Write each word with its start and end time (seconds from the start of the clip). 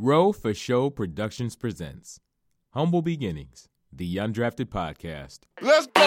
Row 0.00 0.30
for 0.30 0.54
Show 0.54 0.90
Productions 0.90 1.56
presents 1.56 2.20
Humble 2.70 3.02
Beginnings, 3.02 3.68
the 3.92 4.14
Undrafted 4.14 4.66
Podcast. 4.66 5.40
Let's 5.60 5.88
go. 5.88 6.02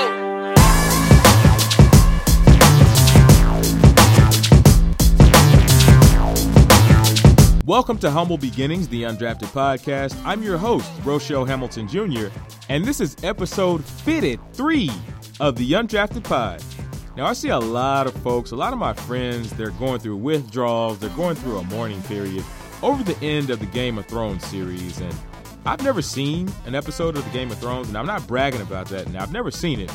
Welcome 7.65 7.97
to 7.97 8.09
Humble 8.09 8.37
Beginnings, 8.37 8.87
the 8.87 9.03
Undrafted 9.03 9.51
Podcast. 9.51 10.17
I'm 10.23 10.41
your 10.41 10.57
host, 10.57 10.89
Rochelle 11.03 11.43
Hamilton 11.43 11.89
Jr., 11.89 12.27
and 12.69 12.85
this 12.85 13.01
is 13.01 13.17
episode 13.23 13.83
fitted 13.83 14.39
three 14.53 14.89
of 15.41 15.57
the 15.57 15.69
Undrafted 15.73 16.23
Pod. 16.23 16.63
Now, 17.17 17.25
I 17.25 17.33
see 17.33 17.49
a 17.49 17.59
lot 17.59 18.07
of 18.07 18.13
folks, 18.23 18.51
a 18.51 18.55
lot 18.55 18.71
of 18.71 18.79
my 18.79 18.93
friends, 18.93 19.51
they're 19.51 19.71
going 19.71 19.99
through 19.99 20.15
withdrawals, 20.15 20.99
they're 20.99 21.09
going 21.09 21.35
through 21.35 21.57
a 21.57 21.63
mourning 21.65 22.01
period 22.03 22.45
over 22.83 23.03
the 23.03 23.17
end 23.25 23.49
of 23.49 23.59
the 23.59 23.65
Game 23.67 23.97
of 23.97 24.05
Thrones 24.05 24.45
series, 24.45 24.99
and 24.99 25.15
I've 25.65 25.83
never 25.83 26.01
seen 26.01 26.51
an 26.65 26.75
episode 26.75 27.15
of 27.15 27.23
the 27.23 27.29
Game 27.31 27.51
of 27.51 27.59
Thrones, 27.59 27.87
and 27.87 27.97
I'm 27.97 28.05
not 28.05 28.25
bragging 28.27 28.61
about 28.61 28.87
that, 28.87 29.05
and 29.05 29.17
I've 29.17 29.31
never 29.31 29.51
seen 29.51 29.79
it, 29.79 29.91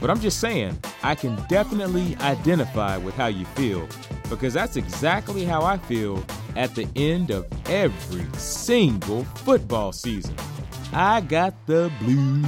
but 0.00 0.08
I'm 0.10 0.20
just 0.20 0.40
saying, 0.40 0.78
I 1.02 1.14
can 1.14 1.36
definitely 1.48 2.16
identify 2.20 2.96
with 2.96 3.14
how 3.14 3.26
you 3.26 3.44
feel, 3.44 3.86
because 4.30 4.54
that's 4.54 4.76
exactly 4.76 5.44
how 5.44 5.62
I 5.62 5.76
feel 5.76 6.24
at 6.56 6.74
the 6.74 6.88
end 6.96 7.30
of 7.30 7.46
every 7.66 8.26
single 8.38 9.24
football 9.24 9.92
season. 9.92 10.34
I 10.92 11.20
got 11.20 11.54
the 11.66 11.92
blues. 12.00 12.40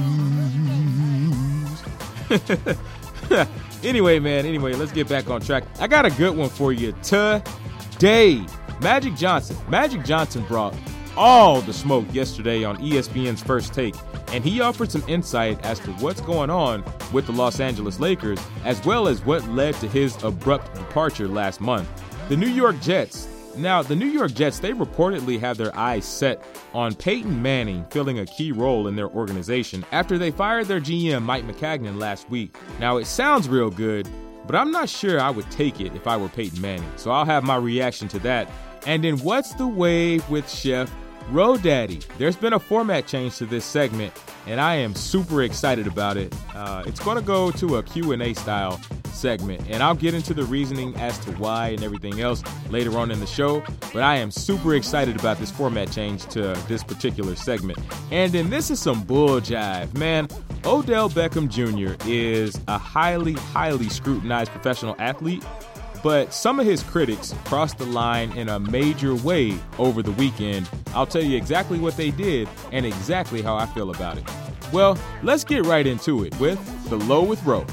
anyway, 3.83 4.19
man, 4.19 4.45
anyway, 4.45 4.73
let's 4.73 4.91
get 4.91 5.07
back 5.07 5.29
on 5.29 5.41
track. 5.41 5.63
I 5.79 5.87
got 5.87 6.05
a 6.05 6.11
good 6.11 6.35
one 6.35 6.49
for 6.49 6.73
you 6.73 6.93
today. 7.03 8.43
Magic 8.81 9.15
Johnson. 9.15 9.57
Magic 9.69 10.03
Johnson 10.03 10.43
brought 10.45 10.75
all 11.15 11.61
the 11.61 11.73
smoke 11.73 12.05
yesterday 12.11 12.63
on 12.63 12.77
ESPN's 12.77 13.41
First 13.41 13.73
Take, 13.73 13.95
and 14.31 14.43
he 14.43 14.61
offered 14.61 14.91
some 14.91 15.03
insight 15.07 15.63
as 15.63 15.79
to 15.79 15.91
what's 15.93 16.21
going 16.21 16.49
on 16.49 16.83
with 17.11 17.25
the 17.25 17.31
Los 17.31 17.59
Angeles 17.59 17.99
Lakers, 17.99 18.39
as 18.65 18.83
well 18.85 19.07
as 19.07 19.23
what 19.25 19.47
led 19.49 19.75
to 19.75 19.87
his 19.87 20.21
abrupt 20.23 20.73
departure 20.73 21.27
last 21.27 21.61
month. 21.61 21.87
The 22.29 22.37
New 22.37 22.47
York 22.47 22.79
Jets. 22.81 23.27
Now, 23.55 23.83
the 23.83 23.95
New 23.95 24.07
York 24.07 24.33
Jets, 24.33 24.57
they 24.57 24.71
reportedly 24.71 25.39
have 25.39 25.57
their 25.57 25.75
eyes 25.77 26.05
set 26.05 26.43
on 26.73 26.95
Peyton 26.95 27.39
Manning 27.39 27.85
filling 27.91 28.17
a 28.17 28.25
key 28.25 28.51
role 28.51 28.87
in 28.87 28.95
their 28.95 29.09
organization 29.09 29.85
after 29.91 30.17
they 30.17 30.31
fired 30.31 30.65
their 30.67 30.81
GM, 30.81 31.21
Mike 31.21 31.45
Maccagnan, 31.45 31.99
last 31.99 32.27
week. 32.31 32.55
Now, 32.79 32.97
it 32.97 33.05
sounds 33.05 33.47
real 33.47 33.69
good, 33.69 34.09
but 34.47 34.55
I'm 34.55 34.71
not 34.71 34.89
sure 34.89 35.19
I 35.19 35.29
would 35.29 35.49
take 35.51 35.79
it 35.79 35.93
if 35.95 36.07
I 36.07 36.17
were 36.17 36.29
Peyton 36.29 36.59
Manning, 36.59 36.91
so 36.95 37.11
I'll 37.11 37.25
have 37.25 37.43
my 37.43 37.57
reaction 37.57 38.07
to 38.07 38.19
that. 38.19 38.49
And 38.85 39.03
then, 39.03 39.17
what's 39.19 39.53
the 39.53 39.67
wave 39.67 40.27
with 40.29 40.49
Chef 40.49 40.93
Ro 41.29 41.57
Daddy. 41.57 42.01
There's 42.17 42.35
been 42.35 42.53
a 42.53 42.59
format 42.59 43.07
change 43.07 43.37
to 43.37 43.45
this 43.45 43.65
segment, 43.65 44.13
and 44.45 44.59
I 44.59 44.75
am 44.75 44.93
super 44.95 45.43
excited 45.43 45.87
about 45.87 46.17
it. 46.17 46.33
Uh, 46.53 46.83
it's 46.85 46.99
going 46.99 47.17
to 47.17 47.23
go 47.23 47.51
to 47.51 47.77
a 47.77 47.83
Q&A 47.83 48.33
style 48.33 48.79
segment, 49.05 49.61
and 49.69 49.81
I'll 49.81 49.95
get 49.95 50.13
into 50.13 50.33
the 50.33 50.43
reasoning 50.43 50.95
as 50.97 51.17
to 51.19 51.31
why 51.33 51.69
and 51.69 51.83
everything 51.83 52.19
else 52.21 52.43
later 52.69 52.97
on 52.97 53.11
in 53.11 53.19
the 53.19 53.27
show. 53.27 53.63
But 53.93 54.03
I 54.03 54.17
am 54.17 54.31
super 54.31 54.75
excited 54.75 55.15
about 55.15 55.37
this 55.37 55.51
format 55.51 55.91
change 55.91 56.25
to 56.27 56.59
this 56.67 56.83
particular 56.83 57.35
segment. 57.35 57.79
And 58.11 58.31
then 58.31 58.49
this 58.49 58.69
is 58.69 58.79
some 58.79 59.03
bull 59.03 59.39
jive, 59.39 59.93
man. 59.97 60.27
Odell 60.65 61.09
Beckham 61.09 61.49
Jr. 61.49 61.95
is 62.07 62.59
a 62.67 62.77
highly, 62.77 63.33
highly 63.33 63.89
scrutinized 63.89 64.51
professional 64.51 64.95
athlete 64.97 65.43
but 66.03 66.33
some 66.33 66.59
of 66.59 66.65
his 66.65 66.83
critics 66.83 67.33
crossed 67.45 67.77
the 67.77 67.85
line 67.85 68.31
in 68.33 68.49
a 68.49 68.59
major 68.59 69.15
way 69.15 69.57
over 69.79 70.03
the 70.03 70.11
weekend. 70.11 70.69
I'll 70.93 71.07
tell 71.07 71.23
you 71.23 71.37
exactly 71.37 71.79
what 71.79 71.95
they 71.95 72.11
did 72.11 72.49
and 72.73 72.85
exactly 72.85 73.41
how 73.41 73.55
I 73.55 73.65
feel 73.67 73.89
about 73.89 74.17
it. 74.17 74.25
Well, 74.73 74.97
let's 75.23 75.45
get 75.45 75.65
right 75.65 75.87
into 75.87 76.25
it 76.25 76.37
with 76.39 76.59
The 76.89 76.97
Low 76.97 77.23
with 77.23 77.43
Row. 77.45 77.65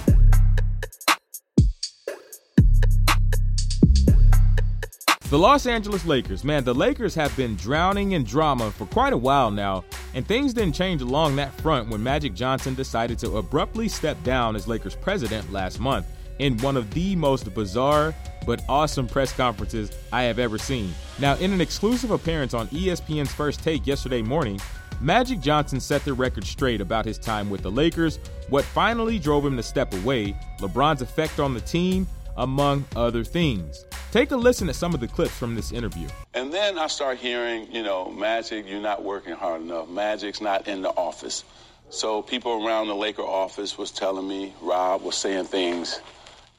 The 5.29 5.39
Los 5.39 5.67
Angeles 5.67 6.05
Lakers, 6.05 6.43
man, 6.43 6.65
the 6.65 6.75
Lakers 6.75 7.15
have 7.15 7.37
been 7.37 7.55
drowning 7.55 8.13
in 8.13 8.25
drama 8.25 8.71
for 8.73 8.87
quite 8.87 9.13
a 9.13 9.17
while 9.17 9.51
now, 9.51 9.85
and 10.15 10.27
things 10.27 10.53
didn't 10.53 10.75
change 10.75 11.03
along 11.03 11.37
that 11.37 11.53
front 11.61 11.89
when 11.89 12.03
Magic 12.03 12.35
Johnson 12.35 12.75
decided 12.75 13.17
to 13.21 13.37
abruptly 13.37 13.89
step 13.89 14.21
down 14.25 14.57
as 14.57 14.67
Lakers 14.67 14.97
president 14.97 15.53
last 15.53 15.79
month 15.79 16.07
in 16.41 16.57
one 16.59 16.77
of 16.77 16.91
the 16.93 17.15
most 17.15 17.53
bizarre 17.55 18.15
but 18.47 18.63
awesome 18.69 19.07
press 19.07 19.33
conferences 19.33 19.93
I 20.13 20.23
have 20.23 20.39
ever 20.39 20.57
seen. 20.59 20.93
Now, 21.19 21.37
in 21.37 21.53
an 21.53 21.61
exclusive 21.61 22.11
appearance 22.11 22.55
on 22.55 22.69
ESPN's 22.69 23.33
First 23.33 23.63
Take 23.63 23.87
yesterday 23.87 24.23
morning, 24.23 24.59
Magic 25.01 25.41
Johnson 25.41 25.79
set 25.79 26.05
the 26.05 26.15
record 26.15 26.45
straight 26.45 26.81
about 26.81 27.05
his 27.05 27.19
time 27.19 27.51
with 27.51 27.63
the 27.63 27.71
Lakers, 27.71 28.19
what 28.49 28.65
finally 28.65 29.19
drove 29.19 29.45
him 29.45 29.57
to 29.57 29.63
step 29.63 29.93
away, 29.93 30.35
LeBron's 30.59 31.03
effect 31.03 31.39
on 31.39 31.55
the 31.55 31.61
team, 31.61 32.07
among 32.37 32.85
other 32.97 33.25
things. 33.25 33.85
Take 34.11 34.31
a 34.31 34.37
listen 34.37 34.67
to 34.67 34.75
some 34.75 34.95
of 34.95 35.01
the 35.01 35.09
clips 35.09 35.37
from 35.37 35.55
this 35.55 35.73
interview. 35.73 36.09
And 36.35 36.53
then 36.53 36.79
I 36.79 36.87
start 36.87 37.19
hearing, 37.19 37.71
you 37.71 37.83
know, 37.83 38.11
Magic, 38.11 38.67
you're 38.67 38.81
not 38.81 39.05
working 39.05 39.35
hard 39.35 39.63
enough. 39.63 39.89
Magic's 39.89 40.41
not 40.41 40.67
in 40.67 40.83
the 40.83 40.89
office. 40.91 41.45
So 41.91 42.23
people 42.23 42.67
around 42.67 42.89
the 42.89 42.95
Laker 42.95 43.23
office 43.23 43.77
was 43.77 43.91
telling 43.91 44.27
me, 44.27 44.55
Rob 44.61 45.03
was 45.03 45.17
saying 45.17 45.47
things 45.47 46.01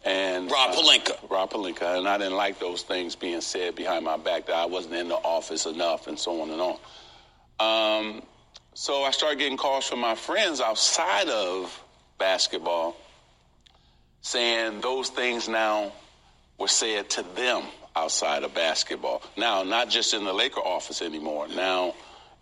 and 0.03 0.49
Rob. 0.49 0.75
Uh, 0.75 1.13
Rob 1.29 1.51
Pelinka, 1.51 1.97
and 1.97 2.07
I 2.07 2.17
didn't 2.17 2.35
like 2.35 2.59
those 2.59 2.81
things 2.81 3.15
being 3.15 3.41
said 3.41 3.75
behind 3.75 4.05
my 4.05 4.17
back 4.17 4.47
that 4.47 4.55
I 4.55 4.65
wasn't 4.65 4.95
in 4.95 5.07
the 5.07 5.15
office 5.15 5.65
enough, 5.65 6.07
and 6.07 6.17
so 6.17 6.41
on 6.41 6.49
and 6.49 6.61
on. 6.61 6.77
Um, 7.59 8.21
so 8.73 9.03
I 9.03 9.11
started 9.11 9.39
getting 9.39 9.57
calls 9.57 9.87
from 9.87 9.99
my 9.99 10.15
friends 10.15 10.61
outside 10.61 11.29
of 11.29 11.83
basketball 12.17 12.95
saying 14.21 14.81
those 14.81 15.09
things 15.09 15.47
now 15.47 15.91
were 16.57 16.67
said 16.67 17.09
to 17.09 17.23
them 17.35 17.63
outside 17.95 18.43
of 18.43 18.53
basketball. 18.53 19.21
Now, 19.35 19.63
not 19.63 19.89
just 19.89 20.13
in 20.13 20.23
the 20.23 20.33
Laker 20.33 20.61
office 20.61 21.01
anymore. 21.01 21.47
Now 21.47 21.93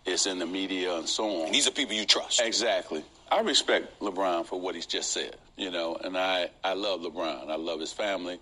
it's 0.04 0.26
in 0.26 0.38
the 0.38 0.46
media 0.46 0.96
and 0.96 1.08
so 1.08 1.40
on. 1.40 1.46
And 1.46 1.54
these 1.54 1.66
are 1.66 1.72
people 1.72 1.94
you 1.94 2.04
trust. 2.04 2.40
Exactly. 2.42 3.04
I 3.30 3.42
respect 3.42 4.00
LeBron 4.00 4.44
for 4.44 4.60
what 4.60 4.74
he's 4.74 4.86
just 4.86 5.12
said, 5.12 5.36
you 5.56 5.70
know, 5.70 5.96
and 5.96 6.18
I, 6.18 6.50
I 6.64 6.74
love 6.74 7.00
LeBron. 7.00 7.48
I 7.48 7.54
love 7.54 7.78
his 7.78 7.92
family, 7.92 8.40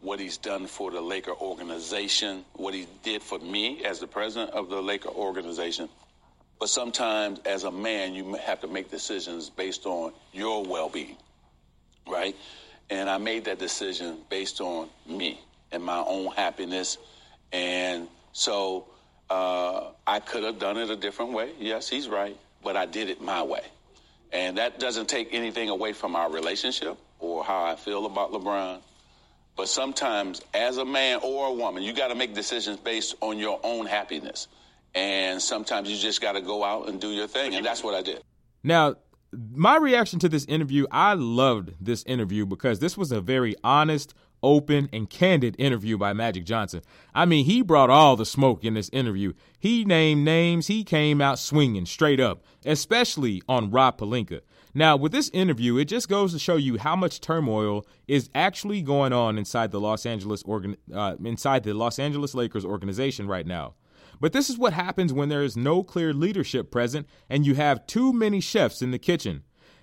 what 0.00 0.20
he's 0.20 0.36
done 0.36 0.66
for 0.66 0.90
the 0.90 1.00
Laker 1.00 1.32
organization, 1.32 2.44
what 2.52 2.74
he 2.74 2.86
did 3.02 3.22
for 3.22 3.38
me 3.38 3.84
as 3.84 4.00
the 4.00 4.06
president 4.06 4.50
of 4.50 4.68
the 4.68 4.82
Laker 4.82 5.08
organization. 5.08 5.88
But 6.60 6.68
sometimes, 6.68 7.40
as 7.46 7.64
a 7.64 7.70
man, 7.70 8.14
you 8.14 8.34
have 8.34 8.60
to 8.60 8.68
make 8.68 8.90
decisions 8.90 9.48
based 9.48 9.86
on 9.86 10.12
your 10.32 10.62
well 10.62 10.90
being, 10.90 11.16
right? 12.06 12.36
And 12.90 13.08
I 13.08 13.16
made 13.16 13.46
that 13.46 13.58
decision 13.58 14.18
based 14.28 14.60
on 14.60 14.90
me 15.06 15.40
and 15.72 15.82
my 15.82 15.98
own 16.06 16.32
happiness. 16.32 16.98
And 17.52 18.08
so 18.32 18.86
uh, 19.30 19.84
I 20.06 20.20
could 20.20 20.42
have 20.42 20.58
done 20.58 20.76
it 20.76 20.90
a 20.90 20.96
different 20.96 21.32
way. 21.32 21.52
Yes, 21.58 21.88
he's 21.88 22.08
right. 22.08 22.36
But 22.62 22.76
I 22.76 22.84
did 22.86 23.08
it 23.08 23.22
my 23.22 23.42
way. 23.42 23.62
And 24.32 24.58
that 24.58 24.78
doesn't 24.78 25.08
take 25.08 25.32
anything 25.32 25.68
away 25.68 25.92
from 25.92 26.14
our 26.16 26.30
relationship 26.30 26.98
or 27.18 27.44
how 27.44 27.64
I 27.64 27.76
feel 27.76 28.06
about 28.06 28.32
LeBron. 28.32 28.80
But 29.56 29.68
sometimes, 29.68 30.40
as 30.54 30.76
a 30.76 30.84
man 30.84 31.20
or 31.22 31.48
a 31.48 31.52
woman, 31.52 31.82
you 31.82 31.92
got 31.92 32.08
to 32.08 32.14
make 32.14 32.34
decisions 32.34 32.78
based 32.78 33.16
on 33.20 33.38
your 33.38 33.58
own 33.64 33.86
happiness. 33.86 34.46
And 34.94 35.42
sometimes 35.42 35.90
you 35.90 35.96
just 35.96 36.20
got 36.20 36.32
to 36.32 36.40
go 36.40 36.62
out 36.62 36.88
and 36.88 37.00
do 37.00 37.10
your 37.10 37.26
thing. 37.26 37.54
And 37.54 37.66
that's 37.66 37.82
what 37.82 37.94
I 37.94 38.02
did. 38.02 38.22
Now, 38.62 38.94
my 39.32 39.76
reaction 39.76 40.18
to 40.20 40.28
this 40.28 40.44
interview, 40.46 40.86
I 40.90 41.14
loved 41.14 41.74
this 41.80 42.02
interview 42.04 42.46
because 42.46 42.78
this 42.78 42.96
was 42.96 43.12
a 43.12 43.20
very 43.20 43.54
honest, 43.64 44.14
open, 44.42 44.88
and 44.92 45.10
candid 45.10 45.56
interview 45.58 45.98
by 45.98 46.12
Magic 46.12 46.44
Johnson. 46.44 46.82
I 47.14 47.24
mean, 47.24 47.44
he 47.44 47.62
brought 47.62 47.90
all 47.90 48.16
the 48.16 48.26
smoke 48.26 48.64
in 48.64 48.74
this 48.74 48.90
interview. 48.92 49.32
He 49.58 49.84
named 49.84 50.24
names, 50.24 50.66
he 50.66 50.84
came 50.84 51.20
out 51.20 51.38
swinging 51.38 51.86
straight 51.86 52.20
up, 52.20 52.44
especially 52.64 53.42
on 53.48 53.70
Rob 53.70 53.98
Pelinka. 53.98 54.40
Now, 54.74 54.96
with 54.96 55.12
this 55.12 55.30
interview, 55.30 55.76
it 55.78 55.86
just 55.86 56.08
goes 56.08 56.32
to 56.32 56.38
show 56.38 56.56
you 56.56 56.78
how 56.78 56.94
much 56.94 57.20
turmoil 57.20 57.86
is 58.06 58.30
actually 58.34 58.82
going 58.82 59.12
on 59.12 59.38
inside 59.38 59.70
the 59.70 59.80
Los 59.80 60.06
Angeles 60.06 60.42
organ, 60.44 60.76
uh, 60.94 61.16
inside 61.24 61.64
the 61.64 61.74
Los 61.74 61.98
Angeles 61.98 62.34
Lakers 62.34 62.64
organization 62.64 63.26
right 63.26 63.46
now. 63.46 63.74
But 64.20 64.32
this 64.32 64.50
is 64.50 64.58
what 64.58 64.72
happens 64.72 65.12
when 65.12 65.28
there 65.28 65.42
is 65.42 65.56
no 65.56 65.82
clear 65.82 66.12
leadership 66.12 66.70
present 66.70 67.06
and 67.28 67.46
you 67.46 67.54
have 67.54 67.86
too 67.86 68.12
many 68.12 68.40
chefs 68.40 68.82
in 68.82 68.90
the 68.90 68.98
kitchen. 68.98 69.42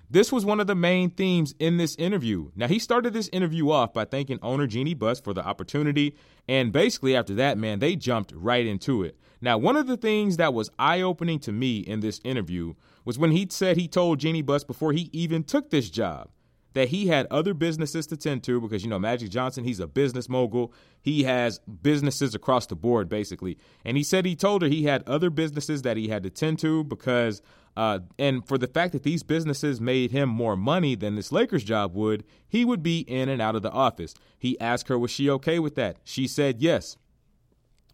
This 0.09 0.31
was 0.31 0.45
one 0.45 0.59
of 0.59 0.67
the 0.67 0.75
main 0.75 1.09
themes 1.09 1.55
in 1.59 1.77
this 1.77 1.95
interview. 1.95 2.51
Now, 2.55 2.67
he 2.67 2.79
started 2.79 3.13
this 3.13 3.29
interview 3.29 3.71
off 3.71 3.93
by 3.93 4.05
thanking 4.05 4.39
owner 4.41 4.67
Jeanie 4.67 4.93
Buss 4.93 5.19
for 5.19 5.33
the 5.33 5.45
opportunity, 5.45 6.15
and 6.47 6.71
basically 6.71 7.15
after 7.15 7.33
that, 7.35 7.57
man, 7.57 7.79
they 7.79 7.95
jumped 7.95 8.31
right 8.35 8.65
into 8.65 9.03
it. 9.03 9.17
Now, 9.41 9.57
one 9.57 9.75
of 9.75 9.87
the 9.87 9.97
things 9.97 10.37
that 10.37 10.53
was 10.53 10.69
eye 10.77 11.01
opening 11.01 11.39
to 11.39 11.51
me 11.51 11.79
in 11.79 11.99
this 11.99 12.21
interview 12.23 12.73
was 13.03 13.17
when 13.17 13.31
he 13.31 13.47
said 13.49 13.77
he 13.77 13.87
told 13.87 14.19
Jeanie 14.19 14.41
Buss 14.41 14.63
before 14.63 14.91
he 14.91 15.09
even 15.11 15.43
took 15.43 15.69
this 15.69 15.89
job 15.89 16.29
that 16.75 16.89
he 16.89 17.07
had 17.07 17.25
other 17.31 17.53
businesses 17.53 18.05
to 18.07 18.17
tend 18.17 18.43
to 18.43 18.59
because, 18.59 18.83
you 18.83 18.89
know, 18.89 18.99
Magic 18.99 19.29
Johnson, 19.29 19.63
he's 19.63 19.79
a 19.79 19.87
business 19.87 20.27
mogul. 20.27 20.73
He 21.01 21.23
has 21.23 21.59
businesses 21.59 22.35
across 22.35 22.65
the 22.67 22.75
board, 22.75 23.07
basically. 23.07 23.57
And 23.85 23.95
he 23.95 24.03
said 24.03 24.25
he 24.25 24.35
told 24.35 24.61
her 24.61 24.67
he 24.67 24.83
had 24.83 25.01
other 25.07 25.29
businesses 25.29 25.83
that 25.83 25.95
he 25.95 26.09
had 26.09 26.23
to 26.23 26.29
tend 26.29 26.59
to 26.59 26.83
because, 26.83 27.41
uh, 27.77 27.99
and 28.17 28.47
for 28.47 28.57
the 28.57 28.67
fact 28.67 28.93
that 28.93 29.03
these 29.03 29.23
businesses 29.23 29.81
made 29.81 30.11
him 30.11 30.29
more 30.29 30.55
money 30.55 30.95
than 30.95 31.15
this 31.15 31.31
Lakers 31.31 31.63
job 31.63 31.93
would, 31.93 32.23
he 32.47 32.63
would 32.63 32.81
be 32.81 32.99
in 32.99 33.27
and 33.27 33.41
out 33.41 33.55
of 33.55 33.63
the 33.63 33.71
office. 33.71 34.13
He 34.37 34.59
asked 34.59 34.87
her, 34.87 34.97
was 34.97 35.11
she 35.11 35.29
okay 35.29 35.59
with 35.59 35.75
that? 35.75 35.97
She 36.03 36.27
said 36.27 36.61
yes. 36.61 36.95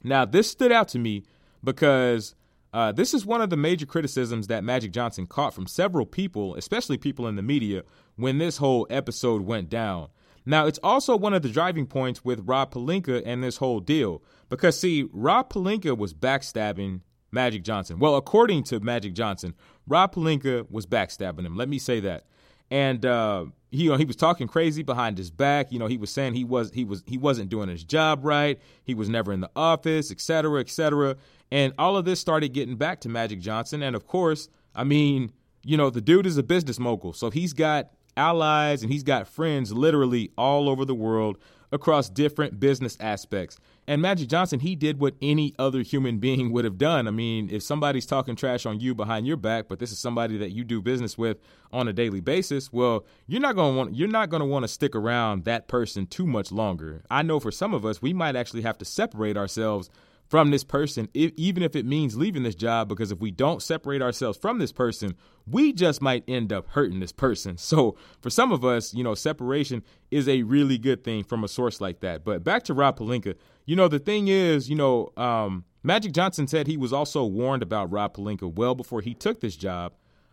Now, 0.04 0.26
this 0.26 0.50
stood 0.50 0.72
out 0.72 0.88
to 0.90 1.00
me 1.00 1.24
because 1.64 2.36
uh, 2.74 2.92
this 2.92 3.14
is 3.14 3.26
one 3.26 3.42
of 3.42 3.50
the 3.50 3.58
major 3.58 3.86
criticisms 3.86 4.48
that 4.48 4.64
Magic 4.64 4.92
Johnson 4.92 5.28
caught 5.28 5.54
from 5.54 5.68
several 5.68 6.06
people, 6.06 6.56
especially 6.56 6.98
people 6.98 7.28
in 7.28 7.36
the 7.36 7.42
media, 7.42 7.84
when 8.16 8.38
this 8.38 8.58
whole 8.58 8.88
episode 8.90 9.42
went 9.42 9.70
down. 9.70 10.10
Now, 10.46 10.66
it's 10.66 10.80
also 10.82 11.16
one 11.16 11.34
of 11.34 11.44
the 11.44 11.50
driving 11.50 11.86
points 11.86 12.26
with 12.26 12.48
Rob 12.48 12.74
Pelinka 12.74 13.22
and 13.26 13.44
this 13.44 13.58
whole 13.58 13.80
deal. 13.80 14.24
Because, 14.50 14.80
see, 14.80 15.08
Rob 15.12 15.52
Pelinka 15.52 15.96
was 15.98 16.14
backstabbing 16.14 17.02
Magic 17.32 17.64
Johnson. 17.64 18.00
Well, 18.00 18.16
according 18.16 18.64
to 18.66 18.80
Magic 18.80 19.14
Johnson, 19.14 19.54
Rob 19.88 20.14
Pelinka 20.14 20.70
was 20.70 20.86
backstabbing 20.86 21.46
him. 21.46 21.56
Let 21.56 21.70
me 21.70 21.80
say 21.80 22.00
that. 22.02 22.26
And 22.70 23.06
uh, 23.06 23.46
he, 23.70 23.84
you 23.84 23.90
know, 23.90 23.98
he 23.98 24.06
was 24.06 24.16
talking 24.16 24.48
crazy 24.48 24.82
behind 24.84 25.18
his 25.18 25.30
back. 25.30 25.72
You 25.72 25.80
know, 25.80 25.88
he 25.88 25.98
was 25.98 26.10
saying 26.10 26.34
he 26.34 26.46
was 26.46 26.72
he 26.72 26.86
was 26.86 27.04
he 27.06 27.18
wasn't 27.18 27.50
doing 27.50 27.68
his 27.68 27.84
job 27.84 28.24
right. 28.24 28.60
He 28.84 28.94
was 28.94 29.10
never 29.10 29.34
in 29.34 29.42
the 29.42 29.52
office, 29.56 30.12
et 30.12 30.22
cetera, 30.22 30.60
et 30.62 30.70
cetera. 30.70 31.18
And 31.52 31.74
all 31.78 31.98
of 31.98 32.06
this 32.06 32.20
started 32.20 32.54
getting 32.54 32.78
back 32.78 33.02
to 33.02 33.10
Magic 33.10 33.40
Johnson. 33.42 33.84
And 33.84 33.96
of 33.96 34.08
course, 34.08 34.48
I 34.74 34.86
mean, 34.86 35.34
you 35.64 35.76
know, 35.76 35.90
the 35.90 36.02
dude 36.02 36.26
is 36.26 36.38
a 36.38 36.44
business 36.44 36.80
mogul, 36.80 37.14
so 37.14 37.30
he's 37.30 37.54
got 37.54 37.92
allies 38.18 38.84
and 38.84 38.92
he's 38.92 39.04
got 39.04 39.28
friends 39.28 39.72
literally 39.74 40.32
all 40.38 40.70
over 40.70 40.86
the 40.86 40.96
world 40.96 41.38
across 41.72 42.10
different 42.10 42.60
business 42.60 42.98
aspects. 43.00 43.58
And 43.88 44.02
Magic 44.02 44.30
Johnson, 44.30 44.60
he 44.60 44.76
did 44.76 45.00
what 45.00 45.16
any 45.22 45.56
other 45.58 45.82
human 45.82 46.20
being 46.20 46.52
would 46.52 46.66
have 46.66 46.78
done. 46.78 47.08
I 47.08 47.12
mean, 47.12 47.50
if 47.52 47.64
somebody's 47.64 48.06
talking 48.06 48.36
trash 48.36 48.66
on 48.66 48.80
you 48.80 48.94
behind 48.94 49.26
your 49.26 49.38
back, 49.38 49.68
but 49.68 49.80
this 49.80 49.92
is 49.92 50.00
somebody 50.00 50.38
that 50.38 50.52
you 50.52 50.64
do 50.64 50.82
business 50.82 51.18
with 51.18 51.38
on 51.72 51.88
a 51.88 51.94
daily 51.94 52.20
basis, 52.20 52.72
well, 52.72 53.06
you're 53.28 53.42
not 53.42 53.56
going 53.56 53.74
to 53.74 53.78
want 53.78 53.96
you're 53.96 54.08
not 54.08 54.30
going 54.30 54.42
to 54.42 54.46
want 54.46 54.64
to 54.64 54.68
stick 54.68 54.96
around 54.96 55.46
that 55.46 55.68
person 55.68 56.06
too 56.06 56.28
much 56.28 56.52
longer. 56.52 57.04
I 57.10 57.22
know 57.24 57.40
for 57.40 57.52
some 57.52 57.74
of 57.74 57.86
us, 57.86 58.02
we 58.02 58.14
might 58.14 58.36
actually 58.36 58.62
have 58.62 58.78
to 58.80 58.86
separate 58.86 59.38
ourselves 59.38 59.90
from 60.32 60.50
this 60.50 60.64
person, 60.64 61.10
if, 61.14 61.34
even 61.36 61.62
if 61.62 61.76
it 61.76 61.86
means 61.86 62.16
leaving 62.16 62.44
this 62.44 62.56
job, 62.56 62.88
because 62.88 63.12
if 63.12 63.20
we 63.20 63.32
don't 63.32 63.62
separate 63.62 64.02
ourselves 64.02 64.38
from 64.38 64.60
this 64.60 64.72
person, 64.72 65.14
we 65.46 65.74
just 65.74 66.02
might 66.02 66.24
end 66.26 66.54
up 66.54 66.70
hurting 66.70 67.02
this 67.02 67.12
person. 67.12 67.58
So 67.58 67.98
for 68.22 68.30
some 68.30 68.54
of 68.54 68.64
us, 68.64 68.94
you 68.94 69.04
know, 69.04 69.14
separation 69.14 69.84
is 70.10 70.30
a 70.30 70.44
really 70.44 70.78
good 70.78 71.04
thing 71.04 71.26
from 71.26 71.44
a 71.44 71.50
source 71.50 71.82
like 71.82 72.00
that. 72.00 72.24
But 72.24 72.46
back 72.46 72.64
to 72.64 72.74
Rob 72.74 72.98
Pelinka, 72.98 73.36
you 73.66 73.76
know, 73.76 73.90
the 73.90 74.00
thing 74.00 74.30
is, 74.30 74.70
you 74.70 74.76
know, 74.78 75.12
um, 75.18 75.66
Magic 75.84 76.14
Johnson 76.14 76.48
said 76.48 76.66
he 76.66 76.78
was 76.78 76.94
also 76.94 77.26
warned 77.26 77.62
about 77.62 77.92
Rob 77.92 78.16
Pelinka 78.16 78.56
well 78.56 78.74
before 78.74 79.02
he 79.02 79.14
took 79.14 79.42
this 79.42 79.58
job. 79.58 79.92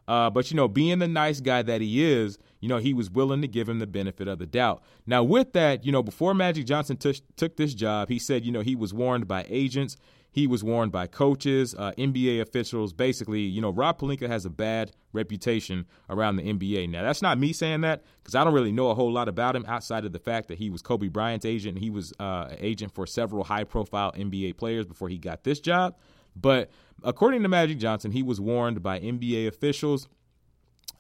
Uh, 0.09 0.31
but 0.31 0.51
you 0.51 0.57
know, 0.57 0.67
being 0.67 0.99
the 0.99 1.07
nice 1.07 1.41
guy 1.41 1.61
that 1.61 1.83
he 1.83 2.03
is, 2.03 2.39
you 2.61 2.69
know, 2.69 2.79
he 2.79 2.95
was 2.95 3.11
willing 3.11 3.43
to 3.43 3.47
give 3.47 3.69
him 3.69 3.79
the 3.79 3.87
benefit 3.87 4.27
of 4.27 4.39
the 4.39 4.47
doubt. 4.47 4.83
Now, 5.07 5.23
with 5.23 5.53
that, 5.53 5.85
you 5.85 5.93
know, 5.93 6.03
before 6.03 6.33
Magic 6.33 6.65
Johnson 6.65 6.97
t- 6.97 7.23
took 7.37 7.57
this 7.57 7.75
job, 7.75 8.09
he 8.09 8.19
said, 8.19 8.45
you 8.45 8.51
know, 8.51 8.63
he 8.63 8.75
was 8.75 8.95
warned 8.95 9.29
by 9.29 9.45
agents, 9.51 9.99
he 10.31 10.47
was 10.47 10.65
warned 10.65 10.93
by 10.93 11.09
coaches, 11.09 11.75
uh, 11.77 11.93
NBA 11.99 12.41
officials. 12.41 12.95
Basically, 12.95 13.41
you 13.41 13.61
know, 13.61 13.71
Rob 13.71 13.99
Pelinka 13.99 14.29
has 14.29 14.47
a 14.47 14.51
bad 14.51 14.93
reputation 15.13 15.87
around 16.09 16.37
the 16.37 16.43
NBA. 16.43 16.89
Now, 16.89 17.03
that's 17.03 17.21
not 17.21 17.39
me 17.39 17.53
saying 17.53 17.83
that 17.83 18.03
because 18.23 18.35
I 18.35 18.45
don't 18.45 18.55
really 18.55 18.73
know 18.73 18.89
a 18.89 18.95
whole 18.95 19.13
lot 19.13 19.29
about 19.29 19.57
him 19.57 19.65
outside 19.69 20.07
of 20.07 20.13
the 20.13 20.19
fact 20.19 20.49
that 20.49 20.59
he 20.59 20.71
was 20.71 20.81
Kobe 20.81 21.09
Bryant's 21.09 21.45
agent. 21.45 21.77
And 21.77 21.85
he 21.85 21.91
was 21.91 22.15
uh, 22.19 22.49
an 22.51 22.57
agent 22.61 22.95
for 22.95 23.07
several 23.07 23.45
high-profile 23.45 24.13
NBA 24.13 24.57
players 24.57 24.87
before 24.87 25.09
he 25.11 25.19
got 25.19 25.45
this 25.45 25.61
job. 25.61 25.97
But 26.37 26.71
according 27.03 27.43
to 27.43 27.49
Magic 27.49 27.79
Johnson, 27.79 28.13
he 28.13 28.23
was 28.23 28.41
warned 28.41 28.83
by 28.83 29.01
NBA 29.01 29.47
officials, 29.47 30.09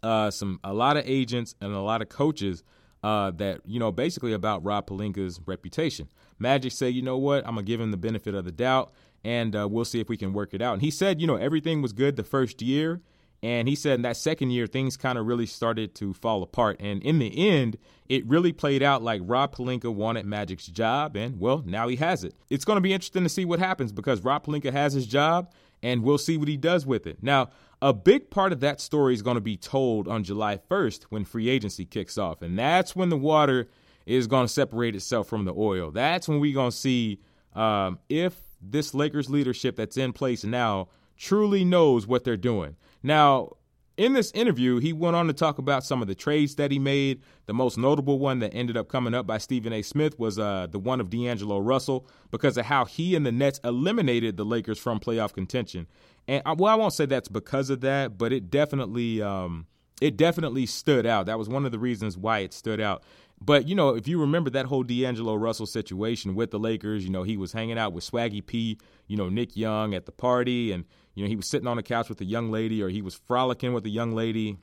uh, 0.03 0.31
some 0.31 0.61
a 0.65 0.73
lot 0.73 0.97
of 0.97 1.05
agents, 1.07 1.55
and 1.61 1.73
a 1.73 1.81
lot 1.81 2.03
of 2.03 2.09
coaches 2.09 2.63
uh, 3.03 3.31
that 3.33 3.61
you 3.67 3.79
know 3.79 3.93
basically 3.93 4.33
about 4.33 4.65
Rob 4.65 4.87
Pelinka's 4.87 5.41
reputation. 5.47 6.09
Magic 6.39 6.73
said, 6.73 6.95
you 6.95 7.03
know 7.03 7.19
what, 7.19 7.47
I'm 7.47 7.55
gonna 7.55 7.63
give 7.63 7.81
him 7.81 7.91
the 7.91 7.97
benefit 7.97 8.35
of 8.35 8.45
the 8.45 8.53
doubt, 8.53 8.93
and 9.25 9.55
uh, 9.57 9.69
we'll 9.69 9.85
see 9.85 10.01
if 10.01 10.09
we 10.09 10.17
can 10.17 10.33
work 10.33 10.55
it 10.55 10.63
out. 10.63 10.75
And 10.75 10.83
he 10.83 10.91
said, 10.91 11.21
you 11.21 11.27
know, 11.27 11.37
everything 11.37 11.83
was 11.83 11.93
good 11.93 12.17
the 12.17 12.25
first 12.25 12.63
year. 12.63 13.01
And 13.43 13.69
he 13.69 13.77
said 13.77 13.95
in 13.95 14.03
that 14.03 14.17
second 14.17 14.51
year, 14.51 14.67
things 14.67 14.97
kind 14.97 15.17
of 15.17 15.27
really 15.27 15.47
started 15.47 15.95
to 15.97 16.13
fall 16.13 16.43
apart. 16.43 16.77
And 16.81 17.01
in 17.05 17.21
the 17.21 17.49
end, 17.49 17.79
it 18.09 18.27
really 18.27 18.53
played 18.53 18.83
out 18.83 19.03
like 19.03 19.21
Rob 19.25 19.55
Pelinka 19.55 19.95
wanted 19.95 20.27
Magic's 20.27 20.67
job. 20.67 21.17
And 21.17 21.39
well, 21.39 21.63
now 21.65 21.87
he 21.87 21.97
has 21.97 22.25
it. 22.25 22.35
It's 22.51 22.65
going 22.65 22.79
to 22.79 22.81
be 22.81 22.93
interesting 22.93 23.23
to 23.23 23.29
see 23.29 23.45
what 23.45 23.61
happens 23.61 23.93
because 23.93 24.25
Rob 24.25 24.45
Pelinka 24.45 24.73
has 24.73 24.93
his 24.93 25.07
job 25.07 25.53
and 25.83 26.03
we'll 26.03 26.19
see 26.19 26.37
what 26.37 26.49
he 26.49 26.57
does 26.57 26.87
with 26.87 27.07
it. 27.07 27.19
Now, 27.23 27.51
a 27.81 27.93
big 27.93 28.31
part 28.31 28.53
of 28.53 28.61
that 28.61 28.81
story 28.81 29.15
is 29.15 29.23
going 29.23 29.37
to 29.37 29.41
be 29.41 29.57
told 29.57 30.09
on 30.09 30.25
July 30.25 30.59
1st 30.71 31.05
when 31.05 31.25
free 31.25 31.49
agency 31.49 31.85
kicks 31.85 32.19
off. 32.19 32.43
And 32.43 32.59
that's 32.59 32.97
when 32.97 33.09
the 33.09 33.17
water 33.17 33.69
is 34.05 34.27
going 34.27 34.47
to 34.47 34.53
separate 34.53 34.97
itself 34.97 35.29
from 35.29 35.45
the 35.45 35.55
oil. 35.55 35.91
That's 35.91 36.29
when 36.29 36.41
we're 36.41 36.55
going 36.55 36.71
to 36.71 36.77
see 36.77 37.21
um, 37.55 37.99
if 38.09 38.35
this 38.61 38.95
Lakers 38.95 39.31
leadership 39.31 39.77
that's 39.77 39.97
in 39.97 40.13
place 40.13 40.45
now 40.45 40.89
truly 41.17 41.65
knows 41.65 42.07
what 42.07 42.25
they're 42.25 42.37
doing. 42.37 42.77
Now, 43.03 43.53
in 43.99 44.13
this 44.13 44.31
interview, 44.31 44.79
he 44.79 44.93
went 44.93 45.17
on 45.17 45.27
to 45.27 45.33
talk 45.33 45.59
about 45.59 45.85
some 45.85 46.01
of 46.01 46.09
the 46.09 46.15
trades 46.15 46.55
that 46.55 46.71
he 46.71 46.79
made. 46.79 47.21
The 47.47 47.53
most 47.53 47.77
notable 47.77 48.21
one 48.21 48.39
that 48.39 48.55
ended 48.55 48.77
up 48.77 48.89
coming 48.89 49.13
up 49.13 49.27
by 49.27 49.39
Stephen 49.39 49.73
A. 49.73 49.83
Smith 49.83 50.19
was 50.21 50.39
uh, 50.39 50.69
the 50.71 50.79
one 50.79 51.01
of 51.01 51.11
D'Angelo 51.11 51.59
Russell 51.59 52.07
because 52.31 52.57
of 52.57 52.67
how 52.67 52.85
he 52.85 53.17
and 53.17 53.27
the 53.27 53.33
Nets 53.33 53.61
eliminated 53.65 54.37
the 54.37 54.45
Lakers 54.45 54.79
from 54.79 55.01
playoff 55.01 55.33
contention. 55.33 55.89
And 56.29 56.43
uh, 56.47 56.55
well, 56.57 56.73
I 56.73 56.77
won't 56.77 56.93
say 56.93 57.07
that's 57.07 57.29
because 57.29 57.71
of 57.71 57.81
that, 57.81 58.17
but 58.17 58.33
it 58.33 58.51
definitely 58.51 59.21
um, 59.21 59.67
it 60.01 60.17
definitely 60.17 60.67
stood 60.67 61.05
out. 61.05 61.27
That 61.27 61.39
was 61.39 61.49
one 61.49 61.67
of 61.67 61.73
the 61.73 61.79
reasons 61.81 62.17
why 62.17 62.39
it 62.39 62.53
stood 62.55 62.81
out. 62.81 63.03
But 63.41 63.67
you 63.69 63.75
know, 63.75 63.97
if 63.97 64.07
you 64.07 64.21
remember 64.21 64.51
that 64.51 64.67
whole 64.67 64.85
D'Angelo 64.85 65.35
Russell 65.35 65.67
situation 65.67 66.37
with 66.37 66.53
the 66.53 66.59
Lakers, 66.59 67.05
you 67.05 67.11
know 67.11 67.25
he 67.25 67.37
was 67.37 67.53
hanging 67.53 67.79
out 67.79 67.93
with 67.93 68.09
Swaggy 68.09 68.47
P, 68.47 68.79
you 69.09 69.17
know 69.17 69.29
Nick 69.29 69.57
Young 69.57 69.93
at 69.93 70.07
the 70.07 70.13
party, 70.13 70.71
and 70.71 70.85
you 71.19 71.25
know 71.25 71.29
he 71.29 71.35
was 71.35 71.47
sitting 71.47 71.67
on 71.67 71.77
the 71.77 71.83
couch 71.83 72.09
with 72.09 72.21
a 72.21 72.25
young 72.25 72.53
lady, 72.53 72.81
or 72.81 72.89
he 72.89 73.03
was 73.03 73.17
frolicking 73.17 73.73
with 73.73 73.85
a 73.85 73.89
young 73.89 74.15
lady, 74.15 74.57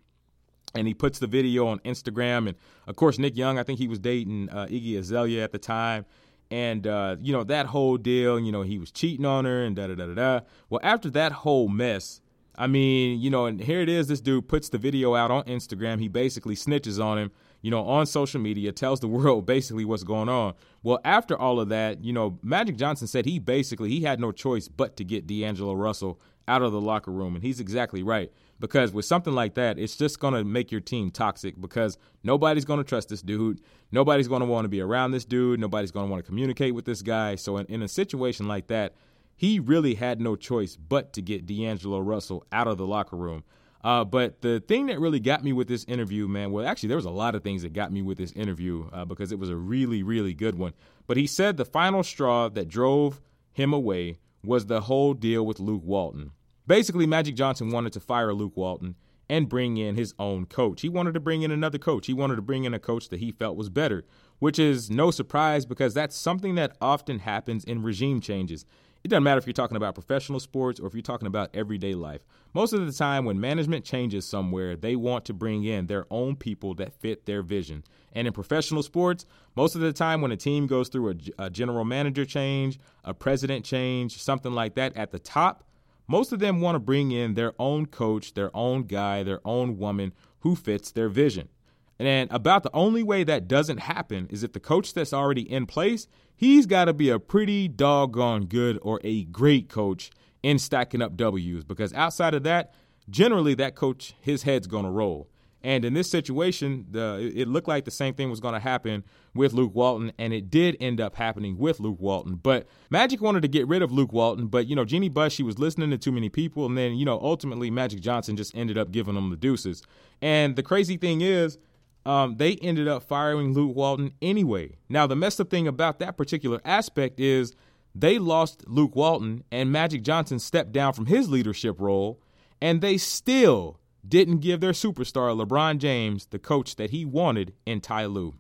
and 0.74 0.88
he 0.88 0.94
puts 0.94 1.20
the 1.20 1.28
video 1.28 1.68
on 1.68 1.80
Instagram. 1.80 2.48
And 2.48 2.56
of 2.88 2.96
course, 2.96 3.20
Nick 3.20 3.36
Young, 3.36 3.60
I 3.60 3.64
think 3.64 3.78
he 3.78 3.90
was 3.90 4.00
dating 4.00 4.50
uh, 4.50 4.68
Iggy 4.68 4.98
Azalea 4.98 5.44
at 5.44 5.52
the 5.52 5.58
time, 5.58 6.06
and 6.50 6.88
uh, 6.88 7.18
you 7.22 7.34
know 7.34 7.44
that 7.44 7.66
whole 7.66 7.98
deal. 7.98 8.40
You 8.40 8.54
know 8.54 8.62
he 8.62 8.80
was 8.80 8.90
cheating 8.90 9.26
on 9.26 9.44
her 9.44 9.66
and 9.66 9.76
da 9.76 9.88
da 9.88 9.96
da 9.96 10.14
da. 10.14 10.40
Well, 10.70 10.80
after 10.82 11.10
that 11.10 11.34
whole 11.34 11.68
mess, 11.68 12.22
I 12.58 12.68
mean, 12.68 13.20
you 13.20 13.30
know, 13.30 13.48
and 13.48 13.60
here 13.60 13.82
it 13.82 13.90
is. 13.90 14.08
This 14.08 14.22
dude 14.22 14.48
puts 14.48 14.70
the 14.70 14.78
video 14.78 15.14
out 15.14 15.32
on 15.32 15.44
Instagram. 15.44 16.00
He 16.00 16.08
basically 16.08 16.56
snitches 16.56 17.04
on 17.04 17.18
him, 17.18 17.32
you 17.64 17.70
know, 17.70 17.86
on 17.86 18.06
social 18.06 18.40
media, 18.40 18.72
tells 18.72 19.02
the 19.02 19.08
world 19.10 19.46
basically 19.46 19.84
what's 19.84 20.04
going 20.04 20.30
on. 20.30 20.54
Well, 20.84 21.00
after 21.04 21.38
all 21.38 21.60
of 21.60 21.68
that, 21.68 22.02
you 22.02 22.14
know, 22.14 22.40
Magic 22.42 22.78
Johnson 22.78 23.08
said 23.08 23.26
he 23.26 23.40
basically 23.40 23.90
he 23.90 24.04
had 24.04 24.22
no 24.22 24.32
choice 24.32 24.70
but 24.70 24.96
to 24.96 25.04
get 25.04 25.28
D'Angelo 25.28 25.74
Russell 25.74 26.18
out 26.48 26.62
of 26.62 26.72
the 26.72 26.82
locker 26.82 27.12
room, 27.12 27.36
and 27.36 27.44
he's 27.44 27.60
exactly 27.60 28.04
right. 28.04 28.32
Because 28.60 28.94
with 28.94 29.06
something 29.06 29.34
like 29.34 29.56
that, 29.56 29.78
it's 29.78 29.98
just 29.98 30.20
going 30.20 30.34
to 30.34 30.44
make 30.44 30.72
your 30.72 30.82
team 30.82 31.12
toxic 31.12 31.60
because 31.60 31.98
nobody's 32.24 32.64
going 32.64 32.78
to 32.78 32.86
trust 32.86 33.10
this 33.10 33.22
dude. 33.22 33.60
Nobody's 33.92 34.28
going 34.28 34.40
to 34.40 34.46
want 34.46 34.66
to 34.66 34.70
be 34.70 34.80
around 34.80 35.12
this 35.12 35.26
dude. 35.26 35.60
Nobody's 35.60 35.92
going 35.92 36.06
to 36.06 36.12
want 36.12 36.24
to 36.24 36.28
communicate 36.28 36.74
with 36.74 36.86
this 36.86 37.02
guy. 37.02 37.36
So, 37.36 37.58
in, 37.58 37.66
in 37.68 37.82
a 37.82 37.88
situation 37.88 38.48
like 38.48 38.68
that, 38.68 38.94
he 39.36 39.60
really 39.60 39.96
had 39.96 40.22
no 40.22 40.36
choice 40.36 40.78
but 40.78 41.12
to 41.14 41.22
get 41.22 41.46
D'Angelo 41.46 42.00
Russell 42.00 42.46
out 42.52 42.68
of 42.68 42.78
the 42.78 42.88
locker 42.88 43.18
room. 43.18 43.44
Uh, 43.84 44.04
but 44.04 44.42
the 44.42 44.60
thing 44.62 44.88
that 44.88 45.00
really 45.00 45.20
got 45.20 45.44
me 45.44 45.54
with 45.54 45.68
this 45.68 45.84
interview, 45.84 46.28
man, 46.28 46.52
well, 46.52 46.66
actually, 46.66 46.88
there 46.88 46.98
was 46.98 47.06
a 47.06 47.12
lot 47.12 47.36
of 47.36 47.44
things 47.44 47.62
that 47.62 47.72
got 47.72 47.92
me 47.92 48.02
with 48.02 48.18
this 48.18 48.32
interview 48.32 48.90
uh, 48.92 49.06
because 49.06 49.32
it 49.32 49.38
was 49.38 49.50
a 49.50 49.56
really, 49.56 50.02
really 50.02 50.34
good 50.34 50.58
one. 50.58 50.74
But 51.06 51.18
he 51.18 51.28
said 51.28 51.58
the 51.58 51.66
final 51.66 52.02
straw 52.02 52.50
that 52.50 52.68
drove 52.68 53.22
him 53.52 53.74
away 53.74 54.18
was 54.46 54.66
the 54.66 54.82
whole 54.82 55.14
deal 55.14 55.46
with 55.46 55.60
Luke 55.60 55.84
Walton. 55.84 56.32
Basically, 56.68 57.06
Magic 57.06 57.36
Johnson 57.36 57.70
wanted 57.70 57.94
to 57.94 58.00
fire 58.00 58.34
Luke 58.34 58.56
Walton 58.56 58.96
and 59.30 59.50
bring 59.50 59.78
in 59.78 59.96
his 59.96 60.14
own 60.20 60.46
coach. 60.46 60.82
He 60.82 60.90
wanted 60.90 61.14
to 61.14 61.20
bring 61.20 61.42
in 61.42 61.52
another 61.52 61.78
coach. 61.78 62.08
He 62.08 62.14
wanted 62.14 62.36
to 62.36 62.42
bring 62.42 62.64
in 62.64 62.74
a 62.74 62.80
coach 62.80 63.10
that 63.10 63.20
he 63.20 63.32
felt 63.32 63.58
was 63.58 63.70
better, 63.70 64.06
which 64.40 64.60
is 64.60 64.90
no 64.90 65.12
surprise 65.12 65.66
because 65.66 65.94
that's 65.94 66.16
something 66.16 66.56
that 66.56 66.78
often 66.82 67.20
happens 67.20 67.64
in 67.64 67.84
regime 67.84 68.22
changes. 68.22 68.66
It 69.06 69.10
doesn't 69.10 69.22
matter 69.22 69.38
if 69.38 69.46
you're 69.46 69.54
talking 69.54 69.78
about 69.78 69.94
professional 69.94 70.40
sports 70.40 70.80
or 70.80 70.88
if 70.88 70.96
you're 70.96 71.04
talking 71.04 71.28
about 71.28 71.52
everyday 71.54 71.94
life. 71.94 72.22
Most 72.56 72.74
of 72.74 72.84
the 72.84 72.92
time, 72.92 73.24
when 73.24 73.40
management 73.40 73.86
changes 73.86 74.26
somewhere, 74.26 74.76
they 74.76 74.96
want 74.96 75.26
to 75.26 75.34
bring 75.36 75.64
in 75.64 75.86
their 75.86 76.08
own 76.10 76.36
people 76.36 76.74
that 76.74 76.92
fit 76.92 77.28
their 77.28 77.44
vision. 77.44 77.84
And 78.14 78.26
in 78.26 78.34
professional 78.34 78.82
sports, 78.82 79.28
most 79.56 79.76
of 79.76 79.82
the 79.82 79.94
time, 79.94 80.22
when 80.22 80.32
a 80.32 80.36
team 80.36 80.66
goes 80.66 80.90
through 80.90 81.12
a, 81.12 81.44
a 81.44 81.50
general 81.52 81.86
manager 81.86 82.26
change, 82.26 82.80
a 83.04 83.14
president 83.14 83.64
change, 83.64 84.20
something 84.20 84.54
like 84.54 84.74
that 84.74 84.98
at 84.98 85.12
the 85.12 85.20
top, 85.20 85.64
most 86.08 86.34
of 86.34 86.40
them 86.40 86.60
want 86.60 86.74
to 86.74 86.80
bring 86.80 87.12
in 87.12 87.36
their 87.36 87.54
own 87.60 87.86
coach, 87.86 88.34
their 88.34 88.50
own 88.58 88.86
guy, 88.86 89.22
their 89.22 89.40
own 89.46 89.78
woman 89.78 90.14
who 90.40 90.56
fits 90.56 90.90
their 90.90 91.10
vision. 91.10 91.50
And 92.00 92.30
about 92.32 92.64
the 92.64 92.74
only 92.74 93.04
way 93.04 93.24
that 93.24 93.48
doesn't 93.48 93.78
happen 93.78 94.28
is 94.30 94.44
if 94.44 94.54
the 94.54 94.60
coach 94.60 94.94
that's 94.94 95.14
already 95.14 95.50
in 95.50 95.66
place, 95.66 96.08
he's 96.36 96.66
got 96.66 96.86
to 96.86 96.94
be 96.94 97.10
a 97.10 97.20
pretty 97.20 97.68
doggone 97.68 98.46
good 98.46 98.78
or 98.82 99.00
a 99.04 99.24
great 99.26 99.70
coach 99.70 100.12
in 100.44 100.60
stacking 100.60 101.02
up 101.02 101.16
W's 101.16 101.64
because 101.64 101.94
outside 101.94 102.34
of 102.34 102.44
that, 102.44 102.74
generally 103.10 103.54
that 103.56 103.76
coach 103.76 104.14
his 104.20 104.44
head's 104.44 104.68
going 104.68 104.86
to 104.86 104.92
roll. 104.92 105.30
And 105.64 105.84
in 105.84 105.96
this 105.96 106.12
situation, 106.12 106.86
the, 106.92 107.32
it 107.36 107.48
looked 107.48 107.68
like 107.68 107.86
the 107.86 107.92
same 107.92 108.14
thing 108.14 108.30
was 108.30 108.40
going 108.40 108.54
to 108.54 108.60
happen 108.60 109.04
with 109.34 109.52
Luke 109.52 109.74
Walton, 109.74 110.12
and 110.20 110.32
it 110.32 110.52
did 110.52 110.78
end 110.80 111.02
up 111.02 111.16
happening 111.16 111.58
with 111.58 111.80
Luke 111.80 112.00
Walton. 112.00 112.36
But 112.36 112.68
Magic 112.92 113.20
wanted 113.20 113.42
to 113.42 113.48
get 113.48 113.68
rid 113.68 113.82
of 113.82 113.92
Luke 113.92 114.14
Walton, 114.14 114.46
but 114.46 114.68
you 114.68 114.76
know, 114.76 114.86
Jeanie 114.86 115.10
Buss, 115.10 115.34
she 115.34 115.42
was 115.42 115.58
listening 115.58 115.90
to 115.90 115.98
too 115.98 116.12
many 116.12 116.30
people, 116.30 116.68
and 116.68 116.78
then 116.78 116.94
you 116.94 117.04
know, 117.04 117.20
ultimately 117.20 117.72
Magic 117.72 118.00
Johnson 118.00 118.38
just 118.38 118.56
ended 118.56 118.78
up 118.78 118.92
giving 118.92 119.16
them 119.16 119.32
the 119.32 119.36
deuces. 119.36 119.82
And 120.22 120.56
the 120.56 120.62
crazy 120.62 120.98
thing 120.98 121.22
is, 121.22 121.58
um, 122.06 122.38
they 122.38 122.56
ended 122.56 122.88
up 122.88 123.04
firing 123.04 123.54
Luke 123.54 123.76
Walton 123.76 124.14
anyway. 124.22 124.78
Now, 124.90 125.08
the 125.08 125.16
messed 125.16 125.42
up 125.42 125.50
thing 125.50 125.68
about 125.68 126.00
that 126.00 126.18
particular 126.18 126.62
aspect 126.64 127.20
is 127.20 127.56
they 127.94 128.20
lost 128.20 128.68
Luke 128.68 128.96
Walton, 128.96 129.44
and 129.52 129.72
Magic 129.72 130.04
Johnson 130.04 130.38
stepped 130.40 130.72
down 130.72 130.94
from 130.94 131.06
his 131.06 131.30
leadership 131.30 131.80
role, 131.80 132.22
and 132.62 132.82
they 132.82 132.98
still 132.98 133.80
didn't 134.08 134.40
give 134.40 134.60
their 134.60 134.72
superstar 134.72 135.36
LeBron 135.36 135.80
James 135.80 136.28
the 136.28 136.40
coach 136.40 136.76
that 136.76 136.92
he 136.92 137.06
wanted 137.06 137.54
in 137.66 137.82
Ty 137.82 138.06
Lue. 138.06 138.36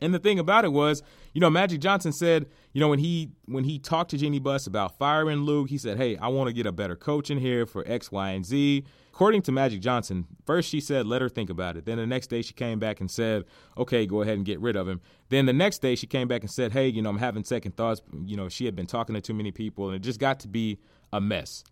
And 0.00 0.12
the 0.12 0.18
thing 0.18 0.38
about 0.38 0.64
it 0.64 0.72
was, 0.72 1.02
you 1.32 1.40
know, 1.40 1.50
Magic 1.50 1.80
Johnson 1.80 2.12
said, 2.12 2.46
you 2.72 2.80
know, 2.80 2.88
when 2.88 2.98
he 2.98 3.30
when 3.46 3.64
he 3.64 3.78
talked 3.78 4.10
to 4.10 4.18
Jeanie 4.18 4.40
Buss 4.40 4.66
about 4.66 4.98
firing 4.98 5.42
Luke, 5.42 5.70
he 5.70 5.78
said, 5.78 5.96
"Hey, 5.96 6.16
I 6.16 6.28
want 6.28 6.48
to 6.48 6.52
get 6.52 6.66
a 6.66 6.72
better 6.72 6.96
coach 6.96 7.30
in 7.30 7.38
here 7.38 7.66
for 7.66 7.84
X, 7.86 8.10
Y, 8.10 8.30
and 8.30 8.44
Z." 8.44 8.84
According 9.14 9.42
to 9.42 9.52
Magic 9.52 9.80
Johnson, 9.80 10.26
first 10.44 10.68
she 10.68 10.80
said, 10.80 11.06
let 11.06 11.22
her 11.22 11.28
think 11.28 11.48
about 11.48 11.76
it. 11.76 11.84
Then 11.86 11.98
the 11.98 12.06
next 12.06 12.26
day 12.26 12.42
she 12.42 12.52
came 12.52 12.80
back 12.80 12.98
and 12.98 13.08
said, 13.08 13.44
okay, 13.78 14.06
go 14.06 14.22
ahead 14.22 14.34
and 14.34 14.44
get 14.44 14.58
rid 14.58 14.74
of 14.74 14.88
him. 14.88 15.00
Then 15.28 15.46
the 15.46 15.52
next 15.52 15.80
day 15.82 15.94
she 15.94 16.08
came 16.08 16.26
back 16.26 16.40
and 16.40 16.50
said, 16.50 16.72
hey, 16.72 16.88
you 16.88 17.00
know, 17.00 17.10
I'm 17.10 17.18
having 17.18 17.44
second 17.44 17.76
thoughts. 17.76 18.02
You 18.24 18.36
know, 18.36 18.48
she 18.48 18.64
had 18.64 18.74
been 18.74 18.88
talking 18.88 19.14
to 19.14 19.20
too 19.20 19.32
many 19.32 19.52
people 19.52 19.86
and 19.86 19.94
it 19.94 20.00
just 20.00 20.18
got 20.18 20.40
to 20.40 20.48
be 20.48 20.80
a 21.12 21.20
mess. 21.20 21.62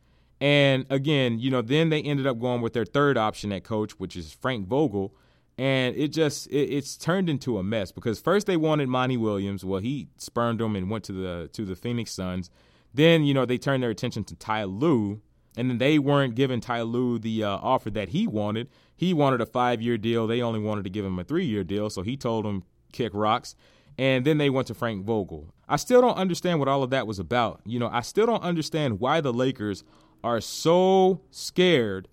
And 0.40 0.86
again, 0.88 1.40
you 1.40 1.50
know, 1.50 1.62
then 1.62 1.88
they 1.88 2.00
ended 2.00 2.28
up 2.28 2.38
going 2.38 2.60
with 2.60 2.74
their 2.74 2.84
third 2.84 3.18
option 3.18 3.50
at 3.50 3.64
coach, 3.64 3.98
which 3.98 4.14
is 4.14 4.32
Frank 4.32 4.68
Vogel. 4.68 5.12
And 5.58 5.94
it 5.96 6.08
just 6.08 6.46
it, 6.48 6.70
it's 6.70 6.96
turned 6.96 7.28
into 7.28 7.58
a 7.58 7.62
mess 7.62 7.92
because 7.92 8.20
first 8.20 8.46
they 8.46 8.56
wanted 8.56 8.88
Monty 8.88 9.16
Williams. 9.16 9.64
Well, 9.64 9.80
he 9.80 10.08
spurned 10.16 10.60
them 10.60 10.76
and 10.76 10.90
went 10.90 11.04
to 11.04 11.12
the 11.12 11.48
to 11.52 11.64
the 11.64 11.76
Phoenix 11.76 12.12
Suns. 12.12 12.50
Then, 12.94 13.24
you 13.24 13.32
know, 13.34 13.46
they 13.46 13.58
turned 13.58 13.82
their 13.82 13.90
attention 13.90 14.24
to 14.24 14.34
Ty 14.34 14.64
Lue 14.64 15.20
and 15.56 15.68
then 15.68 15.78
they 15.78 15.98
weren't 15.98 16.34
giving 16.34 16.60
Ty 16.60 16.82
Lue 16.82 17.18
the 17.18 17.44
uh, 17.44 17.48
offer 17.48 17.90
that 17.90 18.10
he 18.10 18.26
wanted. 18.26 18.68
He 18.96 19.12
wanted 19.12 19.40
a 19.40 19.46
five 19.46 19.82
year 19.82 19.98
deal. 19.98 20.26
They 20.26 20.42
only 20.42 20.60
wanted 20.60 20.84
to 20.84 20.90
give 20.90 21.04
him 21.04 21.18
a 21.18 21.24
three 21.24 21.44
year 21.44 21.64
deal. 21.64 21.90
So 21.90 22.02
he 22.02 22.16
told 22.16 22.46
him, 22.46 22.64
kick 22.92 23.12
rocks. 23.14 23.54
And 23.98 24.24
then 24.24 24.38
they 24.38 24.48
went 24.48 24.68
to 24.68 24.74
Frank 24.74 25.04
Vogel. 25.04 25.52
I 25.68 25.76
still 25.76 26.00
don't 26.00 26.16
understand 26.16 26.58
what 26.58 26.68
all 26.68 26.82
of 26.82 26.90
that 26.90 27.06
was 27.06 27.18
about. 27.18 27.60
You 27.66 27.78
know, 27.78 27.88
I 27.92 28.00
still 28.00 28.26
don't 28.26 28.42
understand 28.42 29.00
why 29.00 29.20
the 29.20 29.32
Lakers 29.32 29.84
are 30.24 30.40
so 30.40 31.20
scared 31.30 32.08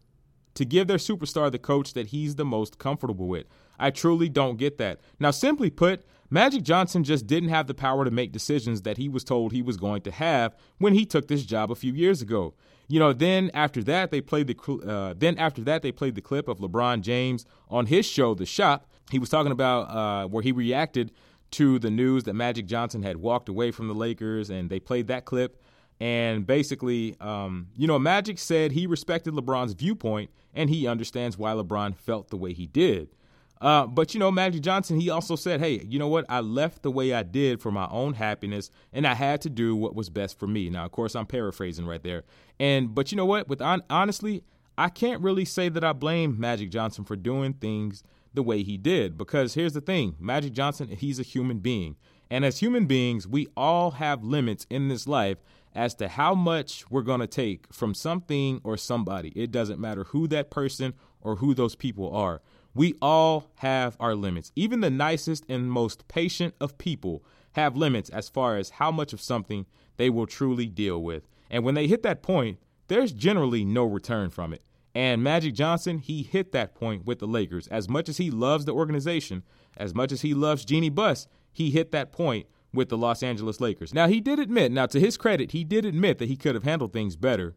to 0.56 0.66
give 0.66 0.88
their 0.88 0.98
superstar 0.98 1.52
the 1.52 1.60
coach 1.60 1.94
that 1.94 2.08
he's 2.08 2.36
the 2.36 2.46
most 2.46 2.78
comfortable 2.78 3.28
with. 3.28 3.46
I 3.80 3.92
truly 3.92 4.30
don't 4.30 4.58
get 4.58 4.78
that. 4.78 5.00
Now, 5.20 5.32
simply 5.32 5.70
put, 5.70 6.04
Magic 6.30 6.64
Johnson 6.64 7.04
just 7.04 7.26
didn't 7.26 7.50
have 7.50 7.68
the 7.68 7.74
power 7.74 8.06
to 8.06 8.12
make 8.12 8.32
decisions 8.32 8.84
that 8.84 8.98
he 8.98 9.10
was 9.10 9.24
told 9.24 9.52
he 9.52 9.62
was 9.62 9.78
going 9.78 10.02
to 10.04 10.12
have 10.12 10.56
when 10.78 10.94
he 10.94 11.06
took 11.06 11.28
this 11.28 11.44
job 11.44 11.72
a 11.72 11.76
few 11.76 11.94
years 11.94 12.22
ago. 12.22 12.54
You 12.88 13.00
know, 13.00 13.14
then 13.14 13.52
after 13.54 13.84
that 13.84 14.12
they 14.12 14.22
played 14.22 14.48
the 14.48 14.88
uh, 14.88 15.14
then 15.18 15.38
after 15.38 15.62
that 15.62 15.82
they 15.82 15.92
played 15.92 16.16
the 16.16 16.22
clip 16.22 16.48
of 16.48 16.60
LeBron 16.60 17.02
James 17.02 17.46
on 17.70 17.86
his 17.86 18.06
show 18.06 18.34
The 18.34 18.46
Shop. 18.46 18.88
He 19.12 19.20
was 19.20 19.30
talking 19.30 19.52
about 19.52 19.90
uh, 19.90 20.28
where 20.28 20.44
he 20.44 20.52
reacted 20.52 21.12
to 21.52 21.80
the 21.80 21.90
news 21.90 22.26
that 22.26 22.34
Magic 22.34 22.68
Johnson 22.68 23.02
had 23.02 23.18
walked 23.18 23.50
away 23.50 23.72
from 23.72 23.88
the 23.88 23.96
Lakers, 23.96 24.50
and 24.50 24.70
they 24.70 24.80
played 24.80 25.08
that 25.08 25.26
clip. 25.26 25.62
And 26.00 26.48
basically, 26.48 27.16
um, 27.20 27.68
you 27.76 27.88
know, 27.88 28.00
Magic 28.00 28.40
said 28.40 28.72
he 28.72 28.88
respected 28.88 29.34
LeBron's 29.34 29.74
viewpoint 29.74 30.30
and 30.54 30.70
he 30.70 30.88
understands 30.88 31.38
why 31.38 31.52
LeBron 31.52 31.96
felt 31.96 32.30
the 32.30 32.38
way 32.38 32.54
he 32.54 32.68
did. 32.68 33.10
Uh, 33.62 33.86
but 33.86 34.14
you 34.14 34.20
know, 34.20 34.32
Magic 34.32 34.62
Johnson, 34.62 35.00
he 35.00 35.10
also 35.10 35.36
said, 35.36 35.60
"Hey, 35.60 35.84
you 35.86 36.00
know 36.00 36.08
what? 36.08 36.26
I 36.30 36.40
left 36.40 36.82
the 36.82 36.92
way 36.92 37.14
I 37.14 37.24
did 37.24 37.62
for 37.62 37.72
my 37.72 37.88
own 37.92 38.14
happiness, 38.14 38.72
and 38.94 39.06
I 39.06 39.14
had 39.14 39.42
to 39.42 39.50
do 39.50 39.76
what 39.76 39.96
was 39.96 40.10
best 40.10 40.40
for 40.40 40.48
me." 40.48 40.70
Now, 40.70 40.86
of 40.86 40.92
course, 40.92 41.16
I'm 41.16 41.26
paraphrasing 41.26 41.86
right 41.86 42.02
there. 42.02 42.24
And 42.60 42.96
but 42.96 43.12
you 43.12 43.18
know 43.18 43.26
what? 43.26 43.50
With 43.50 43.62
on, 43.62 43.84
honestly, 43.90 44.44
I 44.78 44.88
can't 44.88 45.22
really 45.22 45.44
say 45.44 45.68
that 45.68 45.84
I 45.84 45.92
blame 45.92 46.40
Magic 46.40 46.72
Johnson 46.72 47.04
for 47.04 47.18
doing 47.18 47.54
things 47.54 48.02
the 48.34 48.44
way 48.44 48.64
he 48.64 48.78
did 48.78 49.18
because 49.18 49.56
here's 49.56 49.74
the 49.74 49.82
thing: 49.82 50.16
Magic 50.20 50.54
Johnson, 50.54 50.88
he's 50.88 51.20
a 51.20 51.24
human 51.24 51.60
being, 51.60 51.98
and 52.32 52.46
as 52.46 52.60
human 52.60 52.86
beings, 52.86 53.28
we 53.28 53.48
all 53.58 53.92
have 53.92 54.24
limits 54.24 54.66
in 54.70 54.88
this 54.88 55.06
life 55.06 55.40
as 55.76 55.94
to 55.96 56.08
how 56.08 56.34
much 56.34 56.90
we're 56.90 57.02
going 57.02 57.20
to 57.20 57.28
take 57.28 57.72
from 57.74 57.94
something 57.94 58.60
or 58.64 58.78
somebody. 58.78 59.30
It 59.30 59.52
doesn't 59.52 59.80
matter 59.80 60.06
who 60.06 60.28
that 60.28 60.50
person 60.50 60.94
or 61.22 61.38
who 61.38 61.54
those 61.54 61.76
people 61.76 62.14
are. 62.16 62.42
We 62.74 62.96
all 63.02 63.52
have 63.56 63.98
our 64.00 64.16
limits. 64.16 64.52
Even 64.56 64.82
the 64.82 64.90
nicest 64.90 65.44
and 65.50 65.72
most 65.72 66.08
patient 66.08 66.54
of 66.60 66.78
people 66.78 67.24
have 67.54 67.76
limits 67.76 68.10
as 68.10 68.30
far 68.30 68.58
as 68.58 68.72
how 68.72 68.92
much 68.92 69.14
of 69.14 69.22
something 69.22 69.66
they 69.98 70.10
will 70.10 70.28
truly 70.28 70.68
deal 70.68 71.02
with. 71.02 71.28
And 71.50 71.64
when 71.64 71.76
they 71.76 71.88
hit 71.88 72.04
that 72.04 72.22
point, 72.22 72.60
there's 72.88 73.12
generally 73.12 73.66
no 73.66 73.86
return 73.86 74.30
from 74.30 74.54
it. 74.54 74.64
And 74.96 75.24
Magic 75.24 75.54
Johnson, 75.54 76.00
he 76.00 76.24
hit 76.24 76.52
that 76.52 76.76
point 76.76 77.06
with 77.06 77.20
the 77.20 77.28
Lakers. 77.28 77.68
As 77.68 77.88
much 77.88 78.10
as 78.10 78.18
he 78.18 78.32
loves 78.32 78.66
the 78.66 78.74
organization, 78.74 79.44
as 79.78 79.94
much 79.94 80.12
as 80.12 80.22
he 80.22 80.34
loves 80.34 80.66
Jeanie 80.66 80.90
Buss, 80.90 81.28
he 81.52 81.72
hit 81.72 81.92
that 81.92 82.12
point 82.12 82.48
with 82.74 82.90
the 82.90 82.98
Los 82.98 83.24
Angeles 83.24 83.60
Lakers. 83.60 83.94
Now, 83.94 84.08
he 84.08 84.22
did 84.22 84.40
admit, 84.40 84.72
now 84.72 84.86
to 84.88 85.00
his 85.00 85.18
credit, 85.18 85.52
he 85.52 85.64
did 85.64 85.86
admit 85.86 86.18
that 86.20 86.30
he 86.30 86.36
could 86.36 86.56
have 86.56 86.64
handled 86.64 86.94
things 86.94 87.16
better. 87.16 87.56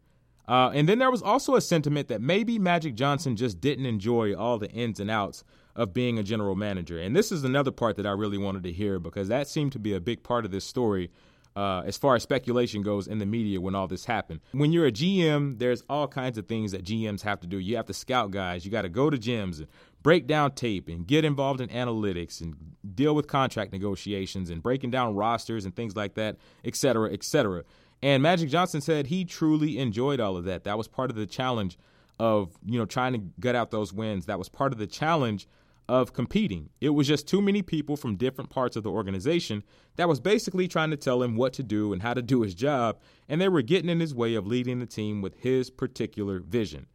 Uh, 0.48 0.70
and 0.74 0.88
then 0.88 0.98
there 0.98 1.10
was 1.10 1.22
also 1.22 1.54
a 1.54 1.60
sentiment 1.60 2.08
that 2.08 2.20
maybe 2.20 2.58
Magic 2.58 2.94
Johnson 2.94 3.36
just 3.36 3.60
didn't 3.60 3.86
enjoy 3.86 4.34
all 4.34 4.58
the 4.58 4.70
ins 4.70 4.98
and 5.00 5.10
outs 5.10 5.44
of 5.76 5.94
being 5.94 6.18
a 6.18 6.22
general 6.22 6.54
manager. 6.54 6.98
And 6.98 7.14
this 7.14 7.32
is 7.32 7.44
another 7.44 7.70
part 7.70 7.96
that 7.96 8.06
I 8.06 8.10
really 8.10 8.38
wanted 8.38 8.62
to 8.64 8.72
hear 8.72 8.98
because 8.98 9.28
that 9.28 9.48
seemed 9.48 9.72
to 9.72 9.78
be 9.78 9.94
a 9.94 10.00
big 10.00 10.22
part 10.22 10.44
of 10.44 10.50
this 10.50 10.64
story 10.64 11.10
uh, 11.56 11.82
as 11.84 11.96
far 11.96 12.14
as 12.14 12.22
speculation 12.22 12.82
goes 12.82 13.06
in 13.06 13.18
the 13.18 13.26
media 13.26 13.60
when 13.60 13.74
all 13.74 13.86
this 13.86 14.04
happened. 14.04 14.40
When 14.52 14.72
you're 14.72 14.86
a 14.86 14.92
GM, 14.92 15.58
there's 15.58 15.82
all 15.88 16.08
kinds 16.08 16.38
of 16.38 16.46
things 16.46 16.72
that 16.72 16.84
GMs 16.84 17.22
have 17.22 17.40
to 17.40 17.46
do. 17.46 17.58
You 17.58 17.76
have 17.76 17.86
to 17.86 17.94
scout 17.94 18.30
guys, 18.30 18.64
you 18.64 18.70
got 18.70 18.82
to 18.82 18.88
go 18.88 19.10
to 19.10 19.16
gyms 19.16 19.58
and 19.58 19.68
break 20.02 20.26
down 20.26 20.52
tape 20.52 20.88
and 20.88 21.06
get 21.06 21.24
involved 21.24 21.60
in 21.60 21.68
analytics 21.68 22.40
and 22.40 22.56
deal 22.94 23.14
with 23.14 23.26
contract 23.26 23.72
negotiations 23.72 24.50
and 24.50 24.62
breaking 24.62 24.90
down 24.90 25.14
rosters 25.14 25.64
and 25.64 25.76
things 25.76 25.94
like 25.94 26.14
that, 26.14 26.36
et 26.64 26.74
cetera, 26.74 27.12
et 27.12 27.22
cetera. 27.22 27.64
And 28.02 28.22
Magic 28.22 28.48
Johnson 28.48 28.80
said 28.80 29.06
he 29.06 29.24
truly 29.24 29.78
enjoyed 29.78 30.18
all 30.18 30.36
of 30.36 30.44
that. 30.44 30.64
That 30.64 30.76
was 30.76 30.88
part 30.88 31.10
of 31.10 31.16
the 31.16 31.26
challenge 31.26 31.78
of, 32.18 32.50
you 32.64 32.78
know, 32.78 32.84
trying 32.84 33.12
to 33.12 33.18
gut 33.40 33.54
out 33.54 33.70
those 33.70 33.92
wins. 33.92 34.26
That 34.26 34.38
was 34.38 34.48
part 34.48 34.72
of 34.72 34.78
the 34.78 34.86
challenge 34.86 35.46
of 35.92 36.14
competing. 36.14 36.70
It 36.80 36.88
was 36.88 37.06
just 37.06 37.28
too 37.28 37.42
many 37.42 37.60
people 37.60 37.98
from 37.98 38.16
different 38.16 38.48
parts 38.48 38.76
of 38.76 38.82
the 38.82 38.90
organization 38.90 39.62
that 39.96 40.08
was 40.08 40.20
basically 40.20 40.66
trying 40.66 40.90
to 40.90 40.96
tell 40.96 41.22
him 41.22 41.36
what 41.36 41.52
to 41.52 41.62
do 41.62 41.92
and 41.92 42.00
how 42.00 42.14
to 42.14 42.22
do 42.22 42.40
his 42.40 42.54
job, 42.54 42.98
and 43.28 43.38
they 43.38 43.48
were 43.50 43.60
getting 43.60 43.90
in 43.90 44.00
his 44.00 44.14
way 44.14 44.34
of 44.34 44.46
leading 44.46 44.78
the 44.78 44.86
team 44.86 45.20
with 45.20 45.34
his 45.34 45.68
particular 45.68 46.40
vision. 46.40 46.86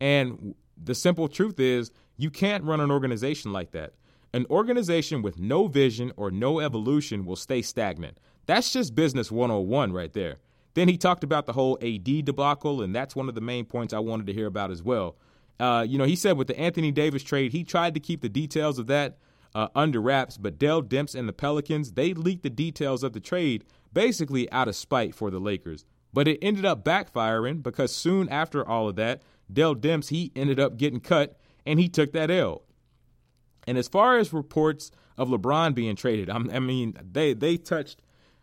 And 0.00 0.54
the 0.82 0.94
simple 0.94 1.28
truth 1.28 1.60
is, 1.60 1.90
you 2.16 2.30
can't 2.30 2.64
run 2.64 2.80
an 2.80 2.90
organization 2.90 3.52
like 3.52 3.72
that. 3.72 3.92
An 4.32 4.46
organization 4.48 5.20
with 5.20 5.38
no 5.38 5.66
vision 5.66 6.10
or 6.16 6.30
no 6.30 6.60
evolution 6.60 7.26
will 7.26 7.36
stay 7.36 7.60
stagnant. 7.60 8.16
That's 8.46 8.72
just 8.72 8.94
business 8.94 9.30
101 9.30 9.92
right 9.92 10.14
there. 10.14 10.38
Then 10.72 10.88
he 10.88 10.96
talked 10.96 11.22
about 11.22 11.44
the 11.44 11.52
whole 11.52 11.76
AD 11.82 12.24
debacle, 12.24 12.80
and 12.80 12.94
that's 12.94 13.14
one 13.14 13.28
of 13.28 13.34
the 13.34 13.42
main 13.42 13.66
points 13.66 13.92
I 13.92 13.98
wanted 13.98 14.26
to 14.28 14.32
hear 14.32 14.46
about 14.46 14.70
as 14.70 14.82
well. 14.82 15.16
Uh, 15.58 15.84
you 15.88 15.98
know, 15.98 16.04
he 16.04 16.16
said 16.16 16.36
with 16.36 16.46
the 16.46 16.58
Anthony 16.58 16.90
Davis 16.90 17.22
trade, 17.22 17.52
he 17.52 17.64
tried 17.64 17.94
to 17.94 18.00
keep 18.00 18.20
the 18.20 18.28
details 18.28 18.78
of 18.78 18.86
that 18.86 19.18
uh, 19.54 19.68
under 19.74 20.00
wraps, 20.00 20.36
but 20.36 20.58
Dell 20.58 20.82
Demps 20.82 21.14
and 21.14 21.28
the 21.28 21.32
Pelicans, 21.32 21.92
they 21.92 22.14
leaked 22.14 22.42
the 22.42 22.50
details 22.50 23.02
of 23.02 23.12
the 23.12 23.20
trade 23.20 23.64
basically 23.92 24.50
out 24.52 24.68
of 24.68 24.76
spite 24.76 25.14
for 25.14 25.30
the 25.30 25.40
Lakers. 25.40 25.84
But 26.12 26.28
it 26.28 26.38
ended 26.40 26.64
up 26.64 26.84
backfiring 26.84 27.62
because 27.62 27.94
soon 27.94 28.28
after 28.28 28.66
all 28.66 28.88
of 28.88 28.96
that, 28.96 29.22
Dell 29.52 29.74
Demps, 29.74 30.10
he 30.10 30.32
ended 30.36 30.60
up 30.60 30.76
getting 30.76 31.00
cut 31.00 31.38
and 31.66 31.80
he 31.80 31.88
took 31.88 32.12
that 32.12 32.30
L. 32.30 32.62
And 33.66 33.76
as 33.76 33.88
far 33.88 34.18
as 34.18 34.32
reports 34.32 34.90
of 35.16 35.28
LeBron 35.28 35.74
being 35.74 35.96
traded, 35.96 36.30
I 36.30 36.58
mean, 36.58 36.96
they, 37.02 37.34
they 37.34 37.56
touched 37.56 38.00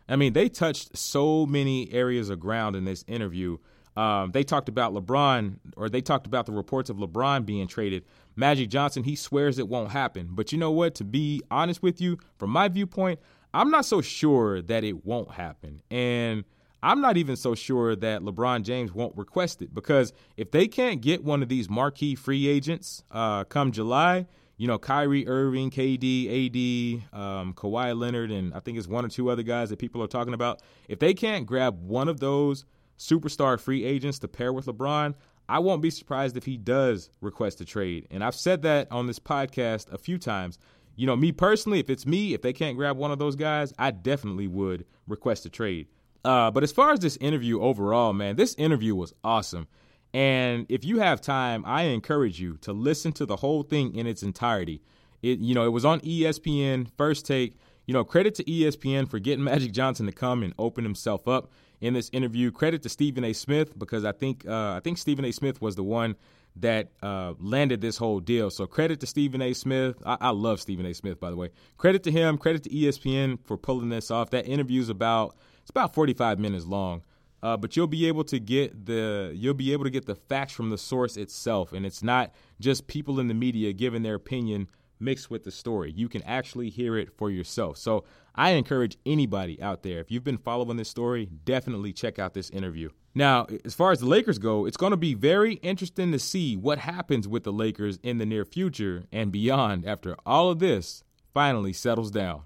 I 0.08 0.16
mean, 0.16 0.32
they 0.32 0.48
touched 0.48 0.96
so 0.96 1.46
many 1.46 1.92
areas 1.92 2.30
of 2.30 2.40
ground 2.40 2.76
in 2.76 2.84
this 2.84 3.04
interview. 3.08 3.58
Um, 3.96 4.30
they 4.32 4.42
talked 4.42 4.68
about 4.68 4.92
LeBron, 4.92 5.56
or 5.76 5.88
they 5.88 6.00
talked 6.00 6.26
about 6.26 6.46
the 6.46 6.52
reports 6.52 6.90
of 6.90 6.98
LeBron 6.98 7.46
being 7.46 7.66
traded. 7.66 8.04
Magic 8.34 8.68
Johnson, 8.68 9.04
he 9.04 9.16
swears 9.16 9.58
it 9.58 9.68
won't 9.68 9.90
happen. 9.90 10.28
But 10.30 10.52
you 10.52 10.58
know 10.58 10.70
what? 10.70 10.94
To 10.96 11.04
be 11.04 11.42
honest 11.50 11.82
with 11.82 12.00
you, 12.00 12.18
from 12.38 12.50
my 12.50 12.68
viewpoint, 12.68 13.20
I'm 13.54 13.70
not 13.70 13.86
so 13.86 14.02
sure 14.02 14.60
that 14.62 14.84
it 14.84 15.06
won't 15.06 15.30
happen. 15.30 15.80
And 15.90 16.44
I'm 16.82 17.00
not 17.00 17.16
even 17.16 17.36
so 17.36 17.54
sure 17.54 17.96
that 17.96 18.20
LeBron 18.20 18.62
James 18.62 18.92
won't 18.92 19.16
request 19.16 19.62
it 19.62 19.74
because 19.74 20.12
if 20.36 20.50
they 20.50 20.68
can't 20.68 21.00
get 21.00 21.24
one 21.24 21.42
of 21.42 21.48
these 21.48 21.70
marquee 21.70 22.14
free 22.14 22.46
agents 22.46 23.02
uh, 23.10 23.44
come 23.44 23.72
July, 23.72 24.26
you 24.58 24.66
know, 24.66 24.78
Kyrie 24.78 25.26
Irving, 25.26 25.70
KD, 25.70 27.02
AD, 27.12 27.18
um, 27.18 27.54
Kawhi 27.54 27.98
Leonard, 27.98 28.30
and 28.30 28.54
I 28.54 28.60
think 28.60 28.78
it's 28.78 28.86
one 28.86 29.04
or 29.04 29.08
two 29.08 29.30
other 29.30 29.42
guys 29.42 29.70
that 29.70 29.78
people 29.78 30.02
are 30.02 30.06
talking 30.06 30.34
about. 30.34 30.62
If 30.88 30.98
they 30.98 31.14
can't 31.14 31.46
grab 31.46 31.82
one 31.82 32.08
of 32.08 32.20
those 32.20 32.64
superstar 32.98 33.60
free 33.60 33.84
agents 33.84 34.18
to 34.20 34.28
pair 34.28 34.52
with 34.52 34.66
LeBron, 34.66 35.14
I 35.48 35.60
won't 35.60 35.82
be 35.82 35.90
surprised 35.90 36.36
if 36.36 36.44
he 36.44 36.56
does 36.56 37.10
request 37.20 37.60
a 37.60 37.64
trade. 37.64 38.06
And 38.10 38.24
I've 38.24 38.34
said 38.34 38.62
that 38.62 38.90
on 38.90 39.06
this 39.06 39.18
podcast 39.18 39.92
a 39.92 39.98
few 39.98 40.18
times. 40.18 40.58
You 40.96 41.06
know, 41.06 41.14
me 41.14 41.30
personally, 41.30 41.78
if 41.78 41.90
it's 41.90 42.06
me, 42.06 42.34
if 42.34 42.42
they 42.42 42.52
can't 42.52 42.76
grab 42.76 42.96
one 42.96 43.12
of 43.12 43.18
those 43.18 43.36
guys, 43.36 43.72
I 43.78 43.90
definitely 43.90 44.48
would 44.48 44.86
request 45.06 45.46
a 45.46 45.50
trade. 45.50 45.88
Uh, 46.24 46.50
but 46.50 46.64
as 46.64 46.72
far 46.72 46.90
as 46.90 47.00
this 47.00 47.16
interview 47.18 47.60
overall, 47.60 48.12
man, 48.12 48.36
this 48.36 48.54
interview 48.56 48.94
was 48.94 49.14
awesome. 49.22 49.68
And 50.12 50.66
if 50.68 50.84
you 50.84 50.98
have 50.98 51.20
time, 51.20 51.62
I 51.66 51.82
encourage 51.82 52.40
you 52.40 52.56
to 52.62 52.72
listen 52.72 53.12
to 53.12 53.26
the 53.26 53.36
whole 53.36 53.62
thing 53.62 53.94
in 53.94 54.06
its 54.06 54.22
entirety. 54.22 54.82
It, 55.22 55.38
you 55.38 55.54
know, 55.54 55.64
it 55.66 55.70
was 55.70 55.84
on 55.84 56.00
ESPN, 56.00 56.88
first 56.96 57.26
take. 57.26 57.58
You 57.86 57.92
know, 57.92 58.02
credit 58.02 58.34
to 58.36 58.44
ESPN 58.44 59.08
for 59.08 59.20
getting 59.20 59.44
Magic 59.44 59.72
Johnson 59.72 60.06
to 60.06 60.12
come 60.12 60.42
and 60.42 60.54
open 60.58 60.82
himself 60.82 61.28
up 61.28 61.52
in 61.80 61.94
this 61.94 62.10
interview. 62.12 62.50
Credit 62.50 62.82
to 62.82 62.88
Stephen 62.88 63.24
A. 63.24 63.32
Smith 63.32 63.78
because 63.78 64.04
I 64.04 64.12
think 64.12 64.46
uh, 64.46 64.74
I 64.74 64.80
think 64.82 64.98
Stephen 64.98 65.24
A. 65.24 65.32
Smith 65.32 65.60
was 65.60 65.76
the 65.76 65.84
one 65.84 66.16
that 66.56 66.88
uh, 67.02 67.34
landed 67.38 67.80
this 67.80 67.98
whole 67.98 68.20
deal. 68.20 68.50
So 68.50 68.66
credit 68.66 69.00
to 69.00 69.06
Stephen 69.06 69.42
A. 69.42 69.52
Smith. 69.52 69.96
I, 70.04 70.16
I 70.20 70.30
love 70.30 70.60
Stephen 70.60 70.86
A. 70.86 70.94
Smith, 70.94 71.20
by 71.20 71.30
the 71.30 71.36
way. 71.36 71.50
Credit 71.76 72.02
to 72.04 72.10
him. 72.10 72.38
Credit 72.38 72.62
to 72.64 72.70
ESPN 72.70 73.38
for 73.44 73.56
pulling 73.56 73.90
this 73.90 74.10
off. 74.10 74.30
That 74.30 74.46
interview 74.46 74.80
is 74.80 74.88
about 74.88 75.36
it's 75.60 75.70
about 75.70 75.94
45 75.94 76.38
minutes 76.38 76.64
long. 76.64 77.02
Uh, 77.42 77.56
but 77.56 77.76
you'll 77.76 77.86
be 77.86 78.08
able 78.08 78.24
to 78.24 78.40
get 78.40 78.86
the 78.86 79.32
you'll 79.34 79.54
be 79.54 79.72
able 79.72 79.84
to 79.84 79.90
get 79.90 80.06
the 80.06 80.14
facts 80.14 80.52
from 80.52 80.70
the 80.70 80.78
source 80.78 81.16
itself, 81.16 81.72
and 81.72 81.84
it's 81.84 82.02
not 82.02 82.32
just 82.58 82.86
people 82.86 83.20
in 83.20 83.28
the 83.28 83.34
media 83.34 83.72
giving 83.72 84.02
their 84.02 84.14
opinion 84.14 84.68
mixed 84.98 85.30
with 85.30 85.44
the 85.44 85.50
story. 85.50 85.92
You 85.94 86.08
can 86.08 86.22
actually 86.22 86.70
hear 86.70 86.96
it 86.96 87.16
for 87.16 87.30
yourself. 87.30 87.78
So 87.78 88.04
I 88.34 88.50
encourage 88.50 88.98
anybody 89.06 89.60
out 89.60 89.82
there, 89.82 90.00
if 90.00 90.10
you've 90.10 90.24
been 90.24 90.38
following 90.38 90.76
this 90.76 90.88
story, 90.88 91.28
definitely 91.44 91.92
check 91.92 92.18
out 92.18 92.34
this 92.34 92.50
interview. 92.50 92.90
Now, 93.14 93.46
as 93.64 93.74
far 93.74 93.92
as 93.92 94.00
the 94.00 94.06
Lakers 94.06 94.38
go, 94.38 94.66
it's 94.66 94.76
going 94.76 94.90
to 94.90 94.96
be 94.98 95.14
very 95.14 95.54
interesting 95.54 96.12
to 96.12 96.18
see 96.18 96.54
what 96.54 96.78
happens 96.78 97.26
with 97.26 97.44
the 97.44 97.52
Lakers 97.52 97.98
in 98.02 98.18
the 98.18 98.26
near 98.26 98.44
future 98.44 99.04
and 99.10 99.32
beyond 99.32 99.86
after 99.86 100.16
all 100.26 100.50
of 100.50 100.58
this 100.58 101.02
finally 101.32 101.72
settles 101.72 102.10
down. 102.10 102.42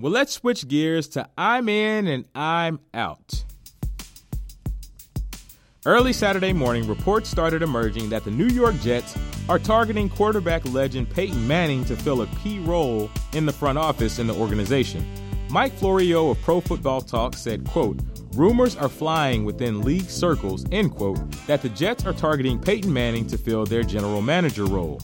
Well, 0.00 0.12
let's 0.12 0.32
switch 0.32 0.66
gears 0.66 1.08
to 1.08 1.28
I'm 1.36 1.68
in 1.68 2.06
and 2.06 2.24
I'm 2.34 2.80
out. 2.94 3.44
Early 5.86 6.12
Saturday 6.12 6.52
morning, 6.52 6.86
reports 6.86 7.30
started 7.30 7.62
emerging 7.62 8.10
that 8.10 8.22
the 8.24 8.30
New 8.30 8.48
York 8.48 8.78
Jets 8.80 9.16
are 9.48 9.58
targeting 9.58 10.10
quarterback 10.10 10.62
legend 10.66 11.08
Peyton 11.08 11.48
Manning 11.48 11.86
to 11.86 11.96
fill 11.96 12.20
a 12.20 12.26
key 12.42 12.58
role 12.58 13.10
in 13.32 13.46
the 13.46 13.52
front 13.52 13.78
office 13.78 14.18
in 14.18 14.26
the 14.26 14.34
organization. 14.34 15.02
Mike 15.48 15.72
Florio 15.72 16.28
of 16.28 16.42
Pro 16.42 16.60
Football 16.60 17.00
Talk 17.00 17.34
said, 17.34 17.64
quote, 17.64 17.98
Rumors 18.34 18.76
are 18.76 18.90
flying 18.90 19.46
within 19.46 19.80
league 19.80 20.10
circles, 20.10 20.66
end 20.70 20.94
quote, 20.94 21.18
that 21.46 21.62
the 21.62 21.70
Jets 21.70 22.04
are 22.04 22.12
targeting 22.12 22.60
Peyton 22.60 22.92
Manning 22.92 23.26
to 23.28 23.38
fill 23.38 23.64
their 23.64 23.82
general 23.82 24.20
manager 24.20 24.66
role 24.66 25.00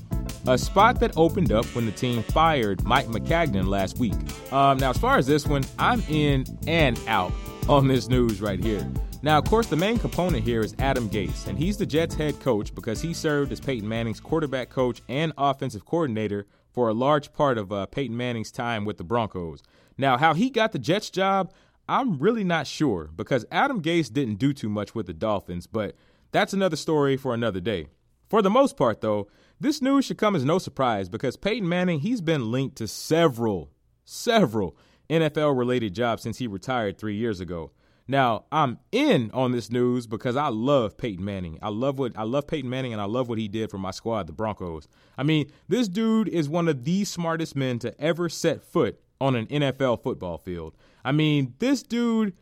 a 0.48 0.56
spot 0.56 1.00
that 1.00 1.12
opened 1.16 1.50
up 1.50 1.64
when 1.74 1.86
the 1.86 1.92
team 1.92 2.22
fired 2.22 2.84
Mike 2.84 3.06
Maccagnan 3.06 3.66
last 3.66 3.98
week. 3.98 4.14
Um, 4.52 4.78
now, 4.78 4.90
as 4.90 4.98
far 4.98 5.18
as 5.18 5.26
this 5.26 5.44
one, 5.44 5.64
I'm 5.76 6.00
in 6.08 6.44
and 6.68 7.00
out 7.08 7.32
on 7.68 7.88
this 7.88 8.08
news 8.08 8.40
right 8.40 8.62
here. 8.62 8.88
Now, 9.26 9.38
of 9.38 9.44
course, 9.46 9.66
the 9.66 9.74
main 9.74 9.98
component 9.98 10.44
here 10.44 10.60
is 10.60 10.76
Adam 10.78 11.10
Gase, 11.10 11.48
and 11.48 11.58
he's 11.58 11.76
the 11.76 11.84
Jets 11.84 12.14
head 12.14 12.38
coach 12.38 12.72
because 12.72 13.02
he 13.02 13.12
served 13.12 13.50
as 13.50 13.58
Peyton 13.58 13.88
Manning's 13.88 14.20
quarterback 14.20 14.70
coach 14.70 15.02
and 15.08 15.32
offensive 15.36 15.84
coordinator 15.84 16.46
for 16.70 16.88
a 16.88 16.94
large 16.94 17.32
part 17.32 17.58
of 17.58 17.72
uh, 17.72 17.86
Peyton 17.86 18.16
Manning's 18.16 18.52
time 18.52 18.84
with 18.84 18.98
the 18.98 19.02
Broncos. 19.02 19.64
Now, 19.98 20.16
how 20.16 20.34
he 20.34 20.48
got 20.48 20.70
the 20.70 20.78
Jets 20.78 21.10
job, 21.10 21.52
I'm 21.88 22.20
really 22.20 22.44
not 22.44 22.68
sure 22.68 23.10
because 23.16 23.44
Adam 23.50 23.82
Gase 23.82 24.12
didn't 24.12 24.36
do 24.36 24.52
too 24.52 24.68
much 24.68 24.94
with 24.94 25.06
the 25.08 25.12
Dolphins, 25.12 25.66
but 25.66 25.96
that's 26.30 26.52
another 26.52 26.76
story 26.76 27.16
for 27.16 27.34
another 27.34 27.58
day. 27.58 27.88
For 28.28 28.42
the 28.42 28.48
most 28.48 28.76
part, 28.76 29.00
though, 29.00 29.26
this 29.58 29.82
news 29.82 30.04
should 30.04 30.18
come 30.18 30.36
as 30.36 30.44
no 30.44 30.60
surprise 30.60 31.08
because 31.08 31.36
Peyton 31.36 31.68
Manning, 31.68 31.98
he's 31.98 32.20
been 32.20 32.52
linked 32.52 32.76
to 32.76 32.86
several, 32.86 33.72
several 34.04 34.76
NFL 35.10 35.58
related 35.58 35.96
jobs 35.96 36.22
since 36.22 36.38
he 36.38 36.46
retired 36.46 36.96
three 36.96 37.16
years 37.16 37.40
ago. 37.40 37.72
Now, 38.08 38.44
I'm 38.52 38.78
in 38.92 39.30
on 39.32 39.52
this 39.52 39.70
news 39.70 40.06
because 40.06 40.36
I 40.36 40.48
love 40.48 40.96
Peyton 40.96 41.24
Manning. 41.24 41.58
I 41.60 41.70
love 41.70 41.98
what 41.98 42.16
I 42.16 42.22
love 42.22 42.46
Peyton 42.46 42.70
Manning 42.70 42.92
and 42.92 43.02
I 43.02 43.06
love 43.06 43.28
what 43.28 43.38
he 43.38 43.48
did 43.48 43.70
for 43.70 43.78
my 43.78 43.90
squad, 43.90 44.26
the 44.26 44.32
Broncos. 44.32 44.86
I 45.18 45.24
mean, 45.24 45.50
this 45.68 45.88
dude 45.88 46.28
is 46.28 46.48
one 46.48 46.68
of 46.68 46.84
the 46.84 47.04
smartest 47.04 47.56
men 47.56 47.78
to 47.80 48.00
ever 48.00 48.28
set 48.28 48.62
foot 48.62 49.00
on 49.20 49.34
an 49.34 49.46
NFL 49.46 50.02
football 50.02 50.38
field. 50.38 50.76
I 51.04 51.12
mean, 51.12 51.54
this 51.58 51.82
dude 51.82 52.34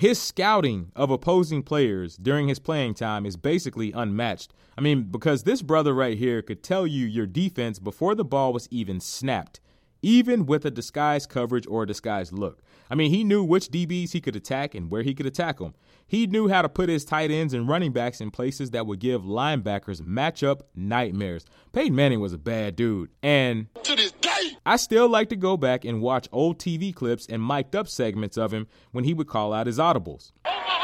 his 0.00 0.18
scouting 0.18 0.92
of 0.96 1.10
opposing 1.10 1.62
players 1.62 2.16
during 2.16 2.48
his 2.48 2.58
playing 2.58 2.94
time 2.94 3.26
is 3.26 3.36
basically 3.36 3.92
unmatched. 3.92 4.54
I 4.78 4.80
mean, 4.80 5.02
because 5.02 5.42
this 5.42 5.60
brother 5.60 5.92
right 5.92 6.16
here 6.16 6.40
could 6.40 6.62
tell 6.62 6.86
you 6.86 7.04
your 7.04 7.26
defense 7.26 7.78
before 7.78 8.14
the 8.14 8.24
ball 8.24 8.54
was 8.54 8.66
even 8.70 8.98
snapped, 8.98 9.60
even 10.02 10.46
with 10.46 10.64
a 10.64 10.70
disguised 10.70 11.28
coverage 11.28 11.66
or 11.66 11.82
a 11.82 11.86
disguised 11.86 12.32
look. 12.32 12.62
I 12.90 12.94
mean, 12.94 13.10
he 13.10 13.22
knew 13.22 13.44
which 13.44 13.68
DBs 13.68 14.12
he 14.12 14.20
could 14.20 14.36
attack 14.36 14.74
and 14.74 14.90
where 14.90 15.02
he 15.02 15.14
could 15.14 15.26
attack 15.26 15.58
them. 15.58 15.74
He 16.06 16.26
knew 16.26 16.48
how 16.48 16.62
to 16.62 16.68
put 16.68 16.88
his 16.88 17.04
tight 17.04 17.30
ends 17.30 17.54
and 17.54 17.68
running 17.68 17.92
backs 17.92 18.20
in 18.20 18.32
places 18.32 18.70
that 18.70 18.86
would 18.86 18.98
give 18.98 19.22
linebackers 19.22 20.02
matchup 20.02 20.62
nightmares. 20.74 21.44
Peyton 21.72 21.94
Manning 21.94 22.20
was 22.20 22.32
a 22.32 22.38
bad 22.38 22.74
dude. 22.74 23.10
And 23.22 23.66
to 23.84 23.94
this 23.94 24.10
day, 24.12 24.56
I 24.66 24.76
still 24.76 25.08
like 25.08 25.28
to 25.28 25.36
go 25.36 25.56
back 25.56 25.84
and 25.84 26.02
watch 26.02 26.28
old 26.32 26.58
TV 26.58 26.92
clips 26.92 27.26
and 27.26 27.42
mic'd 27.42 27.76
up 27.76 27.86
segments 27.86 28.36
of 28.36 28.52
him 28.52 28.66
when 28.90 29.04
he 29.04 29.14
would 29.14 29.28
call 29.28 29.52
out 29.52 29.68
his 29.68 29.78
audibles. 29.78 30.32
Oh 30.44 30.79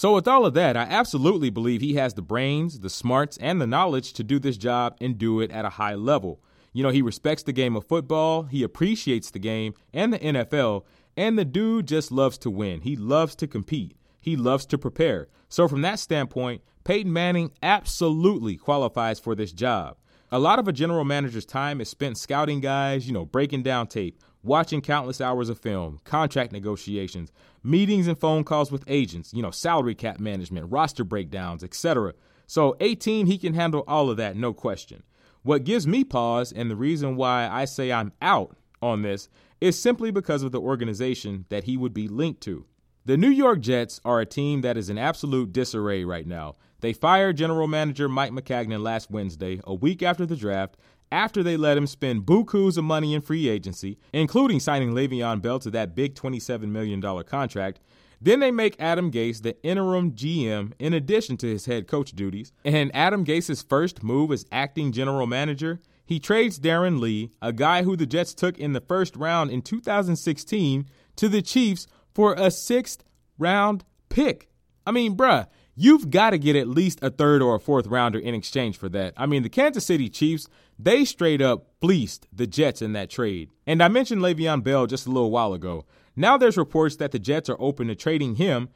So, 0.00 0.14
with 0.14 0.26
all 0.26 0.46
of 0.46 0.54
that, 0.54 0.78
I 0.78 0.84
absolutely 0.84 1.50
believe 1.50 1.82
he 1.82 1.96
has 1.96 2.14
the 2.14 2.22
brains, 2.22 2.80
the 2.80 2.88
smarts, 2.88 3.36
and 3.36 3.60
the 3.60 3.66
knowledge 3.66 4.14
to 4.14 4.24
do 4.24 4.38
this 4.38 4.56
job 4.56 4.96
and 4.98 5.18
do 5.18 5.42
it 5.42 5.50
at 5.50 5.66
a 5.66 5.76
high 5.76 5.94
level. 5.94 6.40
You 6.72 6.82
know, 6.82 6.88
he 6.88 7.02
respects 7.02 7.42
the 7.42 7.52
game 7.52 7.76
of 7.76 7.86
football, 7.86 8.44
he 8.44 8.62
appreciates 8.62 9.30
the 9.30 9.38
game 9.38 9.74
and 9.92 10.10
the 10.10 10.18
NFL, 10.18 10.84
and 11.18 11.38
the 11.38 11.44
dude 11.44 11.86
just 11.86 12.10
loves 12.10 12.38
to 12.38 12.50
win. 12.50 12.80
He 12.80 12.96
loves 12.96 13.36
to 13.36 13.46
compete, 13.46 13.94
he 14.18 14.36
loves 14.36 14.64
to 14.68 14.78
prepare. 14.78 15.28
So, 15.50 15.68
from 15.68 15.82
that 15.82 15.98
standpoint, 15.98 16.62
Peyton 16.82 17.12
Manning 17.12 17.52
absolutely 17.62 18.56
qualifies 18.56 19.20
for 19.20 19.34
this 19.34 19.52
job. 19.52 19.98
A 20.32 20.38
lot 20.38 20.58
of 20.58 20.66
a 20.66 20.72
general 20.72 21.04
manager's 21.04 21.44
time 21.44 21.78
is 21.78 21.90
spent 21.90 22.16
scouting 22.16 22.60
guys, 22.60 23.06
you 23.06 23.12
know, 23.12 23.26
breaking 23.26 23.64
down 23.64 23.86
tape, 23.86 24.18
watching 24.42 24.80
countless 24.80 25.20
hours 25.20 25.48
of 25.48 25.58
film, 25.58 26.00
contract 26.04 26.52
negotiations, 26.52 27.30
meetings 27.62 28.06
and 28.06 28.18
phone 28.18 28.44
calls 28.44 28.72
with 28.72 28.84
agents, 28.86 29.32
you 29.34 29.42
know, 29.42 29.50
salary 29.50 29.94
cap 29.94 30.18
management, 30.18 30.70
roster 30.70 31.04
breakdowns, 31.04 31.62
etc. 31.62 32.14
So 32.46 32.76
18, 32.80 33.26
he 33.26 33.38
can 33.38 33.54
handle 33.54 33.84
all 33.86 34.10
of 34.10 34.16
that, 34.16 34.36
no 34.36 34.52
question. 34.52 35.02
What 35.42 35.64
gives 35.64 35.86
me 35.86 36.04
pause 36.04 36.52
and 36.52 36.70
the 36.70 36.76
reason 36.76 37.16
why 37.16 37.48
I 37.48 37.64
say 37.64 37.92
I'm 37.92 38.12
out 38.20 38.56
on 38.82 39.02
this 39.02 39.28
is 39.60 39.80
simply 39.80 40.10
because 40.10 40.42
of 40.42 40.52
the 40.52 40.60
organization 40.60 41.44
that 41.48 41.64
he 41.64 41.76
would 41.76 41.94
be 41.94 42.08
linked 42.08 42.40
to. 42.42 42.66
The 43.04 43.16
New 43.16 43.30
York 43.30 43.60
Jets 43.60 44.00
are 44.04 44.20
a 44.20 44.26
team 44.26 44.60
that 44.60 44.76
is 44.76 44.90
in 44.90 44.98
absolute 44.98 45.52
disarray 45.52 46.04
right 46.04 46.26
now. 46.26 46.56
They 46.80 46.92
fired 46.92 47.36
general 47.36 47.66
manager 47.66 48.08
Mike 48.08 48.32
Maccagnan 48.32 48.82
last 48.82 49.10
Wednesday, 49.10 49.60
a 49.64 49.74
week 49.74 50.02
after 50.02 50.24
the 50.24 50.36
draft, 50.36 50.76
after 51.12 51.42
they 51.42 51.56
let 51.56 51.76
him 51.76 51.86
spend 51.86 52.26
bukus 52.26 52.76
of 52.76 52.84
money 52.84 53.14
in 53.14 53.20
free 53.20 53.48
agency, 53.48 53.98
including 54.12 54.60
signing 54.60 54.92
Le'Veon 54.92 55.42
Bell 55.42 55.58
to 55.60 55.70
that 55.70 55.94
big 55.94 56.14
$27 56.14 56.68
million 56.68 57.00
contract. 57.24 57.80
Then 58.20 58.40
they 58.40 58.50
make 58.50 58.76
Adam 58.78 59.10
Gase 59.10 59.42
the 59.42 59.60
interim 59.62 60.12
GM 60.12 60.72
in 60.78 60.92
addition 60.92 61.36
to 61.38 61.46
his 61.46 61.66
head 61.66 61.88
coach 61.88 62.12
duties. 62.12 62.52
And 62.64 62.94
Adam 62.94 63.24
Gase's 63.24 63.62
first 63.62 64.02
move 64.02 64.30
as 64.30 64.44
acting 64.52 64.92
general 64.92 65.26
manager, 65.26 65.80
he 66.04 66.20
trades 66.20 66.58
Darron 66.58 67.00
Lee, 67.00 67.30
a 67.40 67.52
guy 67.52 67.82
who 67.82 67.96
the 67.96 68.04
Jets 68.04 68.34
took 68.34 68.58
in 68.58 68.72
the 68.72 68.80
first 68.80 69.16
round 69.16 69.50
in 69.50 69.62
2016, 69.62 70.86
to 71.16 71.28
the 71.28 71.40
Chiefs 71.40 71.86
for 72.14 72.34
a 72.34 72.50
sixth 72.50 73.04
round 73.38 73.84
pick. 74.08 74.48
I 74.86 74.90
mean, 74.90 75.16
bruh, 75.16 75.46
you've 75.80 76.10
got 76.10 76.30
to 76.30 76.38
get 76.38 76.56
at 76.56 76.68
least 76.68 76.98
a 77.00 77.08
third 77.08 77.40
or 77.40 77.54
a 77.54 77.60
fourth 77.60 77.86
rounder 77.86 78.18
in 78.18 78.34
exchange 78.34 78.76
for 78.76 78.90
that. 78.90 79.14
I 79.16 79.24
mean, 79.24 79.42
the 79.42 79.48
Kansas 79.48 79.86
City 79.86 80.10
Chiefs, 80.10 80.46
they 80.78 81.06
straight 81.06 81.40
up 81.40 81.68
fleeced 81.80 82.28
the 82.30 82.46
Jets 82.46 82.82
in 82.82 82.92
that 82.92 83.08
trade. 83.08 83.48
And 83.66 83.82
I 83.82 83.88
mentioned 83.88 84.20
Le'Veon 84.20 84.62
Bell 84.62 84.86
just 84.86 85.06
a 85.06 85.10
little 85.10 85.30
while 85.30 85.54
ago. 85.54 85.86
Now 86.14 86.36
there's 86.36 86.58
reports 86.58 86.96
that 86.96 87.12
the 87.12 87.18
Jets 87.18 87.48
are 87.48 87.56
open 87.58 87.88
to 87.88 87.94
trading 87.94 88.34
him 88.34 88.68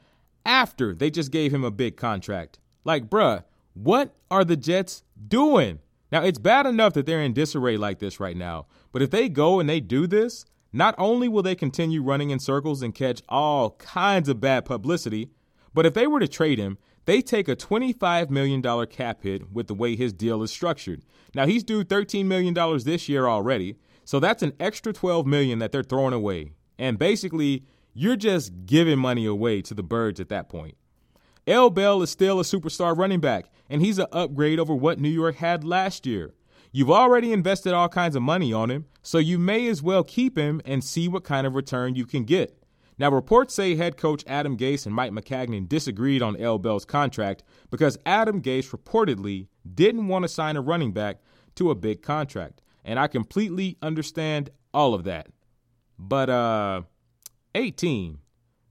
after 0.47 0.95
they 0.95 1.11
just 1.11 1.31
gave 1.31 1.53
him 1.53 1.63
a 1.63 1.69
big 1.69 1.95
contract. 1.95 2.57
Like, 2.83 3.07
bruh, 3.07 3.43
what 3.75 4.15
are 4.31 4.43
the 4.43 4.57
Jets 4.57 5.03
doing? 5.27 5.79
Now, 6.11 6.23
it's 6.23 6.39
bad 6.39 6.65
enough 6.65 6.93
that 6.93 7.05
they're 7.05 7.21
in 7.21 7.33
disarray 7.33 7.77
like 7.77 7.99
this 7.99 8.19
right 8.19 8.37
now, 8.37 8.65
but 8.91 9.03
if 9.03 9.11
they 9.11 9.29
go 9.29 9.59
and 9.59 9.69
they 9.69 9.79
do 9.79 10.07
this, 10.07 10.45
not 10.73 10.95
only 10.97 11.27
will 11.27 11.43
they 11.43 11.55
continue 11.55 12.01
running 12.01 12.31
in 12.31 12.39
circles 12.39 12.81
and 12.81 12.95
catch 12.95 13.21
all 13.29 13.71
kinds 13.71 14.27
of 14.27 14.41
bad 14.41 14.65
publicity, 14.65 15.29
but 15.73 15.85
if 15.85 15.93
they 15.93 16.07
were 16.07 16.19
to 16.19 16.27
trade 16.27 16.57
him, 16.57 16.77
they 17.05 17.21
take 17.21 17.47
a 17.47 17.55
$25 17.55 18.29
million 18.29 18.61
cap 18.87 19.21
hit 19.21 19.51
with 19.51 19.67
the 19.67 19.73
way 19.73 19.95
his 19.95 20.13
deal 20.13 20.43
is 20.43 20.51
structured. 20.51 21.03
Now 21.33 21.45
he's 21.45 21.63
due 21.63 21.83
$13 21.83 22.25
million 22.25 22.53
this 22.83 23.07
year 23.07 23.27
already, 23.27 23.77
so 24.03 24.19
that's 24.19 24.43
an 24.43 24.53
extra 24.59 24.93
12 24.93 25.25
million 25.25 25.59
that 25.59 25.71
they're 25.71 25.83
throwing 25.83 26.13
away. 26.13 26.51
And 26.77 26.97
basically, 26.97 27.63
you're 27.93 28.15
just 28.15 28.65
giving 28.65 28.99
money 28.99 29.25
away 29.25 29.61
to 29.63 29.73
the 29.73 29.83
birds 29.83 30.19
at 30.19 30.29
that 30.29 30.49
point. 30.49 30.75
L. 31.47 31.69
Bell 31.69 32.01
is 32.01 32.09
still 32.09 32.39
a 32.39 32.43
superstar 32.43 32.97
running 32.97 33.19
back, 33.19 33.45
and 33.69 33.81
he's 33.81 33.99
an 33.99 34.07
upgrade 34.11 34.59
over 34.59 34.73
what 34.73 34.99
New 34.99 35.09
York 35.09 35.35
had 35.35 35.63
last 35.63 36.05
year. 36.05 36.33
You've 36.71 36.91
already 36.91 37.31
invested 37.31 37.71
all 37.71 37.87
kinds 37.87 38.15
of 38.15 38.21
money 38.21 38.51
on 38.51 38.69
him, 38.69 38.85
so 39.01 39.17
you 39.17 39.37
may 39.37 39.67
as 39.67 39.81
well 39.81 40.03
keep 40.03 40.37
him 40.37 40.59
and 40.65 40.83
see 40.83 41.07
what 41.07 41.23
kind 41.23 41.47
of 41.47 41.55
return 41.55 41.95
you 41.95 42.05
can 42.05 42.23
get. 42.23 42.57
Now, 42.97 43.11
reports 43.11 43.53
say 43.53 43.75
head 43.75 43.97
coach 43.97 44.23
Adam 44.25 44.57
Gase 44.57 44.85
and 44.85 44.95
Mike 44.95 45.11
Maccagnan 45.11 45.67
disagreed 45.67 46.21
on 46.21 46.37
L. 46.37 46.57
Bell's 46.57 46.85
contract 46.85 47.43
because 47.69 47.97
Adam 48.05 48.41
Gase 48.41 48.69
reportedly 48.69 49.47
didn't 49.73 50.07
want 50.07 50.23
to 50.23 50.29
sign 50.29 50.55
a 50.55 50.61
running 50.61 50.93
back 50.93 51.19
to 51.55 51.71
a 51.71 51.75
big 51.75 52.01
contract. 52.01 52.61
And 52.85 52.99
I 52.99 53.07
completely 53.07 53.77
understand 53.81 54.49
all 54.73 54.93
of 54.93 55.03
that. 55.03 55.27
But, 55.99 56.29
uh, 56.29 56.83
18, 57.53 58.19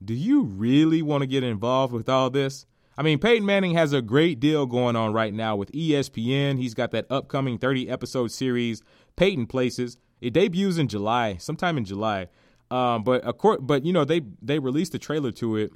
do 0.03 0.13
you 0.13 0.43
really 0.43 1.01
want 1.01 1.21
to 1.21 1.27
get 1.27 1.43
involved 1.43 1.93
with 1.93 2.09
all 2.09 2.29
this? 2.29 2.65
I 2.97 3.03
mean, 3.03 3.19
Peyton 3.19 3.45
Manning 3.45 3.73
has 3.73 3.91
a 3.91 4.01
great 4.01 4.39
deal 4.39 4.65
going 4.65 4.95
on 4.95 5.11
right 5.11 5.33
now 5.33 5.55
with 5.55 5.71
ESPN. 5.71 6.57
He's 6.57 6.73
got 6.73 6.91
that 6.91 7.07
upcoming 7.09 7.57
30 7.57 7.89
episode 7.89 8.31
series, 8.31 8.81
Peyton 9.17 9.47
Places. 9.47 9.97
It 10.21 10.33
debuts 10.33 10.77
in 10.77 10.87
July, 10.87 11.35
sometime 11.37 11.77
in 11.77 11.83
July. 11.83 12.27
Um, 12.75 13.03
but 13.03 13.21
of 13.23 13.37
course, 13.37 13.59
but 13.61 13.85
you 13.85 13.93
know 13.93 14.03
they 14.03 14.21
they 14.41 14.59
released 14.59 14.93
a 14.95 14.99
trailer 14.99 15.31
to 15.33 15.55
it 15.55 15.71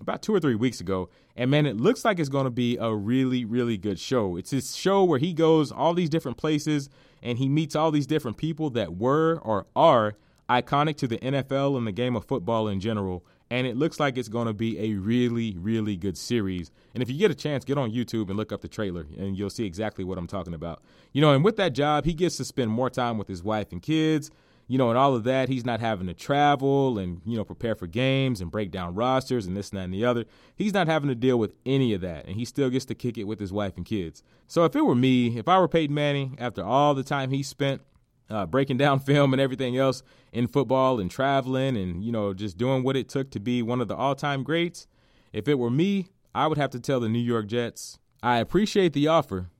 about 0.00 0.20
two 0.20 0.34
or 0.34 0.40
three 0.40 0.54
weeks 0.54 0.80
ago, 0.80 1.08
and 1.34 1.50
man, 1.50 1.64
it 1.64 1.78
looks 1.78 2.04
like 2.04 2.18
it's 2.18 2.28
going 2.28 2.44
to 2.44 2.50
be 2.50 2.76
a 2.76 2.94
really 2.94 3.44
really 3.44 3.78
good 3.78 3.98
show. 3.98 4.36
It's 4.36 4.50
this 4.50 4.74
show 4.74 5.02
where 5.04 5.18
he 5.18 5.32
goes 5.32 5.72
all 5.72 5.94
these 5.94 6.10
different 6.10 6.36
places 6.36 6.90
and 7.22 7.38
he 7.38 7.48
meets 7.48 7.74
all 7.74 7.90
these 7.90 8.06
different 8.06 8.36
people 8.36 8.68
that 8.70 8.96
were 8.96 9.40
or 9.42 9.66
are 9.74 10.14
iconic 10.50 10.96
to 10.96 11.06
the 11.06 11.18
NFL 11.18 11.78
and 11.78 11.86
the 11.86 11.92
game 11.92 12.16
of 12.16 12.26
football 12.26 12.68
in 12.68 12.80
general 12.80 13.24
and 13.52 13.66
it 13.66 13.76
looks 13.76 14.00
like 14.00 14.16
it's 14.16 14.30
going 14.30 14.46
to 14.46 14.54
be 14.54 14.78
a 14.78 14.94
really, 14.94 15.54
really 15.58 15.94
good 15.94 16.16
series. 16.16 16.70
And 16.94 17.02
if 17.02 17.10
you 17.10 17.18
get 17.18 17.30
a 17.30 17.34
chance, 17.34 17.66
get 17.66 17.76
on 17.76 17.90
YouTube 17.92 18.30
and 18.30 18.36
look 18.38 18.50
up 18.50 18.62
the 18.62 18.68
trailer, 18.68 19.06
and 19.18 19.36
you'll 19.36 19.50
see 19.50 19.66
exactly 19.66 20.04
what 20.04 20.16
I'm 20.16 20.26
talking 20.26 20.54
about. 20.54 20.82
You 21.12 21.20
know, 21.20 21.34
and 21.34 21.44
with 21.44 21.56
that 21.58 21.74
job, 21.74 22.06
he 22.06 22.14
gets 22.14 22.38
to 22.38 22.46
spend 22.46 22.70
more 22.70 22.88
time 22.88 23.18
with 23.18 23.28
his 23.28 23.42
wife 23.42 23.70
and 23.70 23.82
kids. 23.82 24.30
You 24.68 24.78
know, 24.78 24.88
and 24.88 24.98
all 24.98 25.14
of 25.14 25.24
that, 25.24 25.48
he's 25.48 25.66
not 25.66 25.80
having 25.80 26.06
to 26.06 26.14
travel 26.14 26.98
and, 26.98 27.20
you 27.26 27.36
know, 27.36 27.44
prepare 27.44 27.74
for 27.74 27.86
games 27.86 28.40
and 28.40 28.50
break 28.50 28.70
down 28.70 28.94
rosters 28.94 29.46
and 29.46 29.56
this 29.56 29.70
and 29.70 29.78
that 29.78 29.84
and 29.84 29.94
the 29.94 30.04
other. 30.04 30.24
He's 30.56 30.72
not 30.72 30.86
having 30.86 31.08
to 31.08 31.14
deal 31.14 31.38
with 31.38 31.52
any 31.66 31.92
of 31.92 32.00
that, 32.00 32.26
and 32.26 32.36
he 32.36 32.44
still 32.44 32.70
gets 32.70 32.84
to 32.86 32.94
kick 32.94 33.18
it 33.18 33.24
with 33.24 33.40
his 33.40 33.52
wife 33.52 33.76
and 33.76 33.84
kids. 33.84 34.22
So 34.46 34.64
if 34.64 34.74
it 34.74 34.82
were 34.82 34.94
me, 34.94 35.38
if 35.38 35.48
I 35.48 35.58
were 35.58 35.68
Peyton 35.68 35.94
Manning, 35.94 36.36
after 36.38 36.64
all 36.64 36.94
the 36.94 37.02
time 37.02 37.30
he 37.30 37.42
spent 37.42 37.82
uh, 38.30 38.46
breaking 38.46 38.76
down 38.78 39.00
film 39.00 39.32
and 39.32 39.40
everything 39.42 39.76
else 39.76 40.02
in 40.32 40.46
football 40.46 41.00
and 41.00 41.10
traveling 41.10 41.76
and, 41.76 42.02
you 42.02 42.12
know, 42.12 42.32
just 42.32 42.56
doing 42.56 42.82
what 42.82 42.96
it 42.96 43.08
took 43.08 43.30
to 43.32 43.40
be 43.40 43.62
one 43.62 43.80
of 43.80 43.88
the 43.88 43.96
all 43.96 44.14
time 44.14 44.42
greats. 44.42 44.86
If 45.32 45.48
it 45.48 45.58
were 45.58 45.70
me, 45.70 46.08
I 46.34 46.46
would 46.46 46.58
have 46.58 46.70
to 46.70 46.80
tell 46.80 47.00
the 47.00 47.08
New 47.08 47.18
York 47.18 47.46
Jets, 47.46 47.98
I 48.22 48.38
appreciate 48.38 48.92
the 48.92 49.08
offer, 49.08 49.50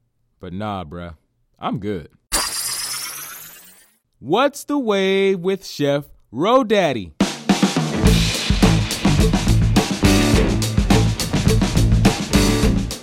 but 0.40 0.52
nah, 0.52 0.84
bruh, 0.84 1.16
I'm 1.58 1.78
good. 1.78 2.08
What's 4.24 4.62
the 4.62 4.78
way 4.78 5.35
with 5.35 5.66
Chef 5.66 6.04
Ro 6.30 6.62
Daddy? 6.62 7.12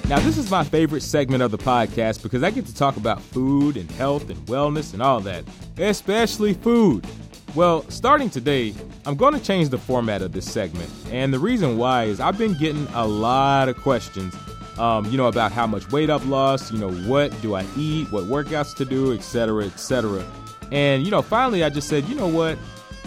Now, 0.08 0.22
this 0.22 0.38
is 0.38 0.50
my 0.50 0.64
favorite 0.64 1.02
segment 1.02 1.44
of 1.44 1.52
the 1.52 1.58
podcast 1.58 2.24
because 2.24 2.42
I 2.42 2.52
get 2.52 2.68
to 2.68 2.74
talk 2.74 2.96
about 2.96 3.22
food 3.22 3.76
and 3.76 3.92
health 3.92 4.30
and 4.30 4.40
wellness 4.46 4.94
and 4.94 5.02
all 5.02 5.20
that, 5.20 5.44
especially 5.78 6.54
food. 6.54 7.06
Well, 7.54 7.84
starting 7.90 8.30
today, 8.30 8.74
I'm 9.06 9.18
going 9.18 9.34
to 9.34 9.44
change 9.44 9.68
the 9.68 9.78
format 9.78 10.22
of 10.22 10.32
this 10.32 10.50
segment. 10.50 10.90
And 11.12 11.34
the 11.34 11.40
reason 11.40 11.78
why 11.78 12.06
is 12.06 12.22
I've 12.22 12.38
been 12.38 12.58
getting 12.58 12.88
a 12.94 13.06
lot 13.06 13.68
of 13.68 13.76
questions, 13.76 14.34
um, 14.78 15.04
you 15.12 15.18
know, 15.18 15.28
about 15.28 15.52
how 15.52 15.68
much 15.68 15.92
weight 15.92 16.10
I've 16.10 16.28
lost, 16.28 16.72
you 16.72 16.80
know, 16.80 16.94
what 17.10 17.30
do 17.42 17.56
I 17.56 17.66
eat, 17.76 18.10
what 18.10 18.24
workouts 18.24 18.74
to 18.78 18.86
do, 18.86 19.12
etc., 19.12 19.66
etc. 19.66 20.24
And, 20.72 21.04
you 21.04 21.12
know, 21.12 21.22
finally 21.22 21.64
I 21.64 21.70
just 21.70 21.88
said, 21.88 22.06
you 22.06 22.16
know 22.16 22.28
what? 22.28 22.58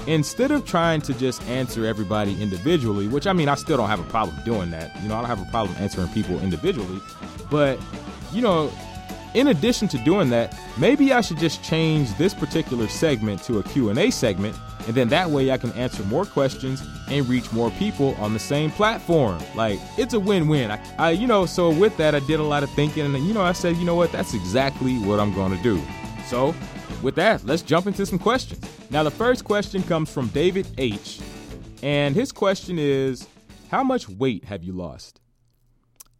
instead 0.09 0.51
of 0.51 0.67
trying 0.67 1.01
to 1.01 1.15
just 1.15 1.41
answer 1.45 1.87
everybody 1.87 2.41
individually, 2.43 3.07
which 3.07 3.25
I 3.25 3.33
mean, 3.33 3.49
I 3.49 3.55
still 3.55 3.77
don't 3.77 3.89
have 3.89 4.01
a 4.01 4.11
problem 4.11 4.37
doing 4.45 4.71
that. 4.73 5.01
You 5.01 5.09
know, 5.09 5.15
I 5.15 5.21
don't 5.21 5.29
have 5.29 5.41
a 5.41 5.51
problem 5.53 5.77
answering 5.79 6.09
people 6.09 6.41
individually. 6.41 7.01
But, 7.53 7.79
you 8.33 8.43
know, 8.43 8.73
in 9.35 9.47
addition 9.47 9.87
to 9.89 9.99
doing 9.99 10.29
that, 10.31 10.59
maybe 10.77 11.13
I 11.13 11.21
should 11.21 11.39
just 11.39 11.63
change 11.63 12.13
this 12.19 12.35
particular 12.35 12.89
segment 12.89 13.45
to 13.45 13.61
a 13.61 13.63
Q&A 13.63 14.11
segment 14.11 14.57
and 14.87 14.97
then 14.97 15.09
that 15.09 15.31
way 15.31 15.51
I 15.51 15.59
can 15.59 15.71
answer 15.73 16.03
more 16.05 16.25
questions 16.25 16.83
and 17.09 17.29
reach 17.29 17.53
more 17.53 17.71
people 17.73 18.17
on 18.17 18.33
the 18.33 18.39
same 18.39 18.71
platform. 18.73 19.41
Like 19.55 19.79
it's 19.97 20.15
a 20.15 20.21
win-win. 20.21 20.71
I, 20.71 20.81
I 20.99 21.11
you 21.11 21.27
know, 21.27 21.47
so 21.47 21.71
with 21.71 21.97
that 21.99 22.15
I 22.15 22.21
did 22.21 22.41
a 22.41 22.45
lot 22.45 22.63
of 22.63 22.71
thinking 22.71 23.05
and 23.05 23.27
you 23.27 23.33
know, 23.33 23.43
I 23.43 23.53
said, 23.53 23.77
you 23.77 23.85
know 23.85 23.95
what, 23.95 24.11
that's 24.11 24.35
exactly 24.35 24.99
what 24.99 25.21
I'm 25.21 25.33
going 25.35 25.57
to 25.57 25.63
do. 25.63 25.81
So, 26.27 26.55
with 27.03 27.17
that, 27.17 27.45
let's 27.45 27.63
jump 27.63 27.87
into 27.87 28.07
some 28.07 28.19
questions. 28.19 28.65
Now, 28.91 29.03
the 29.03 29.11
first 29.11 29.45
question 29.45 29.83
comes 29.83 30.11
from 30.13 30.29
David 30.29 30.67
H. 30.79 31.21
And 31.83 32.15
his 32.15 32.33
question 32.33 32.79
is 32.79 33.27
How 33.71 33.83
much 33.83 34.09
weight 34.09 34.45
have 34.45 34.63
you 34.63 34.73
lost? 34.73 35.21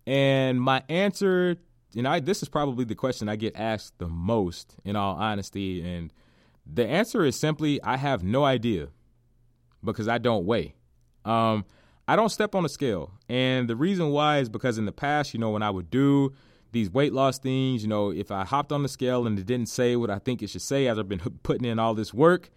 And 0.07 0.61
my 0.61 0.83
answer, 0.89 1.57
and 1.97 2.09
I 2.09 2.21
this 2.21 2.43
is 2.43 2.49
probably 2.49 2.85
the 2.85 2.97
question 2.97 3.29
I 3.29 3.37
get 3.37 3.55
asked 3.57 3.99
the 3.99 4.09
most 4.09 4.77
in 4.85 4.97
all 4.97 5.15
honesty. 5.15 5.83
And 5.83 6.13
the 6.67 6.87
answer 6.87 7.25
is 7.25 7.39
simply 7.39 7.81
I 7.83 7.97
have 7.97 8.25
no 8.25 8.45
idea 8.45 8.89
because 9.85 10.09
I 10.09 10.19
don't 10.19 10.45
weigh. 10.45 10.75
Um, 11.25 11.65
I 12.09 12.17
don't 12.17 12.31
step 12.31 12.55
on 12.55 12.65
a 12.65 12.69
scale. 12.69 13.13
And 13.29 13.69
the 13.69 13.77
reason 13.77 14.11
why 14.11 14.39
is 14.39 14.49
because 14.49 14.79
in 14.79 14.87
the 14.87 14.93
past, 14.93 15.33
you 15.33 15.41
know, 15.41 15.51
when 15.51 15.63
I 15.63 15.71
would 15.71 15.91
do 15.91 16.33
these 16.73 16.91
weight 16.91 17.13
loss 17.13 17.39
things, 17.39 17.83
you 17.83 17.89
know, 17.89 18.11
if 18.11 18.31
I 18.31 18.45
hopped 18.45 18.73
on 18.73 18.83
the 18.83 18.89
scale 18.89 19.27
and 19.27 19.39
it 19.39 19.47
didn't 19.47 19.69
say 19.69 19.95
what 19.97 20.11
I 20.11 20.19
think 20.19 20.43
it 20.43 20.51
should 20.51 20.63
say 20.63 20.89
as 20.89 20.99
I've 20.99 21.09
been 21.09 21.21
putting 21.43 21.67
in 21.67 21.79
all 21.79 21.95
this 21.95 22.13
work, 22.13 22.51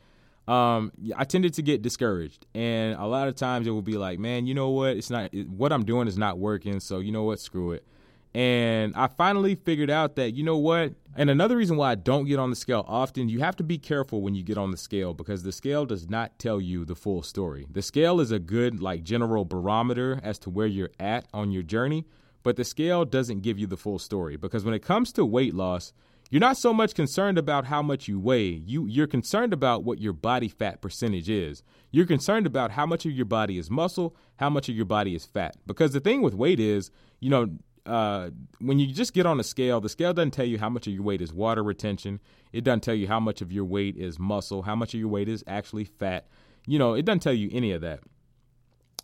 um, 0.48 0.92
I 1.16 1.24
tended 1.26 1.54
to 1.56 1.62
get 1.62 1.82
discouraged. 1.82 2.46
And 2.54 2.96
a 3.00 3.06
lot 3.06 3.28
of 3.28 3.36
times 3.36 3.68
it 3.68 3.72
will 3.72 3.82
be 3.82 3.98
like, 3.98 4.20
man, 4.20 4.46
you 4.48 4.54
know 4.54 4.70
what? 4.70 4.98
It's 4.98 5.10
not, 5.10 5.34
it, 5.34 5.50
what 5.50 5.72
I'm 5.72 5.86
doing 5.86 6.08
is 6.08 6.18
not 6.18 6.38
working. 6.38 6.80
So, 6.80 7.00
you 7.00 7.12
know 7.12 7.24
what? 7.24 7.40
Screw 7.40 7.72
it. 7.72 7.86
And 8.34 8.94
I 8.98 9.08
finally 9.08 9.56
figured 9.56 9.90
out 9.90 10.18
that, 10.18 10.32
you 10.32 10.44
know 10.44 10.58
what? 10.58 10.94
And 11.16 11.30
another 11.30 11.56
reason 11.56 11.78
why 11.78 11.92
I 11.92 11.96
don't 11.96 12.26
get 12.26 12.38
on 12.38 12.50
the 12.50 12.56
scale 12.58 12.84
often, 12.86 13.30
you 13.30 13.40
have 13.40 13.56
to 13.56 13.64
be 13.64 13.78
careful 13.78 14.22
when 14.22 14.36
you 14.36 14.44
get 14.44 14.58
on 14.58 14.72
the 14.72 14.78
scale 14.78 15.14
because 15.14 15.44
the 15.44 15.54
scale 15.54 15.86
does 15.86 16.10
not 16.10 16.38
tell 16.38 16.60
you 16.60 16.84
the 16.84 16.96
full 16.96 17.24
story. 17.24 17.66
The 17.72 17.82
scale 17.82 18.20
is 18.20 18.32
a 18.32 18.40
good, 18.40 18.82
like, 18.82 19.04
general 19.04 19.46
barometer 19.46 20.20
as 20.22 20.38
to 20.40 20.50
where 20.50 20.68
you're 20.68 20.92
at 21.00 21.26
on 21.34 21.52
your 21.52 21.64
journey 21.64 22.06
but 22.46 22.58
the 22.58 22.64
scale 22.64 23.06
doesn't 23.06 23.42
give 23.42 23.58
you 23.58 23.66
the 23.66 23.76
full 23.76 23.98
story 23.98 24.38
because 24.38 24.64
when 24.64 24.76
it 24.76 24.84
comes 24.84 25.12
to 25.12 25.26
weight 25.26 25.56
loss, 25.56 25.94
you're 26.30 26.40
not 26.40 26.58
so 26.58 26.72
much 26.72 26.94
concerned 26.94 27.40
about 27.40 27.66
how 27.66 27.82
much 27.82 28.08
you 28.08 28.20
weigh. 28.20 28.50
You 28.50 28.86
you're 28.86 29.08
concerned 29.08 29.52
about 29.52 29.84
what 29.84 30.00
your 30.00 30.14
body 30.14 30.48
fat 30.48 30.80
percentage 30.80 31.28
is. 31.28 31.64
You're 31.90 32.06
concerned 32.06 32.46
about 32.46 32.70
how 32.70 32.86
much 32.86 33.04
of 33.08 33.14
your 33.14 33.26
body 33.26 33.58
is 33.58 33.72
muscle, 33.72 34.16
how 34.36 34.52
much 34.52 34.70
of 34.70 34.76
your 34.76 34.86
body 34.86 35.16
is 35.16 35.26
fat. 35.26 35.58
Because 35.66 35.92
the 35.94 36.00
thing 36.00 36.22
with 36.22 36.36
weight 36.36 36.60
is, 36.60 36.92
you 37.20 37.32
know, 37.32 37.50
uh, 37.88 38.30
when 38.60 38.78
you 38.78 38.94
just 38.94 39.16
get 39.16 39.26
on 39.26 39.40
a 39.40 39.44
scale, 39.44 39.82
the 39.82 39.90
scale 39.90 40.14
doesn't 40.14 40.32
tell 40.32 40.46
you 40.46 40.60
how 40.60 40.70
much 40.70 40.86
of 40.86 40.94
your 40.94 41.04
weight 41.04 41.24
is 41.24 41.34
water 41.34 41.64
retention. 41.64 42.20
It 42.54 42.64
doesn't 42.64 42.82
tell 42.82 42.94
you 42.94 43.08
how 43.08 43.20
much 43.20 43.42
of 43.42 43.52
your 43.52 43.66
weight 43.66 43.98
is 43.98 44.20
muscle, 44.20 44.62
how 44.62 44.76
much 44.76 44.94
of 44.94 45.00
your 45.00 45.10
weight 45.10 45.30
is 45.30 45.44
actually 45.48 45.86
fat. 45.86 46.28
You 46.68 46.78
know, 46.78 46.94
it 46.94 47.06
doesn't 47.06 47.22
tell 47.22 47.34
you 47.34 47.50
any 47.52 47.72
of 47.72 47.82
that. 47.82 48.02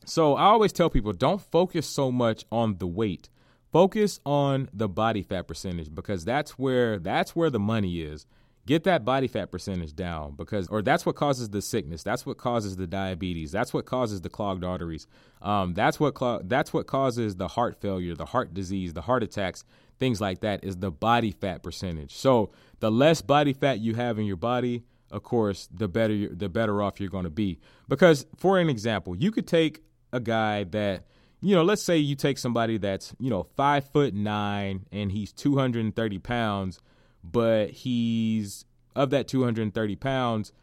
So 0.06 0.36
I 0.36 0.46
always 0.46 0.72
tell 0.72 0.90
people 0.90 1.14
don't 1.14 1.42
focus 1.42 1.88
so 1.88 2.12
much 2.12 2.46
on 2.52 2.78
the 2.78 2.88
weight. 2.88 3.30
Focus 3.72 4.20
on 4.26 4.70
the 4.74 4.90
body 4.90 5.22
fat 5.22 5.48
percentage 5.48 5.94
because 5.94 6.26
that's 6.26 6.52
where 6.60 7.00
that's 7.00 7.36
where 7.36 7.50
the 7.50 7.60
money 7.60 8.02
is. 8.02 8.26
Get 8.68 8.84
that 8.84 9.06
body 9.06 9.28
fat 9.28 9.50
percentage 9.50 9.96
down 9.96 10.36
because 10.36 10.68
or 10.68 10.82
that's 10.82 11.06
what 11.06 11.16
causes 11.16 11.50
the 11.50 11.62
sickness. 11.62 12.04
That's 12.04 12.26
what 12.26 12.38
causes 12.38 12.76
the 12.76 12.86
diabetes. 12.86 13.52
That's 13.52 13.74
what 13.74 13.86
causes 13.86 14.22
the 14.22 14.30
clogged 14.30 14.64
arteries. 14.64 15.08
Um, 15.42 15.74
that's 15.74 16.00
what 16.00 16.16
clo- 16.16 16.42
that's 16.44 16.74
what 16.74 16.86
causes 16.86 17.38
the 17.38 17.48
heart 17.48 17.80
failure, 17.80 18.14
the 18.14 18.26
heart 18.26 18.54
disease, 18.54 18.94
the 18.94 19.02
heart 19.02 19.24
attacks, 19.24 19.64
things 20.00 20.20
like 20.20 20.42
that 20.42 20.64
is 20.64 20.78
the 20.78 20.92
body 20.92 21.32
fat 21.32 21.64
percentage. 21.64 22.14
So 22.14 22.52
the 22.82 22.92
less 22.92 23.22
body 23.22 23.54
fat 23.54 23.80
you 23.80 23.96
have 23.96 24.20
in 24.20 24.26
your 24.26 24.36
body, 24.36 24.84
of 25.12 25.24
course, 25.24 25.70
the 25.74 25.88
better 25.88 26.28
the 26.28 26.50
better 26.50 26.82
off 26.82 27.00
you're 27.00 27.10
going 27.10 27.24
to 27.24 27.30
be. 27.30 27.60
Because 27.88 28.26
for 28.36 28.60
an 28.60 28.70
example, 28.70 29.16
you 29.16 29.32
could 29.32 29.48
take 29.48 29.82
a 30.12 30.20
guy 30.20 30.64
that 30.66 31.06
you 31.42 31.56
know, 31.56 31.64
let's 31.64 31.82
say 31.82 31.98
you 31.98 32.16
take 32.16 32.38
somebody 32.38 32.78
that's, 32.78 33.16
you 33.20 33.30
know, 33.30 33.48
five 33.58 33.90
foot 33.90 34.14
nine 34.14 34.86
and 34.92 35.12
he's 35.12 35.34
230 35.34 36.20
pounds, 36.20 36.80
but 37.24 37.72
he's 37.72 38.66
of 38.96 39.10
that 39.10 39.28
230 39.28 39.96
pounds, 39.96 40.54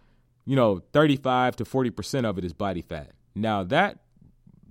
you 0.46 0.54
know, 0.54 0.80
35 0.92 1.56
to 1.56 1.64
40% 1.64 2.24
of 2.24 2.38
it 2.38 2.44
is 2.44 2.52
body 2.52 2.82
fat. 2.82 3.10
Now, 3.34 3.64
that 3.64 3.98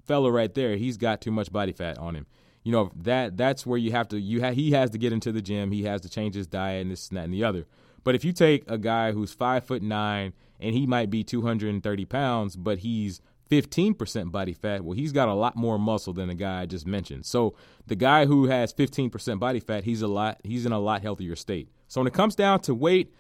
fella 0.06 0.32
right 0.32 0.54
there, 0.54 0.78
he's 0.78 0.98
got 0.98 1.22
too 1.22 1.32
much 1.32 1.52
body 1.52 1.74
fat 1.74 1.98
on 1.98 2.16
him. 2.16 2.26
You 2.64 2.72
know, 2.72 2.92
that 2.96 3.38
that's 3.38 3.66
where 3.66 3.78
you 3.78 3.92
have 3.92 4.10
to 4.10 4.20
you 4.20 4.42
ha- 4.42 4.52
he 4.52 4.72
has 4.72 4.90
to 4.92 4.98
get 4.98 5.14
into 5.14 5.32
the 5.32 5.42
gym, 5.42 5.72
he 5.72 5.84
has 5.84 6.02
to 6.02 6.10
change 6.10 6.36
his 6.36 6.48
diet 6.48 6.82
and 6.82 6.92
this 6.92 7.10
and 7.10 7.18
that 7.18 7.26
and 7.26 7.34
the 7.34 7.44
other. 7.44 7.66
But 8.04 8.16
if 8.16 8.26
you 8.26 8.34
take 8.34 8.64
a 8.70 8.78
guy 8.78 9.12
who's 9.12 9.34
5 9.34 9.66
foot 9.66 9.82
9 9.82 10.34
and 10.60 10.76
he 10.76 10.86
might 10.86 11.10
be 11.10 11.24
230 11.24 12.06
pounds, 12.06 12.56
but 12.56 12.80
he's 12.80 13.22
15% 13.50 14.32
body 14.32 14.54
fat, 14.54 14.84
well, 14.84 14.96
he's 14.96 15.12
got 15.12 15.30
a 15.30 15.34
lot 15.34 15.56
more 15.56 15.78
muscle 15.78 16.14
than 16.14 16.28
the 16.28 16.36
guy 16.36 16.62
I 16.62 16.66
just 16.66 16.88
mentioned. 16.88 17.26
So 17.26 17.56
the 17.86 17.96
guy 17.96 18.26
who 18.26 18.46
has 18.46 18.74
15% 18.74 19.40
body 19.40 19.60
fat, 19.60 19.84
he's 19.84 20.02
a 20.02 20.08
lot 20.08 20.40
he's 20.44 20.66
in 20.66 20.72
a 20.72 20.80
lot 20.80 21.02
healthier 21.02 21.36
state. 21.36 21.70
So 21.88 22.02
when 22.02 22.08
it 22.08 22.14
comes 22.14 22.36
down 22.36 22.62
to 22.62 22.76
weight, 22.76 23.14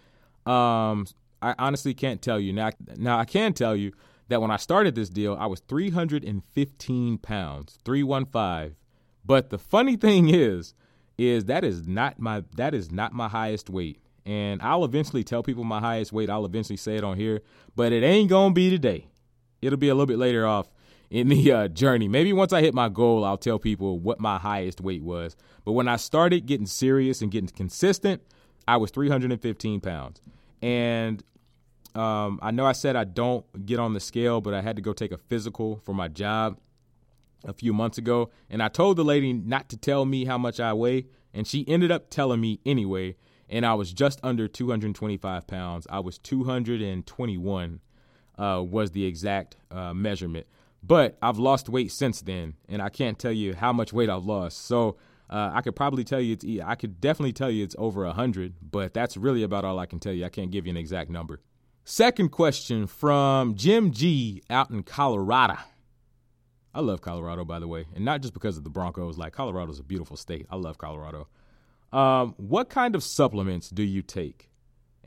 um, 0.45 1.05
I 1.41 1.55
honestly 1.59 1.93
can't 1.93 2.21
tell 2.21 2.39
you. 2.39 2.53
Now, 2.53 2.71
now 2.95 3.19
I 3.19 3.25
can 3.25 3.53
tell 3.53 3.75
you 3.75 3.93
that 4.29 4.41
when 4.41 4.51
I 4.51 4.57
started 4.57 4.95
this 4.95 5.09
deal, 5.09 5.37
I 5.39 5.45
was 5.45 5.59
315 5.61 7.17
pounds, 7.19 7.77
315. 7.85 8.75
But 9.25 9.49
the 9.49 9.57
funny 9.57 9.95
thing 9.97 10.29
is, 10.29 10.73
is 11.17 11.45
that 11.45 11.63
is 11.63 11.87
not 11.87 12.19
my 12.19 12.43
that 12.55 12.73
is 12.73 12.91
not 12.91 13.13
my 13.13 13.27
highest 13.27 13.69
weight. 13.69 13.99
And 14.25 14.61
I'll 14.61 14.83
eventually 14.83 15.23
tell 15.23 15.41
people 15.41 15.63
my 15.63 15.79
highest 15.79 16.11
weight. 16.11 16.29
I'll 16.29 16.45
eventually 16.45 16.77
say 16.77 16.97
it 16.97 17.03
on 17.03 17.17
here, 17.17 17.41
but 17.75 17.93
it 17.93 18.03
ain't 18.03 18.29
gonna 18.29 18.53
be 18.53 18.69
today. 18.69 19.07
It'll 19.61 19.77
be 19.77 19.89
a 19.89 19.95
little 19.95 20.05
bit 20.05 20.17
later 20.17 20.45
off 20.45 20.69
in 21.09 21.29
the 21.29 21.51
uh, 21.51 21.67
journey. 21.67 22.07
Maybe 22.07 22.33
once 22.33 22.53
I 22.53 22.61
hit 22.61 22.73
my 22.73 22.89
goal, 22.89 23.23
I'll 23.23 23.37
tell 23.37 23.59
people 23.59 23.99
what 23.99 24.19
my 24.19 24.37
highest 24.37 24.81
weight 24.81 25.03
was. 25.03 25.35
But 25.65 25.73
when 25.73 25.87
I 25.87 25.95
started 25.95 26.45
getting 26.45 26.65
serious 26.65 27.21
and 27.21 27.31
getting 27.31 27.49
consistent, 27.49 28.21
I 28.67 28.77
was 28.77 28.91
315 28.91 29.79
pounds. 29.81 30.21
And 30.61 31.23
um, 31.95 32.39
I 32.41 32.51
know 32.51 32.65
I 32.65 32.73
said 32.73 32.95
I 32.95 33.05
don't 33.05 33.65
get 33.65 33.79
on 33.79 33.93
the 33.93 33.99
scale, 33.99 34.41
but 34.41 34.53
I 34.53 34.61
had 34.61 34.75
to 34.75 34.81
go 34.81 34.93
take 34.93 35.11
a 35.11 35.17
physical 35.17 35.81
for 35.83 35.93
my 35.93 36.07
job 36.07 36.59
a 37.45 37.53
few 37.53 37.73
months 37.73 37.97
ago. 37.97 38.29
And 38.49 38.61
I 38.61 38.67
told 38.67 38.97
the 38.97 39.05
lady 39.05 39.33
not 39.33 39.69
to 39.69 39.77
tell 39.77 40.05
me 40.05 40.25
how 40.25 40.37
much 40.37 40.59
I 40.59 40.73
weigh. 40.73 41.05
And 41.33 41.47
she 41.47 41.67
ended 41.67 41.91
up 41.91 42.09
telling 42.09 42.41
me 42.41 42.59
anyway. 42.65 43.15
And 43.49 43.65
I 43.65 43.75
was 43.75 43.93
just 43.93 44.19
under 44.23 44.47
225 44.47 45.47
pounds. 45.47 45.87
I 45.89 45.99
was 45.99 46.17
221 46.17 47.79
uh, 48.37 48.63
was 48.65 48.91
the 48.91 49.05
exact 49.05 49.55
uh, 49.71 49.93
measurement. 49.93 50.47
But 50.83 51.17
I've 51.21 51.39
lost 51.39 51.69
weight 51.69 51.91
since 51.91 52.21
then, 52.21 52.53
and 52.69 52.81
I 52.81 52.89
can't 52.89 53.17
tell 53.17 53.31
you 53.31 53.53
how 53.55 53.73
much 53.73 53.91
weight 53.91 54.09
I've 54.09 54.25
lost. 54.25 54.65
So 54.65 54.97
uh, 55.29 55.51
I 55.53 55.61
could 55.61 55.75
probably 55.75 56.03
tell 56.03 56.21
you 56.21 56.33
it's 56.33 56.45
I 56.63 56.75
could 56.75 57.01
definitely 57.01 57.33
tell 57.33 57.51
you 57.51 57.63
it's 57.63 57.75
over 57.77 58.05
a 58.05 58.13
hundred, 58.13 58.55
but 58.61 58.93
that's 58.93 59.17
really 59.17 59.43
about 59.43 59.65
all 59.65 59.79
I 59.79 59.85
can 59.85 59.99
tell 59.99 60.13
you. 60.13 60.25
I 60.25 60.29
can't 60.29 60.51
give 60.51 60.65
you 60.65 60.71
an 60.71 60.77
exact 60.77 61.09
number. 61.09 61.41
Second 61.83 62.29
question 62.29 62.87
from 62.87 63.55
Jim 63.55 63.91
G 63.91 64.43
out 64.49 64.69
in 64.69 64.83
Colorado. 64.83 65.57
I 66.73 66.81
love 66.81 67.01
Colorado, 67.01 67.43
by 67.43 67.59
the 67.59 67.67
way, 67.67 67.85
and 67.95 68.05
not 68.05 68.21
just 68.21 68.33
because 68.33 68.57
of 68.57 68.63
the 68.63 68.69
Broncos. 68.69 69.17
Like 69.17 69.33
Colorado's 69.33 69.79
a 69.79 69.83
beautiful 69.83 70.15
state. 70.15 70.45
I 70.49 70.57
love 70.57 70.77
Colorado. 70.77 71.27
Um, 71.91 72.35
what 72.37 72.69
kind 72.69 72.95
of 72.95 73.03
supplements 73.03 73.69
do 73.69 73.83
you 73.83 74.01
take? 74.01 74.46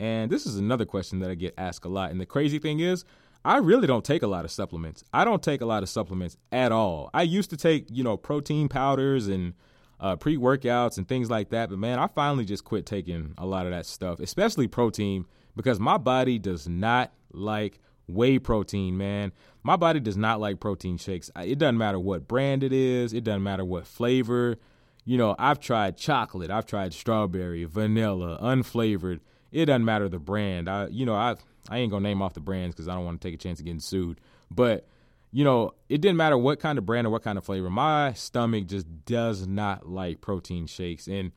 And 0.01 0.33
this 0.33 0.47
is 0.47 0.57
another 0.57 0.87
question 0.87 1.19
that 1.19 1.31
I 1.31 1.35
get 1.35 1.53
asked 1.59 1.85
a 1.85 1.89
lot. 1.91 2.11
And 2.11 2.19
the 2.19 2.25
crazy 2.25 2.59
thing 2.59 2.81
is, 2.81 3.05
I 3.45 3.59
really 3.59 3.87
don't 3.87 4.05
take 4.05 4.23
a 4.23 4.27
lot 4.27 4.47
of 4.47 4.51
supplements. 4.51 5.05
I 5.13 5.27
don't 5.27 5.43
take 5.43 5.61
a 5.61 5.67
lot 5.67 5.83
of 5.83 5.91
supplements 5.91 6.39
at 6.51 6.73
all. 6.73 7.11
I 7.13 7.23
used 7.23 7.51
to 7.51 7.57
take, 7.59 7.87
you 7.91 8.03
know, 8.03 8.17
protein 8.17 8.69
powders 8.69 9.29
and 9.29 9.53
uh, 10.01 10.17
pre 10.17 10.39
workouts 10.39 10.97
and 10.97 11.07
things 11.07 11.29
like 11.29 11.51
that. 11.51 11.69
But 11.69 11.79
man, 11.79 11.99
I 11.99 12.07
finally 12.07 12.47
just 12.47 12.65
quit 12.65 12.87
taking 12.87 13.35
a 13.37 13.45
lot 13.45 13.67
of 13.67 13.73
that 13.73 13.85
stuff, 13.85 14.21
especially 14.21 14.69
protein, 14.69 15.27
because 15.55 15.79
my 15.79 15.99
body 15.99 16.39
does 16.39 16.67
not 16.67 17.13
like 17.31 17.79
whey 18.09 18.39
protein, 18.39 18.97
man. 18.97 19.33
My 19.63 19.77
body 19.77 20.01
does 20.01 20.17
not 20.17 20.41
like 20.41 20.61
protein 20.61 20.97
shakes. 20.97 21.31
It 21.37 21.59
doesn't 21.59 21.77
matter 21.77 22.01
what 22.01 22.27
brand 22.27 22.63
it 22.63 22.73
is, 22.73 23.13
it 23.13 23.25
doesn't 23.25 23.43
matter 23.43 23.67
what 23.67 23.87
flavor. 23.87 24.57
You 25.05 25.19
know, 25.19 25.37
I've 25.39 25.61
tried 25.61 25.99
chocolate, 25.99 26.51
I've 26.51 26.67
tried 26.67 26.95
strawberry, 26.95 27.65
vanilla, 27.65 28.39
unflavored. 28.41 29.21
It 29.53 29.67
doesn't 29.67 29.85
matter 29.85 30.09
the 30.09 30.19
brand. 30.19 30.69
I, 30.69 30.89
you 30.89 31.07
know, 31.07 31.15
I 31.15 31.37
I 31.69 31.79
ain't 31.79 31.91
gonna 31.91 32.09
name 32.09 32.23
off 32.23 32.35
the 32.35 32.41
brands 32.41 32.75
because 32.75 32.89
I 32.89 32.95
don't 32.95 33.05
want 33.05 33.21
to 33.21 33.27
take 33.27 33.35
a 33.35 33.39
chance 33.39 33.59
of 33.59 33.67
getting 33.67 33.81
sued. 33.81 34.21
But 34.51 34.87
you 35.33 35.45
know, 35.45 35.75
it 35.89 36.01
didn't 36.01 36.17
matter 36.17 36.37
what 36.37 36.59
kind 36.59 36.79
of 36.79 36.87
brand 36.87 37.07
or 37.07 37.11
what 37.11 37.23
kind 37.23 37.39
of 37.39 37.45
flavor. 37.45 37.71
My 37.71 38.13
stomach 38.15 38.67
just 38.67 38.87
does 39.05 39.47
not 39.47 39.89
like 39.89 40.21
protein 40.21 40.67
shakes. 40.67 41.07
And 41.07 41.33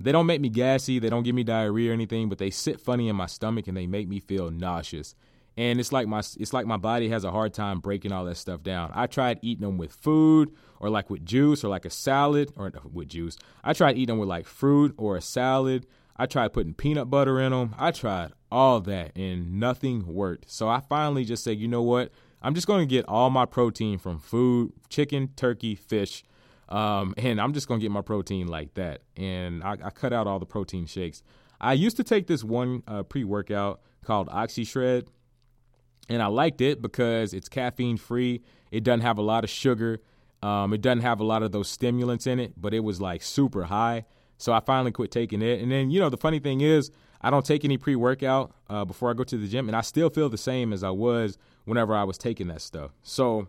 they 0.00 0.12
don't 0.12 0.26
make 0.26 0.40
me 0.40 0.48
gassy, 0.48 0.98
they 0.98 1.10
don't 1.10 1.22
give 1.22 1.34
me 1.34 1.44
diarrhea 1.44 1.90
or 1.90 1.92
anything, 1.92 2.28
but 2.28 2.38
they 2.38 2.50
sit 2.50 2.80
funny 2.80 3.08
in 3.08 3.16
my 3.16 3.26
stomach 3.26 3.68
and 3.68 3.76
they 3.76 3.86
make 3.86 4.08
me 4.08 4.18
feel 4.18 4.50
nauseous. 4.50 5.14
And 5.56 5.78
it's 5.78 5.92
like 5.92 6.08
my 6.08 6.18
it's 6.18 6.52
like 6.52 6.66
my 6.66 6.78
body 6.78 7.08
has 7.10 7.24
a 7.24 7.30
hard 7.30 7.54
time 7.54 7.78
breaking 7.78 8.10
all 8.10 8.24
that 8.24 8.36
stuff 8.36 8.62
down. 8.62 8.90
I 8.92 9.06
tried 9.06 9.38
eating 9.42 9.64
them 9.64 9.78
with 9.78 9.92
food 9.92 10.52
or 10.80 10.90
like 10.90 11.10
with 11.10 11.24
juice 11.24 11.62
or 11.62 11.68
like 11.68 11.84
a 11.84 11.90
salad 11.90 12.52
or 12.56 12.72
with 12.92 13.08
juice. 13.08 13.36
I 13.62 13.72
tried 13.72 13.96
eating 13.96 14.14
them 14.14 14.18
with 14.18 14.28
like 14.28 14.46
fruit 14.46 14.94
or 14.96 15.16
a 15.16 15.20
salad. 15.20 15.86
I 16.16 16.26
tried 16.26 16.52
putting 16.52 16.74
peanut 16.74 17.10
butter 17.10 17.40
in 17.40 17.52
them. 17.52 17.74
I 17.78 17.90
tried 17.90 18.32
all 18.50 18.80
that 18.80 19.12
and 19.16 19.58
nothing 19.58 20.06
worked. 20.06 20.50
So 20.50 20.68
I 20.68 20.80
finally 20.80 21.24
just 21.24 21.42
said, 21.42 21.58
you 21.58 21.68
know 21.68 21.82
what? 21.82 22.12
I'm 22.40 22.54
just 22.54 22.66
going 22.66 22.86
to 22.86 22.86
get 22.86 23.06
all 23.08 23.30
my 23.30 23.46
protein 23.46 23.98
from 23.98 24.18
food, 24.18 24.72
chicken, 24.90 25.30
turkey, 25.34 25.74
fish, 25.74 26.22
um, 26.68 27.14
and 27.16 27.40
I'm 27.40 27.52
just 27.52 27.68
going 27.68 27.80
to 27.80 27.84
get 27.84 27.90
my 27.90 28.02
protein 28.02 28.48
like 28.48 28.74
that. 28.74 29.00
And 29.16 29.64
I, 29.64 29.76
I, 29.82 29.90
cut 29.90 30.12
out 30.12 30.26
all 30.26 30.38
the 30.38 30.46
protein 30.46 30.86
shakes. 30.86 31.22
I 31.60 31.72
used 31.72 31.96
to 31.96 32.04
take 32.04 32.26
this 32.26 32.44
one 32.44 32.82
uh, 32.86 33.02
pre 33.02 33.24
workout 33.24 33.80
called 34.04 34.28
OxyShred, 34.28 35.06
and 36.08 36.22
I 36.22 36.26
liked 36.26 36.60
it 36.60 36.82
because 36.82 37.32
it's 37.32 37.48
caffeine 37.48 37.96
free. 37.96 38.42
It 38.70 38.84
doesn't 38.84 39.00
have 39.00 39.18
a 39.18 39.22
lot 39.22 39.44
of 39.44 39.50
sugar. 39.50 40.00
Um, 40.42 40.74
it 40.74 40.82
doesn't 40.82 41.00
have 41.00 41.20
a 41.20 41.24
lot 41.24 41.42
of 41.42 41.52
those 41.52 41.68
stimulants 41.68 42.26
in 42.26 42.38
it, 42.38 42.52
but 42.56 42.74
it 42.74 42.80
was 42.80 43.00
like 43.00 43.22
super 43.22 43.64
high. 43.64 44.04
So 44.38 44.52
I 44.52 44.60
finally 44.60 44.92
quit 44.92 45.10
taking 45.10 45.42
it. 45.42 45.60
And 45.60 45.70
then, 45.70 45.90
you 45.90 46.00
know, 46.00 46.10
the 46.10 46.16
funny 46.16 46.38
thing 46.38 46.60
is, 46.60 46.90
I 47.20 47.30
don't 47.30 47.44
take 47.44 47.64
any 47.64 47.78
pre 47.78 47.96
workout 47.96 48.52
uh, 48.68 48.84
before 48.84 49.10
I 49.10 49.14
go 49.14 49.24
to 49.24 49.36
the 49.38 49.48
gym, 49.48 49.68
and 49.68 49.76
I 49.76 49.80
still 49.80 50.10
feel 50.10 50.28
the 50.28 50.36
same 50.36 50.72
as 50.72 50.84
I 50.84 50.90
was 50.90 51.38
whenever 51.64 51.94
I 51.94 52.04
was 52.04 52.18
taking 52.18 52.48
that 52.48 52.60
stuff. 52.60 52.90
So 53.02 53.48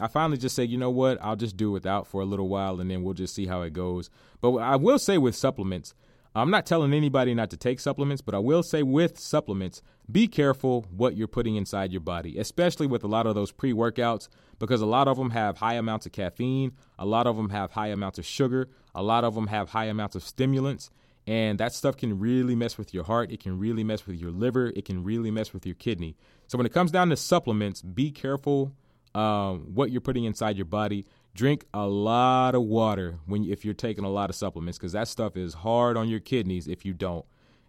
I 0.00 0.06
finally 0.06 0.38
just 0.38 0.54
said, 0.54 0.70
you 0.70 0.78
know 0.78 0.90
what, 0.90 1.18
I'll 1.20 1.36
just 1.36 1.56
do 1.56 1.72
without 1.72 2.06
for 2.06 2.20
a 2.20 2.24
little 2.24 2.48
while, 2.48 2.80
and 2.80 2.88
then 2.88 3.02
we'll 3.02 3.14
just 3.14 3.34
see 3.34 3.46
how 3.46 3.62
it 3.62 3.72
goes. 3.72 4.08
But 4.40 4.54
I 4.58 4.76
will 4.76 5.00
say 5.00 5.18
with 5.18 5.34
supplements, 5.34 5.94
I'm 6.38 6.50
not 6.50 6.66
telling 6.66 6.92
anybody 6.92 7.34
not 7.34 7.50
to 7.50 7.56
take 7.56 7.80
supplements, 7.80 8.22
but 8.22 8.34
I 8.34 8.38
will 8.38 8.62
say 8.62 8.82
with 8.82 9.18
supplements, 9.18 9.82
be 10.10 10.28
careful 10.28 10.86
what 10.90 11.16
you're 11.16 11.28
putting 11.28 11.56
inside 11.56 11.92
your 11.92 12.00
body, 12.00 12.38
especially 12.38 12.86
with 12.86 13.02
a 13.04 13.08
lot 13.08 13.26
of 13.26 13.34
those 13.34 13.50
pre 13.50 13.72
workouts, 13.72 14.28
because 14.58 14.80
a 14.80 14.86
lot 14.86 15.08
of 15.08 15.16
them 15.16 15.30
have 15.30 15.58
high 15.58 15.74
amounts 15.74 16.06
of 16.06 16.12
caffeine, 16.12 16.72
a 16.98 17.06
lot 17.06 17.26
of 17.26 17.36
them 17.36 17.50
have 17.50 17.72
high 17.72 17.88
amounts 17.88 18.18
of 18.18 18.26
sugar, 18.26 18.68
a 18.94 19.02
lot 19.02 19.24
of 19.24 19.34
them 19.34 19.46
have 19.48 19.70
high 19.70 19.86
amounts 19.86 20.16
of 20.16 20.22
stimulants. 20.22 20.90
And 21.26 21.58
that 21.60 21.74
stuff 21.74 21.96
can 21.96 22.18
really 22.18 22.54
mess 22.54 22.78
with 22.78 22.94
your 22.94 23.04
heart. 23.04 23.30
It 23.30 23.40
can 23.40 23.58
really 23.58 23.84
mess 23.84 24.06
with 24.06 24.16
your 24.16 24.30
liver. 24.30 24.72
It 24.74 24.86
can 24.86 25.04
really 25.04 25.30
mess 25.30 25.52
with 25.52 25.66
your 25.66 25.74
kidney. 25.74 26.16
So 26.46 26.56
when 26.56 26.64
it 26.64 26.72
comes 26.72 26.90
down 26.90 27.10
to 27.10 27.16
supplements, 27.16 27.82
be 27.82 28.10
careful 28.10 28.72
um, 29.14 29.74
what 29.74 29.90
you're 29.90 30.00
putting 30.00 30.24
inside 30.24 30.56
your 30.56 30.64
body. 30.64 31.04
Drink 31.38 31.66
a 31.72 31.86
lot 31.86 32.56
of 32.56 32.62
water 32.62 33.20
when 33.26 33.44
if 33.44 33.64
you're 33.64 33.72
taking 33.72 34.02
a 34.02 34.10
lot 34.10 34.28
of 34.28 34.34
supplements 34.34 34.76
because 34.76 34.90
that 34.90 35.06
stuff 35.06 35.36
is 35.36 35.54
hard 35.54 35.96
on 35.96 36.08
your 36.08 36.18
kidneys 36.18 36.66
if 36.66 36.84
you 36.84 36.92
don't. 36.92 37.24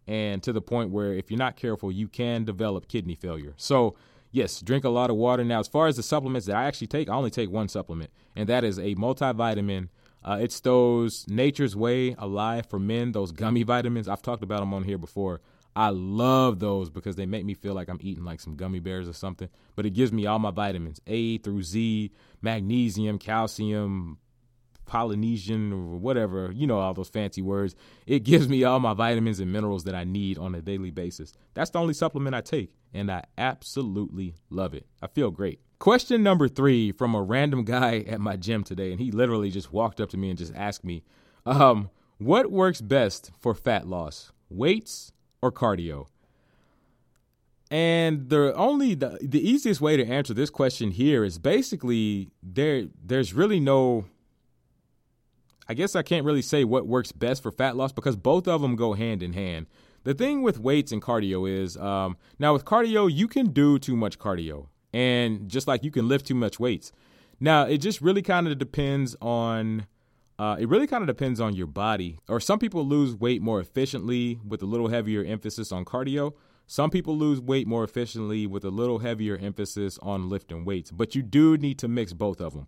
And 0.07 0.41
to 0.41 0.51
the 0.51 0.59
point 0.59 0.89
where 0.89 1.13
if 1.13 1.29
you're 1.29 1.37
not 1.37 1.55
careful, 1.55 1.91
you 1.91 2.07
can 2.07 2.45
develop 2.45 2.87
kidney 2.87 3.13
failure. 3.13 3.53
So 3.57 3.95
yes, 4.31 4.59
drink 4.59 4.85
a 4.85 4.89
lot 4.89 5.11
of 5.11 5.17
water. 5.17 5.43
Now, 5.43 5.59
as 5.59 5.67
far 5.67 5.85
as 5.85 5.97
the 5.97 6.01
supplements 6.01 6.47
that 6.47 6.55
I 6.55 6.63
actually 6.63 6.87
take, 6.87 7.09
I 7.09 7.13
only 7.13 7.29
take 7.29 7.51
one 7.51 7.69
supplement, 7.69 8.09
and 8.35 8.49
that 8.49 8.63
is 8.63 8.79
a 8.79 8.95
multivitamin 8.95 9.89
uh, 10.23 10.39
it's 10.41 10.59
those 10.59 11.25
Nature's 11.27 11.75
Way 11.75 12.15
Alive 12.17 12.65
for 12.65 12.79
Men, 12.79 13.11
those 13.11 13.31
gummy 13.31 13.63
vitamins. 13.75 14.07
I've 14.07 14.21
talked 14.21 14.43
about 14.43 14.59
them 14.59 14.73
on 14.73 14.83
here 14.83 14.97
before. 14.97 15.41
I 15.75 15.89
love 15.89 16.59
those 16.59 16.89
because 16.89 17.15
they 17.15 17.25
make 17.25 17.45
me 17.45 17.53
feel 17.53 17.73
like 17.73 17.89
I'm 17.89 17.99
eating 18.01 18.25
like 18.25 18.41
some 18.41 18.55
gummy 18.55 18.79
bears 18.79 19.07
or 19.07 19.13
something. 19.13 19.47
But 19.75 19.85
it 19.85 19.91
gives 19.91 20.11
me 20.11 20.25
all 20.25 20.39
my 20.39 20.51
vitamins 20.51 20.99
A 21.07 21.37
through 21.37 21.63
Z, 21.63 22.11
magnesium, 22.41 23.17
calcium, 23.17 24.17
Polynesian, 24.85 25.71
or 25.71 25.97
whatever, 25.97 26.51
you 26.51 26.65
know, 26.65 26.79
all 26.79 26.95
those 26.95 27.09
fancy 27.09 27.43
words. 27.43 27.75
It 28.07 28.23
gives 28.23 28.49
me 28.49 28.63
all 28.63 28.79
my 28.79 28.95
vitamins 28.95 29.39
and 29.39 29.53
minerals 29.53 29.83
that 29.83 29.93
I 29.93 30.03
need 30.03 30.39
on 30.39 30.55
a 30.55 30.61
daily 30.61 30.89
basis. 30.89 31.31
That's 31.53 31.69
the 31.69 31.79
only 31.79 31.93
supplement 31.93 32.35
I 32.35 32.41
take, 32.41 32.73
and 32.91 33.11
I 33.11 33.23
absolutely 33.37 34.33
love 34.49 34.73
it. 34.73 34.87
I 35.01 35.07
feel 35.07 35.29
great. 35.29 35.59
Question 35.77 36.23
number 36.23 36.47
three 36.47 36.91
from 36.91 37.13
a 37.13 37.21
random 37.21 37.63
guy 37.63 37.99
at 38.07 38.19
my 38.19 38.35
gym 38.35 38.63
today, 38.63 38.91
and 38.91 38.99
he 38.99 39.11
literally 39.11 39.51
just 39.51 39.71
walked 39.71 40.01
up 40.01 40.09
to 40.09 40.17
me 40.17 40.29
and 40.29 40.39
just 40.39 40.55
asked 40.55 40.83
me, 40.83 41.03
um, 41.45 41.91
"What 42.17 42.51
works 42.51 42.81
best 42.81 43.31
for 43.39 43.53
fat 43.53 43.87
loss, 43.87 44.31
weights 44.49 45.13
or 45.41 45.51
cardio?" 45.51 46.07
And 47.71 48.29
the 48.29 48.53
only 48.55 48.95
the, 48.95 49.19
the 49.21 49.47
easiest 49.47 49.79
way 49.79 49.95
to 49.95 50.05
answer 50.05 50.33
this 50.33 50.49
question 50.49 50.91
here 50.91 51.23
is 51.23 51.37
basically 51.37 52.31
there 52.41 52.85
there's 53.03 53.33
really 53.33 53.59
no 53.59 54.05
I 55.67 55.75
guess 55.75 55.95
I 55.95 56.01
can't 56.01 56.25
really 56.25 56.41
say 56.41 56.63
what 56.63 56.87
works 56.87 57.11
best 57.11 57.43
for 57.43 57.51
fat 57.51 57.77
loss 57.77 57.91
because 57.91 58.15
both 58.15 58.47
of 58.47 58.61
them 58.61 58.75
go 58.75 58.93
hand 58.93 59.21
in 59.21 59.33
hand. 59.33 59.67
the 60.03 60.15
thing 60.15 60.41
with 60.41 60.59
weights 60.59 60.91
and 60.91 61.01
cardio 61.01 61.47
is 61.47 61.77
um, 61.77 62.17
now 62.39 62.53
with 62.53 62.65
cardio, 62.65 63.11
you 63.11 63.27
can 63.27 63.51
do 63.51 63.77
too 63.77 63.95
much 63.95 64.17
cardio. 64.17 64.67
And 64.91 65.47
just 65.47 65.67
like 65.67 65.83
you 65.83 65.91
can 65.91 66.07
lift 66.07 66.25
too 66.25 66.33
much 66.33 66.59
weights. 66.59 66.91
Now, 67.39 67.63
it 67.63 67.77
just 67.77 68.01
really 68.01 68.23
kind 68.23 68.47
of 68.47 68.57
depends 68.57 69.15
on. 69.21 69.85
Uh, 70.39 70.55
it 70.57 70.69
really 70.69 70.87
kind 70.87 71.03
of 71.03 71.07
depends 71.07 71.41
on 71.41 71.53
your 71.53 71.67
body. 71.67 72.17
Or 72.29 72.39
some 72.39 72.59
people 72.59 72.85
lose 72.85 73.13
weight 73.13 73.41
more 73.41 73.59
efficiently 73.59 74.39
with 74.47 74.63
a 74.63 74.65
little 74.65 74.87
heavier 74.87 75.21
emphasis 75.23 75.71
on 75.71 75.83
cardio. 75.83 76.33
Some 76.71 76.91
people 76.91 77.17
lose 77.17 77.41
weight 77.41 77.65
more 77.65 77.83
efficiently 77.83 78.45
with 78.45 78.63
a 78.63 78.69
little 78.69 78.99
heavier 78.99 79.35
emphasis 79.35 79.97
on 80.03 80.29
lifting 80.29 80.65
weights. 80.65 80.91
But 80.91 81.15
you 81.15 81.23
do 81.23 81.57
need 81.57 81.79
to 81.79 81.87
mix 81.87 82.13
both 82.13 82.39
of 82.39 82.53
them. 82.53 82.67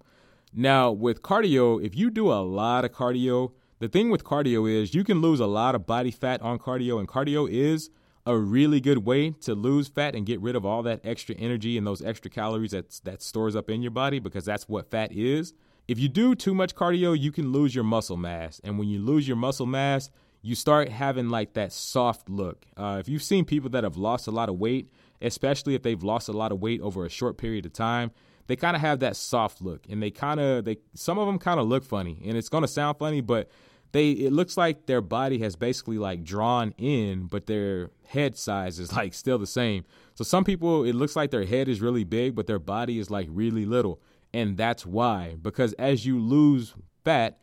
Now, 0.52 0.90
with 0.90 1.22
cardio, 1.22 1.80
if 1.86 1.96
you 1.96 2.10
do 2.10 2.32
a 2.32 2.42
lot 2.42 2.84
of 2.84 2.94
cardio, 2.94 3.52
the 3.78 3.88
thing 3.88 4.10
with 4.10 4.24
cardio 4.24 4.68
is 4.68 4.96
you 4.96 5.04
can 5.04 5.22
lose 5.22 5.40
a 5.40 5.46
lot 5.46 5.76
of 5.76 5.86
body 5.86 6.10
fat 6.10 6.42
on 6.42 6.58
cardio, 6.58 6.98
and 6.98 7.08
cardio 7.08 7.48
is 7.48 7.92
a 8.26 8.36
really 8.36 8.82
good 8.82 9.06
way 9.06 9.30
to 9.42 9.54
lose 9.54 9.88
fat 9.88 10.16
and 10.16 10.26
get 10.26 10.42
rid 10.42 10.56
of 10.56 10.66
all 10.66 10.82
that 10.82 11.02
extra 11.04 11.36
energy 11.36 11.78
and 11.78 11.86
those 11.86 12.02
extra 12.02 12.32
calories 12.32 12.72
that 12.72 13.00
that 13.04 13.22
stores 13.22 13.56
up 13.56 13.70
in 13.70 13.84
your 13.84 13.92
body 13.92 14.18
because 14.18 14.46
that's 14.46 14.68
what 14.68 14.90
fat 14.90 15.12
is. 15.12 15.54
If 15.88 16.00
you 16.00 16.10
do 16.10 16.34
too 16.34 16.56
much 16.56 16.74
cardio, 16.74 17.16
you 17.16 17.32
can 17.32 17.52
lose 17.52 17.76
your 17.76 17.84
muscle 17.84 18.18
mass, 18.18 18.60
and 18.64 18.80
when 18.80 18.88
you 18.88 19.00
lose 19.00 19.28
your 19.28 19.38
muscle 19.38 19.68
mass, 19.68 20.10
you 20.42 20.56
start 20.56 20.90
having 20.90 21.30
like 21.30 21.54
that 21.54 21.72
soft 21.72 22.30
look. 22.30 22.66
Uh, 22.76 22.98
if 23.00 23.08
you've 23.08 23.24
seen 23.24 23.46
people 23.46 23.70
that 23.72 23.84
have 23.84 23.98
lost 23.98 24.28
a 24.28 24.32
lot 24.32 24.50
of 24.50 24.58
weight, 24.58 24.92
especially 25.22 25.76
if 25.76 25.84
they've 25.84 26.04
lost 26.04 26.30
a 26.30 26.34
lot 26.34 26.52
of 26.52 26.60
weight 26.60 26.82
over 26.82 27.06
a 27.06 27.10
short 27.10 27.38
period 27.38 27.66
of 27.66 27.74
time, 27.74 28.12
they 28.48 28.56
kind 28.56 28.76
of 28.76 28.82
have 28.82 29.00
that 29.00 29.16
soft 29.16 29.62
look, 29.62 29.82
and 29.90 30.02
they 30.02 30.12
kind 30.12 30.40
of 30.40 30.66
they 30.66 30.78
some 30.94 31.18
of 31.18 31.28
them 31.28 31.40
kind 31.40 31.60
of 31.60 31.68
look 31.68 31.84
funny, 31.84 32.22
and 32.26 32.36
it's 32.38 32.50
gonna 32.50 32.68
sound 32.68 32.98
funny, 32.98 33.22
but 33.22 33.50
they 33.92 34.12
it 34.12 34.32
looks 34.32 34.58
like 34.58 34.86
their 34.86 35.02
body 35.02 35.40
has 35.40 35.56
basically 35.56 35.98
like 35.98 36.24
drawn 36.24 36.74
in, 36.78 37.28
but 37.28 37.46
their 37.46 37.92
head 38.08 38.38
size 38.38 38.80
is 38.80 38.94
like 38.96 39.14
still 39.14 39.38
the 39.38 39.48
same. 39.48 39.86
So 40.16 40.24
some 40.24 40.44
people 40.44 40.84
it 40.84 40.94
looks 40.94 41.16
like 41.16 41.32
their 41.32 41.46
head 41.46 41.68
is 41.68 41.82
really 41.82 42.04
big, 42.04 42.36
but 42.36 42.48
their 42.48 42.60
body 42.60 43.00
is 43.00 43.10
like 43.10 43.28
really 43.30 43.66
little. 43.66 44.02
And 44.34 44.56
that's 44.56 44.86
why. 44.86 45.36
Because 45.42 45.74
as 45.74 46.06
you 46.06 46.18
lose 46.18 46.74
fat, 47.04 47.40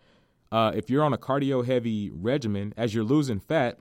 uh, 0.51 0.73
if 0.75 0.89
you're 0.89 1.05
on 1.05 1.13
a 1.13 1.19
cardio 1.19 1.65
heavy 1.65 2.11
regimen, 2.11 2.73
as 2.77 2.95
you're 2.95 3.05
losing 3.05 3.41
fat, 3.41 3.79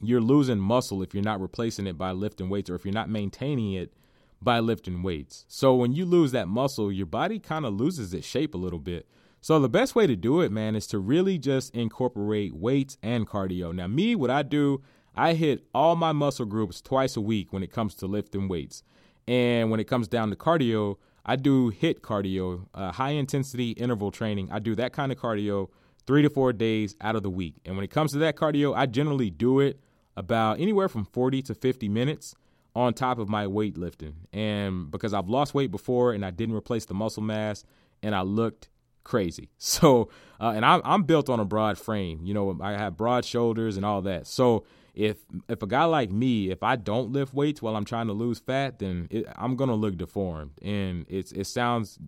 you're 0.00 0.20
losing 0.20 0.58
muscle 0.58 1.02
if 1.02 1.14
you're 1.14 1.22
not 1.22 1.40
replacing 1.40 1.86
it 1.86 1.96
by 1.96 2.12
lifting 2.12 2.48
weights 2.48 2.70
or 2.70 2.74
if 2.74 2.84
you're 2.84 2.94
not 2.94 3.08
maintaining 3.08 3.72
it 3.74 3.92
by 4.40 4.58
lifting 4.58 5.02
weights. 5.02 5.44
So 5.48 5.74
when 5.74 5.92
you 5.92 6.04
lose 6.04 6.32
that 6.32 6.48
muscle, 6.48 6.90
your 6.90 7.06
body 7.06 7.38
kind 7.38 7.64
of 7.64 7.74
loses 7.74 8.12
its 8.12 8.26
shape 8.26 8.54
a 8.54 8.58
little 8.58 8.80
bit. 8.80 9.06
So 9.40 9.58
the 9.58 9.68
best 9.68 9.94
way 9.94 10.06
to 10.06 10.16
do 10.16 10.40
it, 10.40 10.52
man, 10.52 10.76
is 10.76 10.86
to 10.88 10.98
really 10.98 11.38
just 11.38 11.74
incorporate 11.74 12.54
weights 12.54 12.96
and 13.02 13.26
cardio. 13.26 13.74
Now, 13.74 13.88
me, 13.88 14.14
what 14.14 14.30
I 14.30 14.42
do, 14.42 14.82
I 15.16 15.34
hit 15.34 15.64
all 15.74 15.96
my 15.96 16.12
muscle 16.12 16.46
groups 16.46 16.80
twice 16.80 17.16
a 17.16 17.20
week 17.20 17.52
when 17.52 17.62
it 17.62 17.72
comes 17.72 17.94
to 17.96 18.06
lifting 18.06 18.48
weights. 18.48 18.82
And 19.26 19.70
when 19.70 19.80
it 19.80 19.84
comes 19.84 20.08
down 20.08 20.30
to 20.30 20.36
cardio, 20.36 20.96
I 21.24 21.36
do 21.36 21.70
HIIT 21.70 22.00
cardio, 22.00 22.66
uh, 22.74 22.92
high 22.92 23.10
intensity 23.10 23.70
interval 23.72 24.10
training. 24.10 24.48
I 24.50 24.58
do 24.58 24.74
that 24.76 24.92
kind 24.92 25.12
of 25.12 25.18
cardio 25.18 25.68
three 26.06 26.22
to 26.22 26.30
four 26.30 26.52
days 26.52 26.96
out 27.00 27.16
of 27.16 27.22
the 27.22 27.30
week. 27.30 27.54
And 27.64 27.76
when 27.76 27.84
it 27.84 27.90
comes 27.90 28.12
to 28.12 28.18
that 28.18 28.36
cardio, 28.36 28.76
I 28.76 28.86
generally 28.86 29.30
do 29.30 29.60
it 29.60 29.78
about 30.16 30.60
anywhere 30.60 30.88
from 30.88 31.04
40 31.04 31.42
to 31.42 31.54
50 31.54 31.88
minutes 31.88 32.34
on 32.74 32.94
top 32.94 33.18
of 33.18 33.28
my 33.28 33.46
weightlifting. 33.46 34.14
And 34.32 34.90
because 34.90 35.14
I've 35.14 35.28
lost 35.28 35.54
weight 35.54 35.70
before 35.70 36.12
and 36.12 36.24
I 36.24 36.30
didn't 36.30 36.54
replace 36.54 36.86
the 36.86 36.94
muscle 36.94 37.22
mass 37.22 37.64
and 38.02 38.14
I 38.14 38.22
looked 38.22 38.68
crazy. 39.04 39.48
So, 39.58 40.10
uh, 40.40 40.52
and 40.56 40.64
I'm, 40.64 40.82
I'm 40.84 41.04
built 41.04 41.30
on 41.30 41.38
a 41.38 41.44
broad 41.44 41.78
frame. 41.78 42.20
You 42.24 42.34
know, 42.34 42.58
I 42.60 42.72
have 42.72 42.96
broad 42.96 43.24
shoulders 43.24 43.76
and 43.76 43.86
all 43.86 44.02
that. 44.02 44.26
So, 44.26 44.64
if 44.94 45.18
if 45.48 45.62
a 45.62 45.66
guy 45.66 45.84
like 45.84 46.10
me, 46.10 46.50
if 46.50 46.62
I 46.62 46.76
don't 46.76 47.12
lift 47.12 47.32
weights 47.32 47.62
while 47.62 47.76
I'm 47.76 47.84
trying 47.84 48.08
to 48.08 48.12
lose 48.12 48.38
fat, 48.38 48.78
then 48.78 49.08
it, 49.10 49.26
I'm 49.36 49.56
gonna 49.56 49.74
look 49.74 49.96
deformed. 49.96 50.52
And 50.62 51.06
it's 51.08 51.32
it 51.32 51.46
sounds 51.46 51.98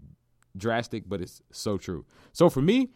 drastic, 0.56 1.04
but 1.08 1.20
it's 1.20 1.42
so 1.50 1.78
true. 1.78 2.04
So 2.32 2.50
for 2.50 2.60
me, 2.60 2.90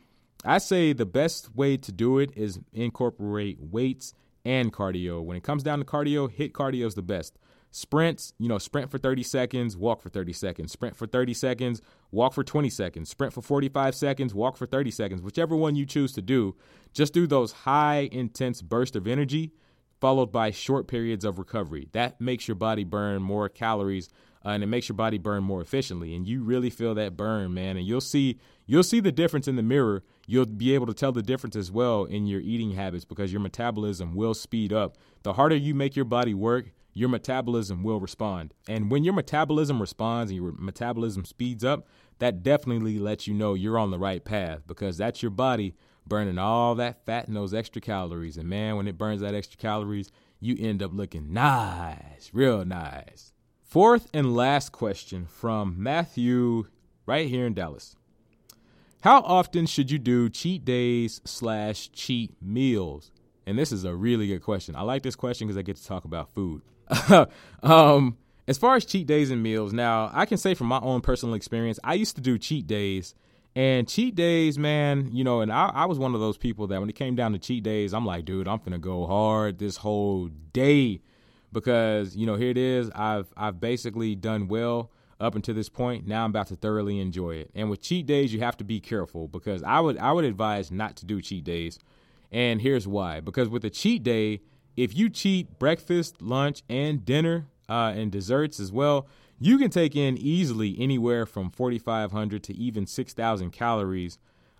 I 0.45 0.59
say 0.59 0.93
the 0.93 1.07
best 1.07 1.55
way 1.55 1.77
to 1.79 1.93
do 1.93 2.19
it 2.19 2.31
is 2.37 2.61
incorporate 2.73 3.59
weights 3.61 4.15
and 4.45 4.73
cardio. 4.73 5.23
When 5.23 5.37
it 5.37 5.43
comes 5.43 5.63
down 5.63 5.79
to 5.81 5.85
cardio, 5.85 6.31
HIIT 6.31 6.53
cardio 6.53 6.87
is 6.87 6.95
the 6.95 7.03
best. 7.03 7.39
Sprints, 7.71 8.33
you 8.39 8.49
know, 8.49 8.57
sprint 8.57 8.91
for 8.91 8.97
30 8.97 9.23
seconds, 9.23 9.77
walk 9.77 10.01
for 10.01 10.09
30 10.09 10.33
seconds. 10.33 10.73
Sprint 10.73 10.97
for 10.97 11.07
30 11.07 11.35
seconds, 11.35 11.83
walk 12.11 12.33
for 12.33 12.43
20 12.43 12.71
seconds. 12.71 13.11
Sprint 13.11 13.33
for 13.33 13.43
45 13.43 13.95
seconds, 13.95 14.35
walk 14.35 14.57
for 14.57 14.65
30 14.67 14.91
seconds. 14.91 15.21
Whichever 15.21 15.55
one 15.55 15.77
you 15.77 15.85
choose 15.85 16.13
to 16.13 16.23
do, 16.23 16.57
just 16.95 17.13
do 17.13 17.27
those 17.27 17.53
high 17.53 18.09
intense 18.11 18.63
bursts 18.63 18.97
of 18.97 19.07
energy 19.07 19.53
followed 20.01 20.33
by 20.33 20.51
short 20.51 20.87
periods 20.87 21.25
of 21.25 21.39
recovery. 21.39 21.89
That 21.93 22.21
makes 22.21 22.49
your 22.49 22.55
body 22.55 22.85
burn 22.85 23.23
more 23.23 23.49
calories 23.49 24.09
uh, 24.45 24.51
and 24.51 24.63
it 24.63 24.67
makes 24.67 24.89
your 24.89 24.97
body 24.97 25.19
burn 25.19 25.43
more 25.43 25.61
efficiently 25.61 26.15
and 26.15 26.27
you 26.27 26.43
really 26.43 26.71
feel 26.71 26.95
that 26.95 27.17
burn, 27.17 27.55
man. 27.55 27.77
And 27.77 27.87
you'll 27.87 28.01
see 28.01 28.39
you'll 28.67 28.83
see 28.83 29.01
the 29.01 29.13
difference 29.13 29.49
in 29.49 29.57
the 29.57 29.63
mirror. 29.63 30.03
You'll 30.27 30.47
be 30.47 30.75
able 30.75 30.87
to 30.87 30.95
tell 30.95 31.13
the 31.13 31.23
difference 31.23 31.57
as 31.57 31.73
well 31.73 32.05
in 32.05 32.27
your 32.27 32.41
eating 32.41 32.73
habits 32.73 33.05
because 33.05 33.33
your 33.33 33.41
metabolism 33.41 34.15
will 34.15 34.35
speed 34.35 34.73
up. 34.73 34.97
The 35.23 35.35
harder 35.35 35.57
you 35.57 35.75
make 35.75 35.97
your 35.97 36.05
body 36.05 36.35
work, 36.35 36.71
your 36.93 37.09
metabolism 37.09 37.83
will 37.83 38.01
respond. 38.01 38.55
And 38.69 38.91
when 38.91 39.05
your 39.05 39.15
metabolism 39.15 39.81
responds 39.81 40.31
and 40.31 40.41
your 40.41 40.53
metabolism 40.53 41.25
speeds 41.25 41.65
up, 41.65 41.87
that 42.19 42.43
definitely 42.43 42.99
lets 42.99 43.27
you 43.27 43.35
know 43.35 43.55
you're 43.55 43.79
on 43.79 43.91
the 43.91 43.99
right 43.99 44.25
path 44.25 44.63
because 44.67 44.99
that's 44.99 45.23
your 45.23 45.31
body 45.31 45.75
burning 46.09 46.39
all 46.39 46.75
that 46.77 47.05
fat 47.05 47.27
and 47.29 47.37
those 47.37 47.55
extra 47.55 47.81
calories. 47.81 48.37
And 48.37 48.49
man, 48.49 48.77
when 48.77 48.89
it 48.89 48.99
burns 48.99 49.21
that 49.21 49.35
extra 49.35 49.59
calories, 49.59 50.11
you 50.41 50.57
end 50.59 50.83
up 50.83 50.93
looking 50.93 51.33
nice, 51.33 52.31
real 52.33 52.65
nice. 52.65 53.33
Fourth 53.63 54.09
and 54.15 54.35
last 54.35 54.73
question 54.73 55.27
from 55.27 55.75
Matthew 55.77 56.65
right 57.07 57.29
here 57.29 57.47
in 57.47 57.55
Dallas. 57.55 57.97
How 59.03 59.21
often 59.21 59.67
should 59.67 59.91
you 59.91 59.99
do 59.99 60.29
cheat 60.29 60.65
days 60.65 61.21
slash 61.25 61.91
cheat 61.93 62.35
meals? 62.43 63.11
And 63.47 63.59
this 63.59 63.73
is 63.73 63.85
a 63.85 63.95
really 63.95 64.27
good 64.27 64.43
question. 64.43 64.75
I 64.75 64.83
like 64.83 65.03
this 65.03 65.17
question 65.17 65.47
because 65.47 65.57
I 65.57 65.63
get 65.63 65.77
to 65.77 65.87
talk 65.87 66.05
about 66.05 66.31
food. 66.35 66.63
um, 67.63 68.17
as 68.49 68.59
far 68.59 68.77
as 68.77 68.85
cheat 68.85 69.07
days 69.07 69.31
and 69.31 69.43
meals, 69.43 69.73
now 69.73 70.11
I 70.13 70.27
can 70.27 70.39
say 70.39 70.55
from 70.55 70.67
my 70.67 70.81
own 70.81 71.01
personal 71.01 71.35
experience, 71.35 71.79
I 71.85 71.95
used 71.95 72.17
to 72.17 72.23
do 72.23 72.39
cheat 72.39 72.67
days. 72.67 73.15
And 73.59 73.89
cheat 73.89 74.15
days, 74.15 74.57
man, 74.57 75.11
you 75.13 75.25
know, 75.25 75.41
and 75.41 75.53
I, 75.53 75.73
I 75.75 75.87
was 75.87 75.99
one 75.99 76.15
of 76.15 76.21
those 76.21 76.39
people 76.39 76.69
that 76.69 76.79
when 76.79 76.89
it 76.89 76.95
came 76.95 77.17
down 77.17 77.33
to 77.33 77.41
cheat 77.41 77.65
days, 77.65 77.93
I'm 77.93 78.07
like, 78.07 78.25
dude, 78.25 78.47
I'm 78.47 78.59
gonna 78.59 78.79
go 78.79 79.05
hard 79.05 79.59
this 79.59 79.79
whole 79.79 80.29
day 80.53 81.01
because 81.51 82.15
you 82.15 82.25
know 82.25 82.37
here 82.37 82.51
it 82.51 82.57
is. 82.57 82.89
I've 82.95 83.27
I've 83.37 83.59
basically 83.59 84.15
done 84.15 84.47
well 84.47 84.93
up 85.19 85.35
until 85.35 85.57
this 85.57 85.69
point. 85.69 86.07
Now 86.07 86.23
I'm 86.23 86.31
about 86.31 86.47
to 86.47 86.55
thoroughly 86.55 87.01
enjoy 87.01 87.35
it. 87.35 87.51
And 87.53 87.69
with 87.69 87.83
cheat 87.83 88.07
days, 88.07 88.33
you 88.33 88.39
have 88.39 88.57
to 88.59 88.65
be 88.65 88.79
careful 88.79 89.27
because 89.27 89.65
I 89.65 89.81
would 89.81 89.99
I 89.99 90.13
would 90.13 90.25
advise 90.25 90.71
not 90.71 90.95
to 90.99 91.05
do 91.05 91.21
cheat 91.21 91.43
days. 91.43 91.81
And 92.31 92.63
here's 92.63 92.87
why: 92.87 93.19
because 93.19 93.49
with 93.49 93.65
a 93.65 93.71
cheat 93.71 94.05
day, 94.05 94.41
if 94.77 94.97
you 94.97 95.11
cheat 95.11 95.59
breakfast, 95.59 96.23
lunch, 96.23 96.63
and 96.69 97.05
dinner, 97.05 97.49
uh, 97.69 97.93
and 97.97 98.13
desserts 98.13 98.61
as 98.61 98.71
well, 98.71 99.09
you 99.39 99.59
can 99.59 99.71
take 99.71 99.95
in 99.95 100.19
easily 100.19 100.77
anywhere 100.79 101.27
from 101.27 101.51
4,500 101.51 102.43
to 102.45 102.55
even 102.55 102.87
6,000 102.87 103.51
calories 103.51 104.19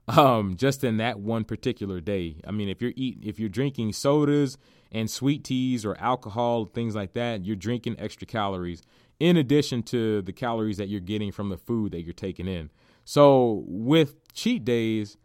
um, 0.09 0.57
just 0.57 0.85
in 0.85 0.97
that 0.99 1.21
one 1.21 1.45
particular 1.45 2.01
day. 2.01 2.37
I 2.47 2.51
mean, 2.51 2.69
if 2.69 2.81
you're 2.81 2.95
eating, 2.97 3.29
if 3.29 3.39
you're 3.39 3.49
drinking 3.49 3.93
sodas 3.93 4.57
and 4.91 5.11
sweet 5.11 5.45
teas 5.45 5.85
or 5.85 5.97
alcohol, 5.99 6.65
things 6.65 6.95
like 6.95 7.13
that, 7.13 7.45
you're 7.45 7.57
drinking 7.57 7.97
extra 7.99 8.27
calories 8.27 8.83
in 9.21 9.37
addition 9.37 9.83
to 9.83 10.23
the 10.23 10.33
calories 10.33 10.77
that 10.79 10.89
you're 10.89 11.01
getting 11.01 11.33
from 11.33 11.49
the 11.49 11.57
food 11.57 11.93
that 11.93 12.03
you're 12.03 12.13
taking 12.13 12.49
in. 12.49 12.71
So 13.05 13.65
with 13.67 14.33
cheat 14.33 14.65
days, 14.65 15.17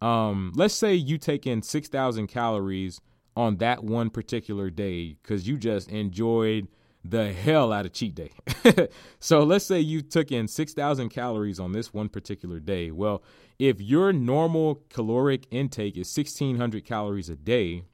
um, 0.00 0.52
let's 0.56 0.74
say 0.74 0.94
you 0.94 1.18
take 1.18 1.46
in 1.46 1.62
6,000 1.62 2.26
calories 2.26 3.00
on 3.36 3.56
that 3.58 3.84
one 3.84 4.10
particular 4.10 4.70
day 4.70 5.16
because 5.22 5.46
you 5.46 5.56
just 5.56 5.88
enjoyed 5.88 6.68
the 7.04 7.32
hell 7.32 7.72
out 7.72 7.86
of 7.86 7.92
cheat 7.92 8.14
day. 8.14 8.30
so 9.20 9.42
let's 9.42 9.64
say 9.64 9.80
you 9.80 10.02
took 10.02 10.30
in 10.30 10.46
6,000 10.46 11.08
calories 11.08 11.58
on 11.58 11.72
this 11.72 11.92
one 11.92 12.08
particular 12.08 12.60
day. 12.60 12.90
Well, 12.90 13.22
if 13.58 13.80
your 13.80 14.12
normal 14.12 14.82
caloric 14.88 15.46
intake 15.50 15.96
is 15.96 16.16
1,600 16.16 16.84
calories 16.84 17.28
a 17.28 17.36
day, 17.36 17.84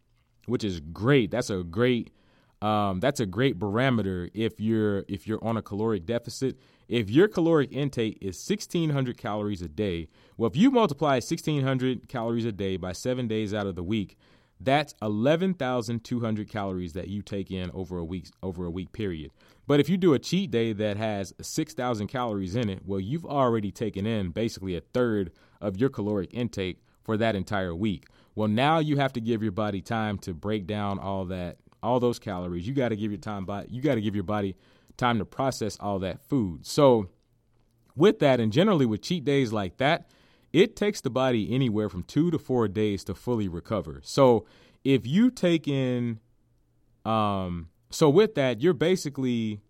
which 0.47 0.65
is 0.65 0.81
great, 0.81 1.31
that's 1.31 1.51
a 1.51 1.63
great 1.63 2.11
um, 2.61 2.99
that's 2.99 3.21
a 3.21 3.27
great 3.27 3.59
barometer 3.59 4.31
if 4.35 4.59
you're 4.61 5.05
if 5.09 5.29
you're 5.29 5.43
on 5.45 5.57
a 5.57 5.63
caloric 5.63 6.07
deficit. 6.07 6.59
If 6.89 7.11
your 7.11 7.29
caloric 7.29 7.71
intake 7.71 8.19
is 8.21 8.37
1,600 8.49 9.19
calories 9.19 9.61
a 9.61 9.69
day, 9.69 10.09
well, 10.37 10.51
if 10.51 10.57
you 10.57 10.71
multiply 10.71 11.17
1,600 11.17 12.09
calories 12.09 12.47
a 12.47 12.53
day 12.53 12.79
by 12.79 12.93
seven 12.93 13.29
days 13.29 13.53
out 13.53 13.67
of 13.67 13.77
the 13.77 13.83
week, 13.83 14.17
that's 14.61 14.95
11,200 15.03 16.49
calories 16.49 16.93
that 16.95 17.09
you 17.09 17.23
take 17.23 17.51
in 17.51 17.71
over 17.73 17.99
a 17.99 18.05
week 18.05 18.27
over 18.43 18.67
a 18.67 18.71
week 18.71 18.93
period. 18.93 19.31
But 19.67 19.81
if 19.81 19.89
you 19.89 19.97
do 19.97 20.15
a 20.15 20.19
cheat 20.19 20.51
day 20.51 20.73
that 20.73 20.97
has 20.97 21.33
6,000 21.41 22.09
calories 22.09 22.57
in 22.57 22.69
it, 22.69 22.83
well 22.85 23.01
you've 23.01 23.27
already 23.27 23.71
taken 23.71 24.07
in 24.07 24.31
basically 24.31 24.77
a 24.77 24.81
third 24.81 25.33
of 25.61 25.77
your 25.77 25.91
caloric 25.91 26.31
intake 26.33 26.83
for 27.05 27.17
that 27.17 27.37
entire 27.37 27.75
week. 27.75 28.07
Well, 28.35 28.49
now 28.49 28.79
you 28.79 28.97
have 28.97 29.13
to 29.15 29.21
give 29.21 29.43
your 29.43 29.53
body 29.53 29.81
time 29.81 30.19
to 30.19 30.35
break 30.35 30.67
down 30.67 30.99
all 30.99 31.25
that 31.27 31.59
all 31.83 32.01
those 32.01 32.19
calories. 32.19 32.67
You 32.67 32.75
got 32.75 32.89
to 32.89 32.97
give 32.97 33.11
your 33.11 33.21
time 33.21 33.45
body, 33.45 33.69
you 33.71 33.81
got 33.81 33.95
to 33.95 34.01
give 34.01 34.15
your 34.15 34.25
body 34.25 34.57
time 34.97 35.19
to 35.19 35.25
process 35.25 35.77
all 35.81 36.01
that 36.01 36.21
food. 36.21 36.67
So 36.67 37.09
with 37.97 38.19
that, 38.21 38.41
and 38.41 38.53
generally 38.53 38.87
with 38.87 39.03
cheat 39.03 39.25
days 39.25 39.53
like 39.53 39.77
that, 39.79 40.11
it 40.53 40.77
takes 40.77 41.01
the 41.01 41.11
body 41.11 41.55
anywhere 41.55 41.89
from 41.89 42.03
two 42.03 42.31
to 42.31 42.39
four 42.39 42.69
days 42.69 43.05
to 43.05 43.15
fully 43.15 43.49
recover. 43.49 44.01
So 44.03 44.47
if 44.85 45.07
you 45.07 45.31
take 45.31 45.69
in, 45.69 46.21
um, 47.05 47.69
so 47.91 48.09
with 48.09 48.35
that, 48.37 48.61
you're 48.61 48.75
basically 48.75 49.61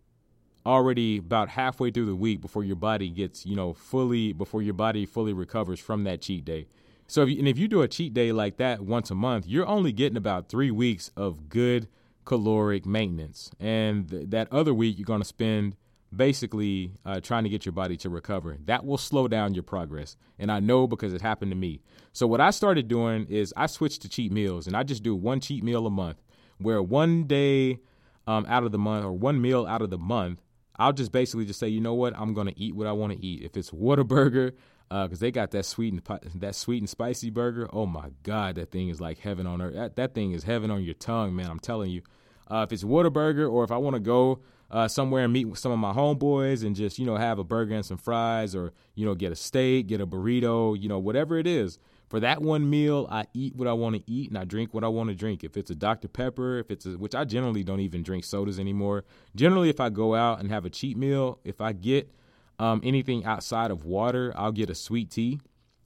already 0.66 1.18
about 1.18 1.48
halfway 1.50 1.90
through 1.90 2.06
the 2.06 2.14
week 2.14 2.40
before 2.40 2.62
your 2.62 2.76
body 2.76 3.08
gets, 3.08 3.46
you 3.46 3.56
know, 3.56 3.72
fully 3.72 4.32
before 4.32 4.62
your 4.62 4.74
body 4.74 5.06
fully 5.06 5.32
recovers 5.32 5.80
from 5.80 6.04
that 6.04 6.20
cheat 6.20 6.44
day. 6.44 6.66
So 7.06 7.22
if 7.22 7.30
you, 7.30 7.38
and 7.38 7.48
if 7.48 7.58
you 7.58 7.68
do 7.68 7.80
a 7.80 7.88
cheat 7.88 8.12
day 8.12 8.32
like 8.32 8.58
that 8.58 8.82
once 8.82 9.10
a 9.10 9.14
month, 9.14 9.46
you're 9.46 9.66
only 9.66 9.92
getting 9.92 10.18
about 10.18 10.48
three 10.48 10.70
weeks 10.70 11.10
of 11.16 11.48
good 11.48 11.88
caloric 12.26 12.84
maintenance, 12.84 13.50
and 13.58 14.10
th- 14.10 14.28
that 14.28 14.52
other 14.52 14.74
week 14.74 14.98
you're 14.98 15.06
going 15.06 15.22
to 15.22 15.26
spend 15.26 15.74
basically 16.14 16.92
uh, 17.04 17.20
trying 17.20 17.44
to 17.44 17.50
get 17.50 17.66
your 17.66 17.72
body 17.72 17.96
to 17.98 18.10
recover. 18.10 18.56
That 18.64 18.84
will 18.84 18.98
slow 18.98 19.28
down 19.28 19.54
your 19.54 19.62
progress, 19.62 20.16
and 20.38 20.50
I 20.50 20.60
know 20.60 20.86
because 20.86 21.12
it 21.12 21.20
happened 21.20 21.50
to 21.50 21.56
me. 21.56 21.80
So 22.12 22.26
what 22.26 22.40
I 22.40 22.50
started 22.50 22.88
doing 22.88 23.26
is 23.28 23.52
I 23.56 23.66
switched 23.66 24.02
to 24.02 24.08
cheat 24.08 24.32
meals, 24.32 24.66
and 24.66 24.76
I 24.76 24.82
just 24.82 25.02
do 25.02 25.14
one 25.14 25.40
cheat 25.40 25.62
meal 25.62 25.86
a 25.86 25.90
month, 25.90 26.22
where 26.58 26.82
one 26.82 27.24
day 27.24 27.80
um, 28.26 28.46
out 28.48 28.64
of 28.64 28.72
the 28.72 28.78
month 28.78 29.04
or 29.04 29.12
one 29.12 29.40
meal 29.40 29.66
out 29.66 29.82
of 29.82 29.90
the 29.90 29.98
month 29.98 30.42
I'll 30.78 30.92
just 30.92 31.10
basically 31.10 31.44
just 31.44 31.58
say, 31.58 31.68
you 31.68 31.80
know 31.80 31.94
what, 31.94 32.14
I'm 32.16 32.34
gonna 32.34 32.52
eat 32.56 32.74
what 32.74 32.86
I 32.86 32.92
want 32.92 33.12
to 33.12 33.24
eat. 33.24 33.42
If 33.42 33.56
it's 33.56 33.70
Whataburger, 33.70 34.52
because 34.88 35.18
uh, 35.18 35.20
they 35.20 35.30
got 35.30 35.50
that 35.50 35.64
sweet 35.66 35.92
and 35.92 36.20
that 36.36 36.54
sweet 36.54 36.78
and 36.78 36.88
spicy 36.88 37.30
burger. 37.30 37.68
Oh 37.72 37.86
my 37.86 38.10
God, 38.22 38.54
that 38.54 38.70
thing 38.70 38.88
is 38.88 39.00
like 39.00 39.18
heaven 39.18 39.46
on 39.46 39.60
earth. 39.60 39.74
That, 39.74 39.96
that 39.96 40.14
thing 40.14 40.32
is 40.32 40.44
heaven 40.44 40.70
on 40.70 40.84
your 40.84 40.94
tongue, 40.94 41.34
man. 41.34 41.50
I'm 41.50 41.58
telling 41.58 41.90
you. 41.90 42.02
Uh, 42.50 42.64
if 42.66 42.72
it's 42.72 42.82
Whataburger, 42.82 43.50
or 43.50 43.62
if 43.62 43.70
I 43.70 43.76
want 43.76 43.94
to 43.94 44.00
go 44.00 44.40
uh, 44.70 44.88
somewhere 44.88 45.24
and 45.24 45.32
meet 45.32 45.46
with 45.46 45.58
some 45.58 45.72
of 45.72 45.78
my 45.78 45.92
homeboys 45.92 46.64
and 46.64 46.76
just 46.76 46.98
you 46.98 47.06
know 47.06 47.16
have 47.16 47.38
a 47.38 47.44
burger 47.44 47.74
and 47.74 47.86
some 47.86 47.98
fries, 47.98 48.54
or 48.54 48.72
you 48.94 49.04
know 49.06 49.14
get 49.14 49.32
a 49.32 49.36
steak, 49.36 49.88
get 49.88 50.00
a 50.00 50.06
burrito, 50.06 50.80
you 50.80 50.88
know 50.88 50.98
whatever 50.98 51.38
it 51.38 51.46
is 51.46 51.78
for 52.08 52.20
that 52.20 52.40
one 52.40 52.68
meal, 52.68 53.06
I 53.10 53.26
eat 53.34 53.54
what 53.54 53.68
I 53.68 53.74
want 53.74 53.96
to 53.96 54.10
eat 54.10 54.30
and 54.30 54.38
I 54.38 54.44
drink 54.44 54.72
what 54.72 54.82
I 54.82 54.88
want 54.88 55.10
to 55.10 55.14
drink. 55.14 55.44
If 55.44 55.56
it's 55.56 55.70
a 55.70 55.74
Dr. 55.74 56.08
Pepper, 56.08 56.58
if 56.58 56.70
it's 56.70 56.86
a, 56.86 56.90
which 56.92 57.14
I 57.14 57.24
generally 57.24 57.62
don't 57.62 57.80
even 57.80 58.02
drink 58.02 58.24
sodas 58.24 58.58
anymore. 58.58 59.04
Generally, 59.36 59.68
if 59.68 59.80
I 59.80 59.90
go 59.90 60.14
out 60.14 60.40
and 60.40 60.50
have 60.50 60.64
a 60.64 60.70
cheat 60.70 60.96
meal, 60.96 61.38
if 61.44 61.60
I 61.60 61.72
get 61.72 62.10
um, 62.58 62.80
anything 62.82 63.24
outside 63.24 63.70
of 63.70 63.84
water, 63.84 64.32
I'll 64.36 64.52
get 64.52 64.70
a 64.70 64.74
sweet 64.74 65.10
tea. 65.10 65.40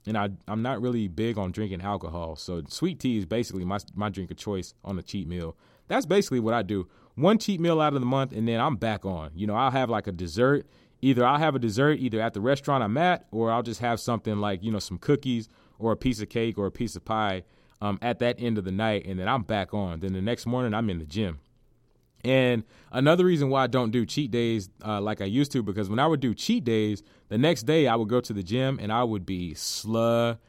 And 0.05 0.17
I, 0.17 0.29
I'm 0.47 0.61
not 0.61 0.81
really 0.81 1.07
big 1.07 1.37
on 1.37 1.51
drinking 1.51 1.81
alcohol. 1.81 2.35
So 2.35 2.61
sweet 2.67 2.99
tea 2.99 3.17
is 3.17 3.25
basically 3.25 3.65
my, 3.65 3.79
my 3.93 4.09
drink 4.09 4.31
of 4.31 4.37
choice 4.37 4.73
on 4.83 4.97
a 4.97 5.01
cheat 5.01 5.27
meal. 5.27 5.57
That's 5.87 6.05
basically 6.05 6.39
what 6.39 6.53
I 6.53 6.61
do. 6.61 6.87
One 7.15 7.37
cheat 7.37 7.59
meal 7.59 7.79
out 7.79 7.93
of 7.93 7.99
the 7.99 8.05
month, 8.05 8.31
and 8.33 8.47
then 8.47 8.59
I'm 8.59 8.75
back 8.75 9.05
on. 9.05 9.31
You 9.35 9.47
know, 9.47 9.55
I'll 9.55 9.71
have 9.71 9.89
like 9.89 10.07
a 10.07 10.11
dessert. 10.11 10.65
Either 11.01 11.25
I'll 11.25 11.39
have 11.39 11.53
a 11.53 11.59
dessert 11.59 11.99
either 11.99 12.21
at 12.21 12.33
the 12.33 12.41
restaurant 12.41 12.83
I'm 12.83 12.97
at, 12.97 13.25
or 13.31 13.51
I'll 13.51 13.63
just 13.63 13.81
have 13.81 13.99
something 13.99 14.37
like, 14.37 14.63
you 14.63 14.71
know, 14.71 14.79
some 14.79 14.97
cookies 14.97 15.49
or 15.77 15.91
a 15.91 15.97
piece 15.97 16.21
of 16.21 16.29
cake 16.29 16.57
or 16.57 16.65
a 16.65 16.71
piece 16.71 16.95
of 16.95 17.03
pie 17.03 17.43
um, 17.81 17.99
at 18.01 18.19
that 18.19 18.37
end 18.39 18.57
of 18.57 18.63
the 18.63 18.71
night, 18.71 19.05
and 19.05 19.19
then 19.19 19.27
I'm 19.27 19.43
back 19.43 19.73
on. 19.73 19.99
Then 19.99 20.13
the 20.13 20.21
next 20.21 20.45
morning, 20.45 20.73
I'm 20.73 20.89
in 20.89 20.99
the 20.99 21.05
gym. 21.05 21.39
And 22.23 22.63
another 22.91 23.25
reason 23.25 23.49
why 23.49 23.63
I 23.63 23.67
don't 23.67 23.91
do 23.91 24.05
cheat 24.05 24.31
days 24.31 24.69
uh, 24.85 25.01
like 25.01 25.19
I 25.19 25.25
used 25.25 25.51
to, 25.51 25.61
because 25.61 25.89
when 25.89 25.99
I 25.99 26.07
would 26.07 26.21
do 26.21 26.33
cheat 26.33 26.63
days, 26.63 27.03
the 27.27 27.37
next 27.37 27.63
day 27.63 27.87
I 27.87 27.95
would 27.95 28.07
go 28.07 28.21
to 28.21 28.31
the 28.31 28.43
gym 28.43 28.79
and 28.81 28.93
I 28.93 29.03
would 29.03 29.25
be 29.25 29.53
sluggish. 29.53 30.39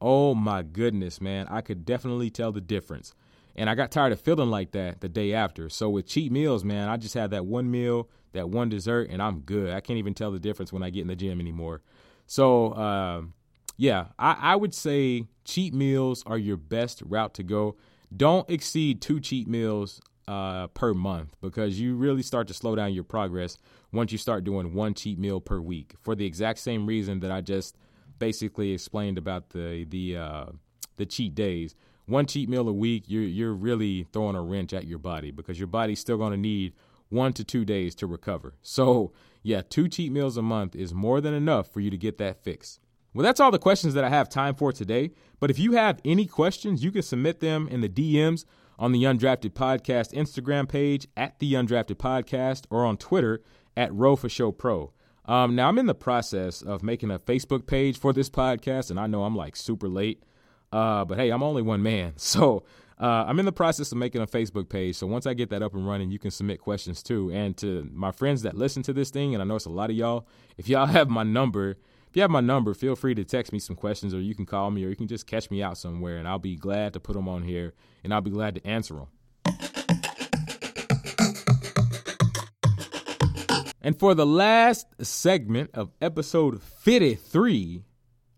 Oh 0.00 0.34
my 0.34 0.62
goodness, 0.62 1.20
man. 1.20 1.46
I 1.48 1.60
could 1.60 1.84
definitely 1.84 2.30
tell 2.30 2.50
the 2.50 2.60
difference. 2.60 3.14
And 3.58 3.68
I 3.68 3.74
got 3.74 3.90
tired 3.90 4.12
of 4.12 4.20
feeling 4.20 4.50
like 4.50 4.70
that 4.70 5.00
the 5.00 5.08
day 5.08 5.34
after. 5.34 5.68
So 5.68 5.90
with 5.90 6.06
cheat 6.06 6.30
meals, 6.30 6.64
man, 6.64 6.88
I 6.88 6.96
just 6.96 7.14
had 7.14 7.32
that 7.32 7.44
one 7.44 7.70
meal, 7.70 8.08
that 8.32 8.48
one 8.48 8.68
dessert, 8.68 9.08
and 9.10 9.20
I'm 9.20 9.40
good. 9.40 9.74
I 9.74 9.80
can't 9.80 9.98
even 9.98 10.14
tell 10.14 10.30
the 10.30 10.38
difference 10.38 10.72
when 10.72 10.84
I 10.84 10.90
get 10.90 11.02
in 11.02 11.08
the 11.08 11.16
gym 11.16 11.40
anymore. 11.40 11.82
So, 12.26 12.72
um, 12.74 13.34
yeah, 13.76 14.06
I, 14.18 14.36
I 14.40 14.56
would 14.56 14.74
say 14.74 15.24
cheat 15.44 15.74
meals 15.74 16.22
are 16.24 16.38
your 16.38 16.56
best 16.56 17.02
route 17.04 17.34
to 17.34 17.42
go. 17.42 17.76
Don't 18.16 18.48
exceed 18.48 19.02
two 19.02 19.18
cheat 19.18 19.48
meals 19.48 20.00
uh, 20.28 20.68
per 20.68 20.94
month 20.94 21.34
because 21.40 21.80
you 21.80 21.96
really 21.96 22.22
start 22.22 22.46
to 22.48 22.54
slow 22.54 22.76
down 22.76 22.92
your 22.92 23.02
progress 23.02 23.58
once 23.92 24.12
you 24.12 24.18
start 24.18 24.44
doing 24.44 24.74
one 24.74 24.94
cheat 24.94 25.18
meal 25.18 25.40
per 25.40 25.60
week 25.60 25.94
for 26.00 26.14
the 26.14 26.26
exact 26.26 26.60
same 26.60 26.86
reason 26.86 27.20
that 27.20 27.32
I 27.32 27.40
just 27.40 27.76
basically 28.18 28.72
explained 28.72 29.18
about 29.18 29.50
the 29.50 29.84
the 29.88 30.16
uh, 30.16 30.46
the 30.96 31.06
cheat 31.06 31.34
days. 31.34 31.74
One 32.08 32.24
cheat 32.24 32.48
meal 32.48 32.68
a 32.68 32.72
week, 32.72 33.04
you're 33.06 33.22
you're 33.22 33.52
really 33.52 34.06
throwing 34.12 34.34
a 34.34 34.42
wrench 34.42 34.72
at 34.72 34.86
your 34.86 34.98
body 34.98 35.30
because 35.30 35.58
your 35.58 35.66
body's 35.66 36.00
still 36.00 36.16
going 36.16 36.32
to 36.32 36.38
need 36.38 36.72
one 37.10 37.34
to 37.34 37.44
two 37.44 37.64
days 37.64 37.94
to 37.96 38.06
recover. 38.06 38.54
So 38.62 39.12
yeah, 39.42 39.60
two 39.68 39.88
cheat 39.88 40.10
meals 40.10 40.36
a 40.36 40.42
month 40.42 40.74
is 40.74 40.94
more 40.94 41.20
than 41.20 41.34
enough 41.34 41.70
for 41.70 41.80
you 41.80 41.90
to 41.90 41.98
get 41.98 42.16
that 42.18 42.42
fix. 42.42 42.80
Well, 43.12 43.24
that's 43.24 43.40
all 43.40 43.50
the 43.50 43.58
questions 43.58 43.94
that 43.94 44.04
I 44.04 44.08
have 44.08 44.28
time 44.28 44.54
for 44.54 44.72
today. 44.72 45.10
But 45.38 45.50
if 45.50 45.58
you 45.58 45.72
have 45.72 46.00
any 46.04 46.26
questions, 46.26 46.82
you 46.82 46.90
can 46.90 47.02
submit 47.02 47.40
them 47.40 47.68
in 47.68 47.80
the 47.80 47.88
DMs 47.88 48.44
on 48.78 48.92
the 48.92 49.02
Undrafted 49.04 49.50
Podcast 49.50 50.12
Instagram 50.12 50.68
page 50.68 51.08
at 51.16 51.38
the 51.38 51.54
Undrafted 51.54 51.96
Podcast 51.96 52.64
or 52.70 52.84
on 52.84 52.96
Twitter 52.96 53.42
at 53.76 53.92
Row 53.92 54.16
for 54.16 54.28
Show 54.28 54.52
Pro. 54.52 54.92
Um, 55.24 55.54
now, 55.54 55.68
I'm 55.68 55.78
in 55.78 55.86
the 55.86 55.94
process 55.94 56.62
of 56.62 56.82
making 56.82 57.10
a 57.10 57.18
Facebook 57.18 57.66
page 57.66 57.98
for 57.98 58.14
this 58.14 58.30
podcast, 58.30 58.90
and 58.90 58.98
I 58.98 59.06
know 59.06 59.24
I'm 59.24 59.36
like 59.36 59.56
super 59.56 59.88
late. 59.88 60.22
Uh, 60.72 61.04
but 61.04 61.18
hey, 61.18 61.30
I'm 61.30 61.42
only 61.42 61.62
one 61.62 61.82
man. 61.82 62.14
So 62.18 62.64
uh, 63.00 63.24
I'm 63.26 63.38
in 63.38 63.46
the 63.46 63.52
process 63.52 63.92
of 63.92 63.98
making 63.98 64.22
a 64.22 64.26
Facebook 64.26 64.68
page. 64.68 64.96
So 64.96 65.06
once 65.06 65.24
I 65.24 65.32
get 65.32 65.50
that 65.50 65.62
up 65.62 65.74
and 65.74 65.86
running, 65.86 66.10
you 66.10 66.18
can 66.18 66.30
submit 66.30 66.60
questions 66.60 67.02
too. 67.02 67.30
And 67.32 67.56
to 67.58 67.88
my 67.92 68.10
friends 68.10 68.42
that 68.42 68.56
listen 68.56 68.82
to 68.84 68.92
this 68.92 69.10
thing, 69.10 69.34
and 69.34 69.42
I 69.42 69.46
know 69.46 69.54
it's 69.54 69.66
a 69.66 69.70
lot 69.70 69.90
of 69.90 69.96
y'all, 69.96 70.26
if 70.56 70.68
y'all 70.68 70.86
have 70.98 71.08
my 71.08 71.22
number, 71.22 71.76
if 72.08 72.16
you 72.16 72.22
have 72.22 72.30
my 72.30 72.40
number, 72.40 72.74
feel 72.74 72.96
free 72.96 73.14
to 73.14 73.24
text 73.24 73.52
me 73.52 73.58
some 73.60 73.76
questions 73.76 74.14
or 74.14 74.20
you 74.20 74.34
can 74.34 74.46
call 74.46 74.70
me 74.70 74.84
or 74.84 74.88
you 74.88 74.96
can 74.96 75.06
just 75.06 75.26
catch 75.26 75.50
me 75.50 75.62
out 75.62 75.78
somewhere 75.78 76.16
and 76.16 76.26
I'll 76.26 76.38
be 76.38 76.56
glad 76.56 76.92
to 76.94 77.00
put 77.00 77.14
them 77.14 77.28
on 77.28 77.42
here 77.42 77.74
and 78.02 78.12
I'll 78.12 78.20
be 78.20 78.30
glad 78.30 78.54
to 78.56 78.66
answer 78.66 78.94
them. 78.94 79.06
And 83.80 83.98
for 83.98 84.14
the 84.14 84.26
last 84.26 84.86
segment 85.00 85.70
of 85.72 85.92
episode 86.02 86.62
53 86.62 87.84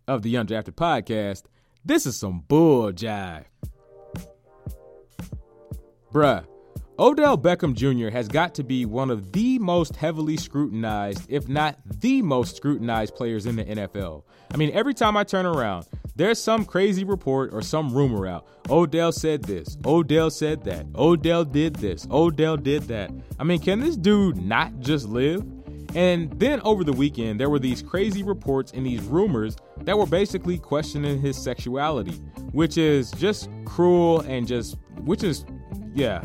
of 0.06 0.22
the 0.22 0.34
Undrafted 0.34 0.74
Podcast, 0.74 1.44
this 1.84 2.06
is 2.06 2.16
some 2.16 2.44
bull 2.46 2.92
jive. 2.92 3.44
Bruh, 6.12 6.44
Odell 6.98 7.38
Beckham 7.38 7.74
Jr. 7.74 8.10
has 8.10 8.28
got 8.28 8.54
to 8.56 8.64
be 8.64 8.84
one 8.84 9.10
of 9.10 9.32
the 9.32 9.58
most 9.58 9.96
heavily 9.96 10.36
scrutinized, 10.36 11.24
if 11.28 11.48
not 11.48 11.78
the 11.86 12.20
most 12.20 12.56
scrutinized 12.56 13.14
players 13.14 13.46
in 13.46 13.56
the 13.56 13.64
NFL. 13.64 14.24
I 14.52 14.56
mean, 14.56 14.70
every 14.72 14.92
time 14.92 15.16
I 15.16 15.24
turn 15.24 15.46
around, 15.46 15.86
there's 16.16 16.38
some 16.38 16.66
crazy 16.66 17.04
report 17.04 17.54
or 17.54 17.62
some 17.62 17.94
rumor 17.94 18.26
out. 18.26 18.46
Odell 18.68 19.12
said 19.12 19.44
this, 19.44 19.78
Odell 19.86 20.30
said 20.30 20.64
that, 20.64 20.84
Odell 20.94 21.44
did 21.44 21.76
this, 21.76 22.06
Odell 22.10 22.58
did 22.58 22.82
that. 22.88 23.10
I 23.38 23.44
mean, 23.44 23.60
can 23.60 23.80
this 23.80 23.96
dude 23.96 24.36
not 24.36 24.80
just 24.80 25.08
live? 25.08 25.42
And 25.94 26.30
then 26.38 26.60
over 26.62 26.84
the 26.84 26.92
weekend, 26.92 27.40
there 27.40 27.50
were 27.50 27.58
these 27.58 27.82
crazy 27.82 28.22
reports 28.22 28.72
and 28.72 28.86
these 28.86 29.02
rumors 29.02 29.56
that 29.78 29.98
were 29.98 30.06
basically 30.06 30.58
questioning 30.58 31.20
his 31.20 31.36
sexuality, 31.36 32.12
which 32.52 32.78
is 32.78 33.10
just 33.12 33.50
cruel 33.64 34.20
and 34.20 34.46
just, 34.46 34.76
which 35.04 35.24
is 35.24 35.44
yeah, 35.94 36.24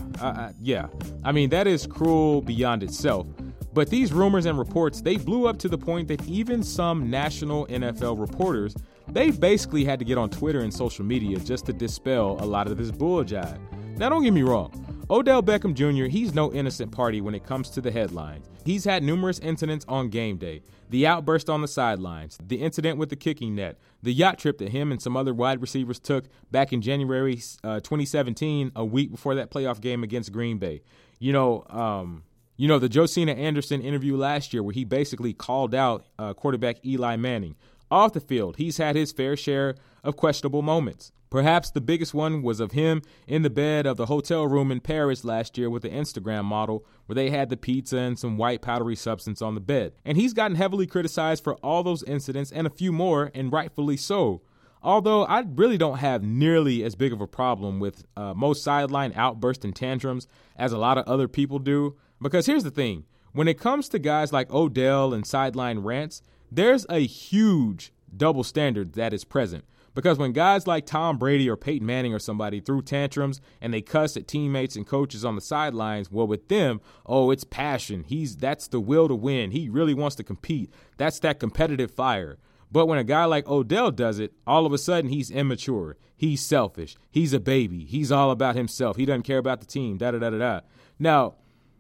yeah. 0.62 0.88
I 1.24 1.32
mean, 1.32 1.50
that 1.50 1.68
is 1.68 1.88
cruel 1.88 2.42
beyond 2.42 2.84
itself. 2.84 3.28
But 3.74 3.90
these 3.90 4.14
rumors 4.14 4.46
and 4.46 4.58
reports, 4.58 5.02
they 5.02 5.18
blew 5.18 5.48
up 5.48 5.58
to 5.60 5.68
the 5.68 5.78
point 5.78 6.08
that 6.08 6.26
even 6.28 6.64
some 6.64 7.10
national 7.10 7.68
NFL 7.68 8.20
reporters, 8.20 8.76
they 9.10 9.32
basically 9.32 9.84
had 9.84 10.00
to 10.00 10.06
get 10.06 10.18
on 10.18 10.30
Twitter 10.30 10.62
and 10.62 10.74
social 10.74 11.04
media 11.04 11.40
just 11.40 11.66
to 11.66 11.74
dispel 11.74 12.38
a 12.40 12.46
lot 12.46 12.68
of 12.68 12.78
this 12.78 12.92
bull 12.92 13.24
jive. 13.24 13.60
Now, 13.98 14.10
don't 14.10 14.24
get 14.24 14.34
me 14.34 14.44
wrong. 14.44 14.72
Odell 15.10 15.44
Beckham 15.44 15.76
Jr., 15.76 16.06
he's 16.06 16.34
no 16.34 16.52
innocent 16.52 16.92
party 16.92 17.22
when 17.22 17.36
it 17.36 17.46
comes 17.46 17.70
to 17.70 17.82
the 17.82 17.92
headlines. 17.92 18.48
He's 18.64 18.86
had 18.86 19.04
numerous 19.04 19.38
incidents 19.40 19.86
on 19.88 20.10
game 20.10 20.38
day 20.38 20.62
the 20.90 21.08
outburst 21.08 21.50
on 21.50 21.62
the 21.62 21.68
sidelines, 21.68 22.38
the 22.46 22.62
incident 22.62 22.98
with 22.98 23.10
the 23.10 23.16
kicking 23.16 23.56
net, 23.56 23.78
the 24.04 24.14
yacht 24.14 24.38
trip 24.38 24.60
that 24.60 24.70
him 24.70 24.92
and 24.92 25.02
some 25.02 25.18
other 25.18 25.34
wide 25.34 25.62
receivers 25.62 26.00
took 26.00 26.26
back 26.52 26.72
in 26.72 26.82
January 26.82 27.42
uh, 27.64 27.80
2017, 27.80 28.72
a 28.76 28.86
week 28.86 29.12
before 29.12 29.36
that 29.36 29.50
playoff 29.50 29.82
game 29.82 30.04
against 30.04 30.32
Green 30.32 30.58
Bay. 30.58 30.82
You 31.20 31.34
know, 31.34 31.66
um, 31.70 32.24
you 32.58 32.68
know 32.68 32.80
the 32.80 32.90
Josina 32.90 33.34
Anderson 33.34 33.82
interview 33.82 34.16
last 34.16 34.54
year 34.54 34.64
where 34.64 34.74
he 34.74 34.86
basically 34.86 35.34
called 35.34 35.76
out 35.76 36.06
uh, 36.18 36.34
quarterback 36.34 36.86
Eli 36.86 37.16
Manning. 37.16 37.56
Off 37.96 38.12
the 38.12 38.20
field, 38.20 38.58
he's 38.58 38.76
had 38.76 38.98
his 38.98 39.14
fair 39.14 39.38
share 39.38 39.74
of 40.04 40.18
questionable 40.18 40.62
moments. 40.62 41.14
Perhaps 41.30 41.72
the 41.72 41.80
biggest 41.80 42.14
one 42.14 42.42
was 42.42 42.60
of 42.60 42.74
him 42.74 43.02
in 43.26 43.42
the 43.42 43.50
bed 43.50 43.86
of 43.86 43.96
the 43.96 44.08
hotel 44.08 44.46
room 44.46 44.70
in 44.70 44.82
Paris 44.82 45.24
last 45.24 45.58
year 45.58 45.70
with 45.70 45.84
the 45.84 45.90
Instagram 45.90 46.44
model, 46.44 46.86
where 47.06 47.16
they 47.16 47.30
had 47.30 47.50
the 47.50 47.56
pizza 47.56 47.98
and 47.98 48.20
some 48.20 48.38
white 48.38 48.62
powdery 48.62 48.98
substance 48.98 49.42
on 49.42 49.56
the 49.56 49.62
bed. 49.62 49.94
And 50.04 50.18
he's 50.18 50.34
gotten 50.34 50.58
heavily 50.58 50.88
criticized 50.88 51.42
for 51.42 51.56
all 51.64 51.84
those 51.84 52.04
incidents 52.04 52.52
and 52.52 52.68
a 52.68 52.70
few 52.70 52.92
more, 52.92 53.32
and 53.34 53.50
rightfully 53.54 53.96
so. 53.96 54.42
Although 54.84 55.24
I 55.24 55.46
really 55.48 55.78
don't 55.78 56.00
have 56.00 56.22
nearly 56.22 56.84
as 56.84 56.96
big 56.96 57.14
of 57.14 57.22
a 57.22 57.28
problem 57.28 57.80
with 57.80 58.04
uh, 58.18 58.34
most 58.34 58.62
sideline 58.62 59.14
outbursts 59.16 59.64
and 59.64 59.74
tantrums 59.74 60.28
as 60.58 60.74
a 60.74 60.78
lot 60.78 60.98
of 60.98 61.08
other 61.08 61.30
people 61.30 61.60
do. 61.60 61.96
Because 62.22 62.46
here's 62.46 62.66
the 62.66 62.72
thing 62.72 63.06
when 63.32 63.48
it 63.48 63.58
comes 63.58 63.88
to 63.90 64.00
guys 64.00 64.34
like 64.34 64.52
Odell 64.52 65.14
and 65.14 65.26
sideline 65.26 65.80
rants, 65.80 66.22
there's 66.56 66.86
a 66.90 67.06
huge 67.06 67.92
double 68.16 68.44
standard 68.44 68.94
that 68.94 69.14
is 69.14 69.26
present. 69.26 69.66
Because 69.94 70.18
when 70.18 70.34
guys 70.34 70.68
like 70.68 70.86
Tom 70.86 71.18
Brady 71.18 71.50
or 71.50 71.56
Peyton 71.56 71.86
Manning 71.86 72.14
or 72.14 72.20
somebody 72.20 72.60
threw 72.60 72.82
tantrums 72.82 73.40
and 73.62 73.74
they 73.74 73.82
cuss 73.82 74.18
at 74.18 74.28
teammates 74.28 74.76
and 74.76 74.86
coaches 74.86 75.24
on 75.24 75.36
the 75.36 75.42
sidelines, 75.42 76.12
well, 76.12 76.28
with 76.28 76.50
them, 76.50 76.82
oh, 77.06 77.32
it's 77.32 77.46
passion. 77.46 78.04
He's 78.04 78.36
that's 78.36 78.68
the 78.68 78.82
will 78.82 79.08
to 79.08 79.16
win. 79.16 79.52
He 79.52 79.70
really 79.70 79.94
wants 79.94 80.18
to 80.18 80.24
compete. 80.24 80.74
That's 80.98 81.20
that 81.20 81.40
competitive 81.40 81.92
fire. 81.92 82.38
But 82.72 82.88
when 82.88 83.00
a 83.00 83.06
guy 83.06 83.24
like 83.24 83.48
Odell 83.48 83.92
does 83.92 84.20
it, 84.20 84.34
all 84.46 84.66
of 84.66 84.74
a 84.74 84.78
sudden 84.78 85.10
he's 85.10 85.32
immature. 85.32 85.96
He's 86.18 86.42
selfish. 86.42 86.98
He's 87.10 87.32
a 87.32 87.40
baby. 87.40 87.86
He's 87.86 88.12
all 88.12 88.32
about 88.32 88.56
himself. 88.56 88.98
He 88.98 89.06
doesn't 89.06 89.24
care 89.24 89.38
about 89.38 89.62
the 89.62 89.66
team. 89.66 89.98
Da 89.98 90.12
da 90.12 90.20
da 90.20 90.30
da 90.30 90.38
da. 90.38 90.60
Now, 91.00 91.36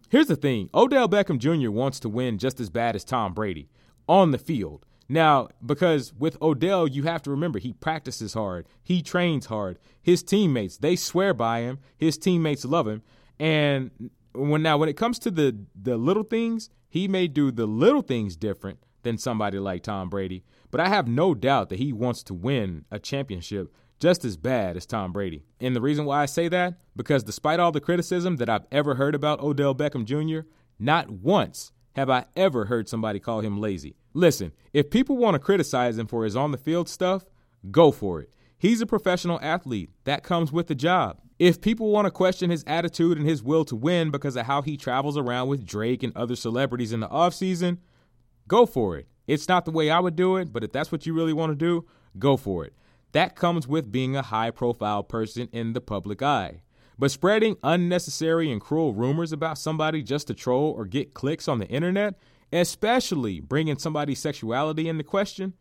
here's 0.10 0.28
the 0.28 0.38
thing 0.38 0.70
Odell 0.74 1.10
Beckham 1.10 1.38
Jr. 1.38 1.70
wants 1.70 2.00
to 2.00 2.10
win 2.10 2.38
just 2.38 2.62
as 2.62 2.70
bad 2.70 2.96
as 2.96 3.04
Tom 3.04 3.34
Brady 3.34 3.68
on 4.08 4.32
the 4.32 4.38
field. 4.38 4.86
Now, 5.08 5.50
because 5.64 6.14
with 6.14 6.42
Odell, 6.42 6.88
you 6.88 7.04
have 7.04 7.22
to 7.24 7.32
remember 7.32 7.60
he 7.60 7.74
practices 7.74 8.34
hard, 8.34 8.68
he 8.84 9.02
trains 9.02 9.46
hard. 9.48 9.78
His 10.02 10.24
teammates, 10.24 10.78
they 10.78 10.96
swear 10.96 11.34
by 11.34 11.62
him. 11.62 11.80
His 11.98 12.18
teammates 12.18 12.66
love 12.66 12.88
him. 12.88 13.04
And 13.40 14.10
when 14.34 14.64
now 14.64 14.78
when 14.78 14.90
it 14.90 14.98
comes 14.98 15.20
to 15.20 15.32
the 15.32 15.58
the 15.80 15.98
little 15.98 16.24
things, 16.24 16.70
he 16.90 17.08
may 17.08 17.28
do 17.28 17.52
the 17.52 17.66
little 17.66 18.02
things 18.02 18.36
different 18.36 18.80
than 19.04 19.18
somebody 19.18 19.60
like 19.60 19.84
Tom 19.84 20.10
Brady. 20.10 20.44
But 20.72 20.82
I 20.82 20.90
have 20.90 21.08
no 21.08 21.36
doubt 21.36 21.70
that 21.70 21.80
he 21.80 21.94
wants 21.94 22.24
to 22.24 22.34
win 22.34 22.86
a 22.92 23.00
championship 23.00 23.74
just 24.00 24.26
as 24.26 24.36
bad 24.36 24.76
as 24.76 24.86
Tom 24.86 25.14
Brady. 25.14 25.46
And 25.60 25.76
the 25.76 25.82
reason 25.82 26.06
why 26.06 26.22
I 26.22 26.26
say 26.26 26.48
that, 26.50 26.80
because 26.96 27.24
despite 27.24 27.60
all 27.60 27.72
the 27.72 27.80
criticism 27.80 28.38
that 28.38 28.50
I've 28.50 28.66
ever 28.72 28.96
heard 28.96 29.16
about 29.16 29.40
Odell 29.40 29.76
Beckham 29.76 30.06
Jr., 30.06 30.48
not 30.78 31.10
once 31.10 31.72
have 31.96 32.10
I 32.10 32.26
ever 32.36 32.66
heard 32.66 32.90
somebody 32.90 33.20
call 33.20 33.40
him 33.40 33.60
lazy. 33.60 33.96
Listen, 34.14 34.52
if 34.74 34.90
people 34.90 35.18
want 35.18 35.36
to 35.36 35.40
criticize 35.40 35.98
him 35.98 36.08
for 36.08 36.24
his 36.24 36.36
on 36.36 36.52
the 36.52 36.58
field 36.58 36.90
stuff, 36.90 37.26
go 37.72 37.92
for 37.92 38.22
it. 38.22 38.30
He's 38.58 38.82
a 38.82 38.86
professional 38.86 39.40
athlete. 39.42 39.90
That 40.04 40.24
comes 40.24 40.52
with 40.52 40.68
the 40.68 40.76
job. 40.76 41.20
If 41.40 41.62
people 41.62 41.92
want 41.92 42.06
to 42.06 42.12
question 42.12 42.50
his 42.50 42.64
attitude 42.66 43.18
and 43.18 43.28
his 43.28 43.44
will 43.44 43.66
to 43.66 43.76
win 43.76 44.12
because 44.12 44.36
of 44.36 44.46
how 44.46 44.62
he 44.62 44.78
travels 44.78 45.18
around 45.18 45.50
with 45.50 45.66
Drake 45.66 46.04
and 46.04 46.16
other 46.16 46.36
celebrities 46.36 46.94
in 46.94 47.02
the 47.02 47.10
offseason, 47.10 47.80
go 48.48 48.66
for 48.66 48.98
it. 48.98 49.08
It's 49.28 49.48
not 49.48 49.66
the 49.66 49.72
way 49.72 49.90
I 49.90 50.00
would 50.00 50.16
do 50.16 50.38
it, 50.38 50.54
but 50.54 50.64
if 50.64 50.72
that's 50.72 50.92
what 50.92 51.06
you 51.06 51.14
really 51.14 51.34
want 51.34 51.52
to 51.52 51.56
do, 51.56 51.86
go 52.20 52.38
for 52.38 52.64
it. 52.66 52.74
That 53.12 53.36
comes 53.36 53.68
with 53.68 53.92
being 53.92 54.16
a 54.16 54.22
high 54.22 54.52
profile 54.52 55.04
person 55.04 55.50
in 55.52 55.74
the 55.74 55.82
public 55.82 56.22
eye. 56.22 56.62
But 56.98 57.12
spreading 57.12 57.58
unnecessary 57.64 58.52
and 58.52 58.62
cruel 58.62 58.94
rumors 58.94 59.32
about 59.32 59.58
somebody 59.58 60.02
just 60.02 60.28
to 60.28 60.34
troll 60.34 60.72
or 60.72 60.86
get 60.86 61.14
clicks 61.14 61.48
on 61.48 61.60
the 61.60 61.68
internet 61.68 62.16
especially 62.52 63.40
bringing 63.40 63.78
somebody's 63.78 64.20
sexuality 64.20 64.88
into 64.88 65.04
question, 65.04 65.54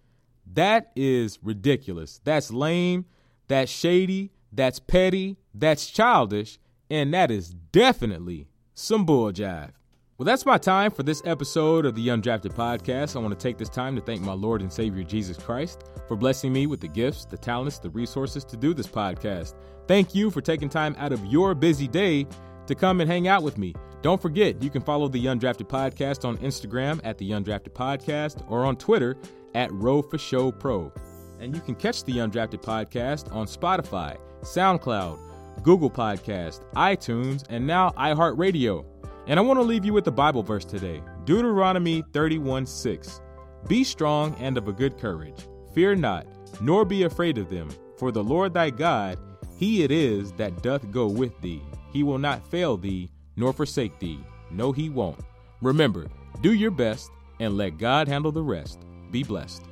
that 0.53 0.93
is 0.95 1.39
ridiculous. 1.43 2.21
That's 2.25 2.51
lame. 2.51 3.07
That's 3.49 3.71
shady. 3.71 4.33
That's 4.53 4.79
petty. 4.79 5.37
That's 5.55 5.87
childish. 5.91 6.59
And 6.91 7.13
that 7.15 7.31
is 7.31 7.51
definitely 7.51 8.49
some 8.75 9.05
bull 9.05 9.33
jive. 9.33 9.73
Well, 10.17 10.27
that's 10.27 10.47
my 10.47 10.59
time 10.59 10.93
for 10.93 11.03
this 11.03 11.23
episode 11.25 11.85
of 11.85 11.97
the 11.97 12.07
Undrafted 12.07 12.55
Podcast. 12.55 13.17
I 13.17 13.19
want 13.19 13.37
to 13.37 13.43
take 13.43 13.59
this 13.59 13.69
time 13.69 13.97
to 13.97 14.01
thank 14.01 14.21
my 14.21 14.33
Lord 14.33 14.61
and 14.61 14.73
Savior 14.73 15.03
Jesus 15.03 15.37
Christ 15.37 15.91
for 16.07 16.17
blessing 16.17 16.53
me 16.53 16.69
with 16.69 16.81
the 16.81 16.87
gifts, 16.87 17.25
the 17.25 17.37
talents, 17.37 17.81
the 17.81 17.91
resources 17.91 18.45
to 18.45 18.57
do 18.57 18.73
this 18.75 18.87
podcast. 18.87 19.55
Thank 19.89 20.15
you 20.15 20.31
for 20.31 20.41
taking 20.41 20.69
time 20.69 20.95
out 21.01 21.11
of 21.11 21.27
your 21.27 21.53
busy 21.57 21.89
day 21.89 22.29
to 22.69 22.77
come 22.77 23.01
and 23.01 23.11
hang 23.11 23.27
out 23.27 23.43
with 23.43 23.59
me. 23.59 23.75
Don't 24.03 24.23
forget, 24.23 24.63
you 24.63 24.71
can 24.71 24.83
follow 24.83 25.09
the 25.09 25.25
Undrafted 25.25 25.69
Podcast 25.69 26.25
on 26.25 26.39
Instagram 26.39 27.01
at 27.03 27.19
the 27.19 27.33
Undrafted 27.33 27.73
Podcast 27.73 28.49
or 28.49 28.65
on 28.65 28.77
Twitter 28.77 29.17
at 29.57 29.73
Row 29.73 30.01
for 30.01 30.17
Show 30.17 30.53
Pro. 30.53 30.93
And 31.41 31.57
you 31.57 31.61
can 31.61 31.75
catch 31.75 32.05
the 32.05 32.19
Undrafted 32.19 32.63
Podcast 32.63 33.35
on 33.35 33.49
Spotify, 33.49 34.17
SoundCloud, 34.43 35.19
Google 35.65 35.91
Podcast, 35.91 36.61
iTunes, 36.77 37.43
and 37.49 37.67
now 37.67 37.91
iHeartRadio. 37.99 38.85
And 39.27 39.39
I 39.39 39.43
want 39.43 39.59
to 39.59 39.65
leave 39.65 39.85
you 39.85 39.93
with 39.93 40.05
the 40.05 40.13
Bible 40.13 40.43
verse 40.43 40.65
today 40.65 41.03
Deuteronomy 41.25 42.03
31 42.13 42.67
6. 42.67 43.21
Be 43.69 43.83
strong 43.85 44.35
and 44.39 44.59
of 44.59 44.69
a 44.69 44.73
good 44.73 44.99
courage. 44.99 45.47
Fear 45.75 45.97
not, 45.97 46.27
nor 46.61 46.85
be 46.85 47.05
afraid 47.05 47.39
of 47.39 47.49
them, 47.49 47.71
for 47.97 48.13
the 48.13 48.23
Lord 48.23 48.53
thy 48.53 48.71
God, 48.71 49.19
he 49.57 49.83
it 49.83 49.91
is 49.91 50.33
that 50.33 50.63
doth 50.63 50.91
go 50.91 51.07
with 51.07 51.41
thee. 51.41 51.63
He 51.93 52.03
will 52.03 52.19
not 52.19 52.47
fail 52.51 52.77
thee 52.77 53.11
nor 53.37 53.53
forsake 53.53 53.99
thee. 53.99 54.21
No, 54.51 54.73
he 54.73 54.91
won't. 54.91 55.21
Remember, 55.63 56.07
do 56.43 56.53
your 56.53 56.71
best 56.71 57.11
and 57.41 57.57
let 57.57 57.79
God 57.79 58.07
handle 58.09 58.33
the 58.33 58.43
rest. 58.43 58.81
Be 59.11 59.23
blessed. 59.23 59.63